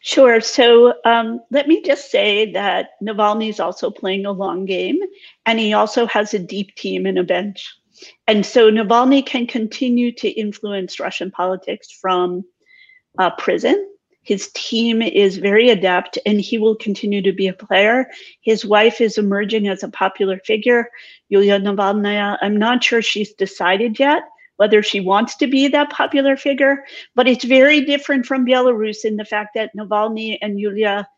Sure. 0.00 0.40
So 0.40 0.94
um, 1.04 1.40
let 1.50 1.66
me 1.66 1.82
just 1.82 2.10
say 2.10 2.52
that 2.52 2.90
Navalny 3.02 3.48
is 3.48 3.60
also 3.60 3.90
playing 3.90 4.24
a 4.24 4.32
long 4.32 4.64
game, 4.64 4.98
and 5.46 5.58
he 5.58 5.72
also 5.72 6.06
has 6.06 6.32
a 6.32 6.38
deep 6.38 6.74
team 6.76 7.06
and 7.06 7.18
a 7.18 7.24
bench. 7.24 7.74
And 8.26 8.44
so 8.44 8.70
Navalny 8.70 9.24
can 9.24 9.46
continue 9.46 10.12
to 10.12 10.28
influence 10.28 11.00
Russian 11.00 11.30
politics 11.30 11.90
from 11.90 12.44
uh, 13.18 13.30
prison. 13.30 13.90
His 14.22 14.50
team 14.54 15.02
is 15.02 15.38
very 15.38 15.70
adept 15.70 16.18
and 16.26 16.40
he 16.40 16.58
will 16.58 16.74
continue 16.74 17.22
to 17.22 17.32
be 17.32 17.46
a 17.46 17.52
player. 17.52 18.06
His 18.42 18.64
wife 18.64 19.00
is 19.00 19.18
emerging 19.18 19.68
as 19.68 19.84
a 19.84 19.88
popular 19.88 20.38
figure, 20.44 20.90
Yulia 21.28 21.60
Navalnaya. 21.60 22.36
I'm 22.42 22.56
not 22.56 22.82
sure 22.82 23.00
she's 23.00 23.32
decided 23.34 23.98
yet 24.00 24.24
whether 24.56 24.82
she 24.82 25.00
wants 25.00 25.36
to 25.36 25.46
be 25.46 25.68
that 25.68 25.90
popular 25.90 26.36
figure, 26.36 26.84
but 27.14 27.28
it's 27.28 27.44
very 27.44 27.80
different 27.80 28.26
from 28.26 28.46
Belarus 28.46 29.04
in 29.04 29.16
the 29.16 29.24
fact 29.24 29.50
that 29.54 29.74
Navalny 29.76 30.38
and 30.40 30.58
Yulia, 30.58 31.08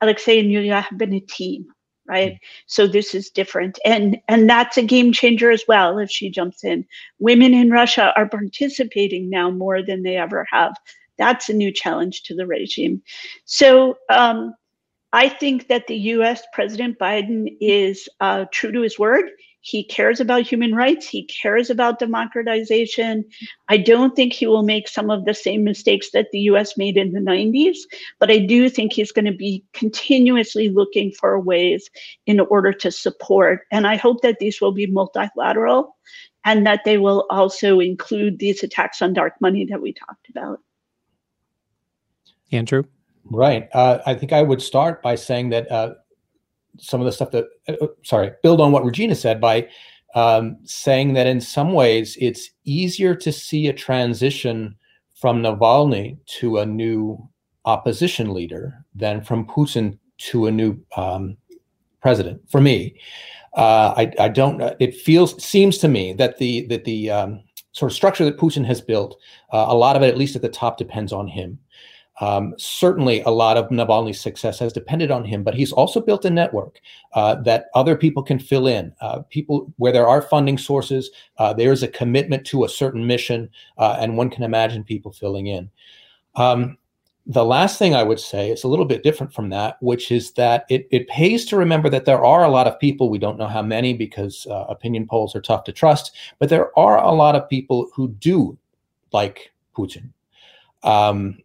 Alexei 0.00 0.38
and 0.40 0.50
Yulia 0.50 0.80
have 0.80 0.98
been 0.98 1.14
a 1.14 1.20
team 1.20 1.66
right? 2.06 2.34
Mm. 2.34 2.38
so 2.66 2.86
this 2.86 3.14
is 3.14 3.30
different. 3.30 3.78
And 3.84 4.18
and 4.28 4.48
that's 4.48 4.76
a 4.76 4.82
game 4.82 5.12
changer 5.12 5.50
as 5.50 5.64
well 5.66 5.98
if 5.98 6.10
she 6.10 6.30
jumps 6.30 6.64
in. 6.64 6.84
Women 7.18 7.54
in 7.54 7.70
russia 7.70 8.12
are 8.16 8.28
participating 8.28 9.30
now 9.30 9.50
more 9.50 9.82
than 9.82 10.02
they 10.02 10.16
ever 10.16 10.46
have. 10.50 10.74
That's 11.18 11.48
a 11.48 11.54
new 11.54 11.72
challenge 11.72 12.22
to 12.24 12.34
the 12.34 12.46
regime. 12.46 13.02
So 13.44 13.96
um, 14.10 14.54
i 15.12 15.28
think 15.28 15.68
that 15.68 15.86
the 15.86 15.96
us 15.96 16.42
president 16.52 16.98
biden 16.98 17.56
is 17.60 18.08
uh, 18.20 18.44
true 18.52 18.72
to 18.72 18.82
his 18.82 18.98
word 18.98 19.30
he 19.64 19.82
cares 19.82 20.20
about 20.20 20.42
human 20.42 20.74
rights. 20.74 21.08
He 21.08 21.24
cares 21.24 21.70
about 21.70 21.98
democratization. 21.98 23.24
I 23.68 23.78
don't 23.78 24.14
think 24.14 24.34
he 24.34 24.46
will 24.46 24.62
make 24.62 24.88
some 24.88 25.08
of 25.08 25.24
the 25.24 25.32
same 25.32 25.64
mistakes 25.64 26.10
that 26.10 26.26
the 26.32 26.40
US 26.50 26.76
made 26.76 26.98
in 26.98 27.12
the 27.12 27.20
90s, 27.20 27.78
but 28.20 28.30
I 28.30 28.40
do 28.40 28.68
think 28.68 28.92
he's 28.92 29.10
going 29.10 29.24
to 29.24 29.32
be 29.32 29.64
continuously 29.72 30.68
looking 30.68 31.12
for 31.12 31.40
ways 31.40 31.88
in 32.26 32.40
order 32.40 32.74
to 32.74 32.92
support. 32.92 33.60
And 33.70 33.86
I 33.86 33.96
hope 33.96 34.20
that 34.20 34.38
these 34.38 34.60
will 34.60 34.72
be 34.72 34.84
multilateral 34.86 35.96
and 36.44 36.66
that 36.66 36.82
they 36.84 36.98
will 36.98 37.26
also 37.30 37.80
include 37.80 38.40
these 38.40 38.62
attacks 38.62 39.00
on 39.00 39.14
dark 39.14 39.32
money 39.40 39.64
that 39.64 39.80
we 39.80 39.94
talked 39.94 40.28
about. 40.28 40.60
Andrew? 42.52 42.82
Right. 43.30 43.70
Uh, 43.72 44.00
I 44.04 44.12
think 44.12 44.34
I 44.34 44.42
would 44.42 44.60
start 44.60 45.00
by 45.00 45.14
saying 45.14 45.48
that 45.48 45.72
uh, 45.72 45.94
some 46.78 47.00
of 47.00 47.04
the 47.04 47.12
stuff 47.12 47.30
that, 47.30 47.46
uh, 47.68 47.74
uh, 47.80 47.88
sorry, 48.02 48.32
build 48.42 48.60
on 48.60 48.72
what 48.72 48.84
Regina 48.84 49.14
said 49.14 49.40
by 49.40 49.68
um, 50.14 50.58
saying 50.64 51.14
that 51.14 51.26
in 51.26 51.40
some 51.40 51.72
ways 51.72 52.16
it's 52.20 52.50
easier 52.64 53.14
to 53.16 53.32
see 53.32 53.66
a 53.66 53.72
transition 53.72 54.76
from 55.14 55.42
Navalny 55.42 56.18
to 56.38 56.58
a 56.58 56.66
new 56.66 57.28
opposition 57.64 58.32
leader 58.32 58.84
than 58.94 59.22
from 59.22 59.46
Putin 59.46 59.98
to 60.18 60.46
a 60.46 60.50
new 60.50 60.78
um, 60.96 61.36
president. 62.00 62.40
For 62.50 62.60
me, 62.60 63.00
uh, 63.56 63.94
I, 63.96 64.12
I, 64.18 64.28
don't. 64.28 64.60
It 64.80 64.94
feels 64.94 65.42
seems 65.42 65.78
to 65.78 65.88
me 65.88 66.12
that 66.14 66.38
the 66.38 66.66
that 66.66 66.84
the 66.84 67.10
um, 67.10 67.42
sort 67.72 67.90
of 67.90 67.96
structure 67.96 68.24
that 68.24 68.36
Putin 68.36 68.64
has 68.66 68.80
built, 68.80 69.16
uh, 69.52 69.66
a 69.68 69.74
lot 69.74 69.96
of 69.96 70.02
it, 70.02 70.08
at 70.08 70.18
least 70.18 70.36
at 70.36 70.42
the 70.42 70.48
top, 70.48 70.76
depends 70.76 71.12
on 71.12 71.26
him. 71.28 71.58
Um, 72.20 72.54
certainly, 72.58 73.22
a 73.22 73.30
lot 73.30 73.56
of 73.56 73.70
Navalny's 73.70 74.20
success 74.20 74.58
has 74.60 74.72
depended 74.72 75.10
on 75.10 75.24
him, 75.24 75.42
but 75.42 75.54
he's 75.54 75.72
also 75.72 76.00
built 76.00 76.24
a 76.24 76.30
network 76.30 76.80
uh, 77.14 77.36
that 77.42 77.66
other 77.74 77.96
people 77.96 78.22
can 78.22 78.38
fill 78.38 78.68
in. 78.68 78.92
Uh, 79.00 79.22
people 79.30 79.72
where 79.78 79.92
there 79.92 80.06
are 80.06 80.22
funding 80.22 80.56
sources, 80.56 81.10
uh, 81.38 81.52
there 81.52 81.72
is 81.72 81.82
a 81.82 81.88
commitment 81.88 82.46
to 82.46 82.64
a 82.64 82.68
certain 82.68 83.06
mission, 83.06 83.50
uh, 83.78 83.96
and 83.98 84.16
one 84.16 84.30
can 84.30 84.44
imagine 84.44 84.84
people 84.84 85.12
filling 85.12 85.48
in. 85.48 85.68
Um, 86.36 86.78
the 87.26 87.44
last 87.44 87.78
thing 87.78 87.94
I 87.94 88.02
would 88.02 88.20
say 88.20 88.50
is 88.50 88.64
a 88.64 88.68
little 88.68 88.84
bit 88.84 89.02
different 89.02 89.32
from 89.32 89.48
that, 89.48 89.78
which 89.80 90.12
is 90.12 90.32
that 90.32 90.66
it, 90.68 90.86
it 90.90 91.08
pays 91.08 91.46
to 91.46 91.56
remember 91.56 91.88
that 91.88 92.04
there 92.04 92.22
are 92.22 92.44
a 92.44 92.50
lot 92.50 92.66
of 92.66 92.78
people, 92.78 93.08
we 93.08 93.18
don't 93.18 93.38
know 93.38 93.46
how 93.46 93.62
many 93.62 93.94
because 93.94 94.46
uh, 94.50 94.66
opinion 94.68 95.06
polls 95.06 95.34
are 95.34 95.40
tough 95.40 95.64
to 95.64 95.72
trust, 95.72 96.14
but 96.38 96.50
there 96.50 96.78
are 96.78 96.98
a 96.98 97.12
lot 97.12 97.34
of 97.34 97.48
people 97.48 97.88
who 97.94 98.08
do 98.08 98.58
like 99.12 99.52
Putin. 99.74 100.10
Um, 100.82 101.38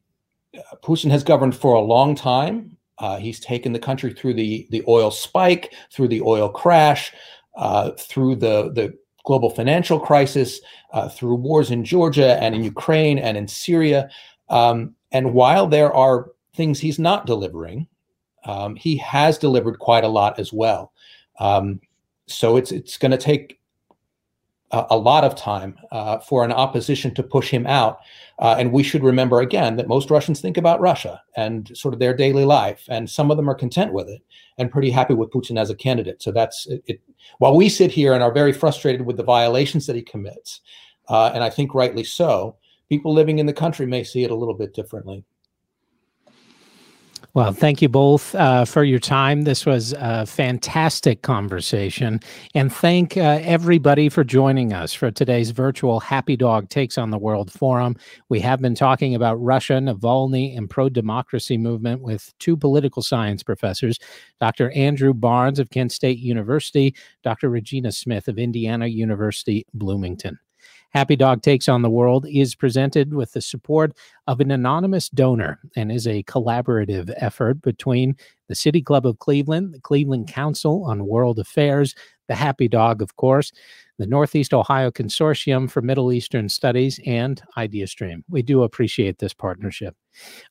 Putin 0.84 1.12
has 1.12 1.24
governed 1.24 1.56
for 1.56 1.74
a 1.76 1.82
long 1.82 2.16
time. 2.16 2.78
Uh, 2.97 3.18
he's 3.18 3.39
taken 3.39 3.72
the 3.72 3.80
country 3.80 4.14
through 4.14 4.34
the 4.34 4.68
the 4.72 4.84
oil 4.88 5.12
spike, 5.12 5.74
through 5.91 6.08
the 6.08 6.22
oil 6.22 6.50
crash, 6.50 7.14
uh, 7.56 7.91
through 7.91 8.36
the 8.36 8.72
the 8.74 8.93
global 9.26 9.50
financial 9.50 10.00
crisis, 10.00 10.60
uh, 10.93 11.08
through 11.08 11.36
wars 11.36 11.72
in 11.72 11.84
Georgia 11.84 12.41
and 12.41 12.56
in 12.56 12.64
Ukraine 12.64 13.20
and 13.20 13.38
in 13.38 13.47
Syria. 13.47 14.10
Um, 14.50 14.95
and 15.12 15.34
while 15.34 15.68
there 15.68 15.93
are 15.93 16.32
things 16.56 16.80
he's 16.80 17.00
not 17.00 17.26
delivering, 17.26 17.88
um, 18.45 18.76
he 18.76 18.97
has 18.97 19.38
delivered 19.38 19.80
quite 19.80 20.04
a 20.04 20.10
lot 20.10 20.39
as 20.39 20.52
well. 20.52 20.91
Um, 21.39 21.80
so 22.28 22.58
it's 22.58 22.72
it's 22.72 22.97
going 22.97 23.12
to 23.12 23.18
take 23.18 23.59
a, 24.72 24.86
a 24.92 24.98
lot 24.98 25.24
of 25.24 25.36
time 25.36 25.78
uh, 25.92 26.20
for 26.20 26.44
an 26.44 26.52
opposition 26.52 27.14
to 27.16 27.24
push 27.24 27.50
him 27.50 27.66
out. 27.68 28.00
Uh, 28.40 28.56
and 28.58 28.72
we 28.72 28.84
should 28.84 29.04
remember 29.04 29.42
again 29.42 29.76
that 29.76 29.88
most 29.88 30.10
Russians 30.10 30.40
think 30.40 30.58
about 30.58 30.80
Russia 30.80 31.22
and 31.36 31.76
sort 31.76 31.94
of 31.94 32.00
their 32.00 32.16
daily 32.16 32.46
life, 32.46 32.86
and 32.90 33.10
some 33.10 33.32
of 33.32 33.38
them 33.38 33.50
are 33.50 33.56
content 33.56 33.94
with 33.94 34.08
it 34.08 34.22
and 34.58 34.72
pretty 34.72 34.90
happy 34.90 35.14
with 35.14 35.32
Putin 35.32 35.60
as 35.60 35.70
a 35.70 35.76
candidate. 35.76 36.22
So 36.22 36.32
that's 36.32 36.68
it. 36.68 36.84
it 36.88 37.02
while 37.40 37.56
we 37.56 37.70
sit 37.70 37.92
here 37.92 38.14
and 38.14 38.24
are 38.24 38.32
very 38.32 38.54
frustrated 38.54 39.06
with 39.06 39.18
the 39.18 39.24
violations 39.24 39.86
that 39.88 39.96
he 39.96 40.02
commits, 40.02 40.62
uh, 41.10 41.32
and 41.34 41.44
I 41.44 41.50
think 41.50 41.74
rightly 41.74 42.04
so, 42.04 42.56
people 42.88 43.14
living 43.14 43.40
in 43.40 43.46
the 43.46 43.54
country 43.54 43.86
may 43.86 44.04
see 44.04 44.24
it 44.24 44.32
a 44.32 44.36
little 44.36 44.54
bit 44.54 44.74
differently. 44.74 45.24
Well, 47.40 47.54
thank 47.54 47.82
you 47.82 47.88
both 47.88 48.36
uh, 48.36 48.66
for 48.66 48.84
your 48.84 49.00
time. 49.00 49.44
This 49.44 49.66
was 49.66 49.94
a 49.94 50.26
fantastic 50.26 51.22
conversation. 51.22 52.20
And 52.54 52.70
thank 52.70 53.16
uh, 53.16 53.40
everybody 53.42 54.10
for 54.10 54.26
joining 54.26 54.74
us 54.74 54.94
for 54.94 55.10
today's 55.10 55.52
virtual 55.52 56.02
Happy 56.02 56.36
Dog 56.36 56.68
Takes 56.68 56.98
on 56.98 57.12
the 57.12 57.18
World 57.18 57.50
Forum. 57.50 57.96
We 58.28 58.42
have 58.42 58.60
been 58.60 58.76
talking 58.76 59.16
about 59.16 59.36
Russia, 59.36 59.76
Navalny, 59.76 60.58
and 60.58 60.70
pro 60.70 60.90
democracy 60.90 61.58
movement 61.58 62.02
with 62.02 62.34
two 62.40 62.58
political 62.58 63.02
science 63.02 63.42
professors, 63.42 64.00
Dr. 64.42 64.72
Andrew 64.72 65.14
Barnes 65.14 65.60
of 65.60 65.70
Kent 65.70 65.94
State 65.94 66.20
University, 66.20 66.94
Dr. 67.24 67.50
Regina 67.50 67.94
Smyth 67.94 68.28
of 68.28 68.38
Indiana 68.38 68.88
University, 68.88 69.66
Bloomington. 69.74 70.40
Happy 70.92 71.16
Dog 71.16 71.44
Takes 71.44 71.70
on 71.70 71.84
the 71.84 71.90
World 71.90 72.26
is 72.28 72.56
presented 72.56 73.14
with 73.14 73.34
the 73.34 73.42
support 73.42 73.96
of 74.26 74.40
an 74.40 74.50
anonymous 74.50 75.08
donor 75.10 75.60
and 75.76 75.92
is 75.92 76.08
a 76.08 76.24
collaborative 76.24 77.14
effort 77.18 77.62
between 77.62 78.16
the 78.48 78.56
City 78.56 78.82
Club 78.82 79.06
of 79.06 79.20
Cleveland, 79.20 79.74
the 79.74 79.80
Cleveland 79.80 80.28
Council 80.28 80.84
on 80.86 81.06
World 81.06 81.38
Affairs, 81.38 81.94
the 82.28 82.34
Happy 82.34 82.68
Dog, 82.68 83.04
of 83.04 83.16
course, 83.18 83.52
the 84.00 84.08
Northeast 84.08 84.52
Ohio 84.52 84.90
Consortium 84.90 85.70
for 85.70 85.82
Middle 85.84 86.12
Eastern 86.12 86.50
Studies, 86.50 87.00
and 87.06 87.42
IdeaStream. 87.56 88.24
We 88.28 88.42
do 88.42 88.64
appreciate 88.64 89.20
this 89.20 89.34
partnership. 89.34 89.96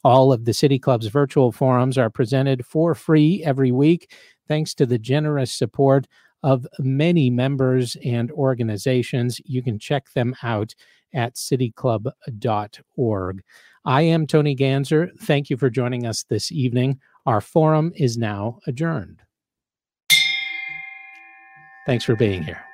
All 0.05 0.32
of 0.32 0.45
the 0.45 0.55
City 0.55 0.78
Club's 0.78 1.07
virtual 1.07 1.51
forums 1.51 1.99
are 1.99 2.11
presented 2.11 2.64
for 2.64 2.95
free 2.95 3.43
every 3.45 3.72
week, 3.72 4.12
thanks 4.47 4.72
to 4.74 4.86
the 4.86 4.99
generous 4.99 5.51
support 5.51 6.07
of 6.43 6.66
many 6.78 7.30
members 7.30 7.97
and 8.05 8.30
organizations. 8.32 9.41
You 9.45 9.62
can 9.62 9.78
check 9.78 10.12
them 10.14 10.34
out 10.43 10.74
at 11.14 11.34
cityclub.org. 11.34 13.43
I 13.84 14.03
am 14.03 14.26
Tony 14.26 14.55
Ganzer. 14.55 15.09
Thank 15.20 15.51
you 15.51 15.57
for 15.57 15.70
joining 15.70 16.07
us 16.07 16.24
this 16.24 16.53
evening. 16.53 17.01
Our 17.26 17.41
forum 17.41 17.93
is 17.97 18.18
now 18.18 18.59
adjourned. 18.66 19.22
Thanks 21.86 22.05
for 22.05 22.16
being 22.16 22.43
here. 22.43 22.68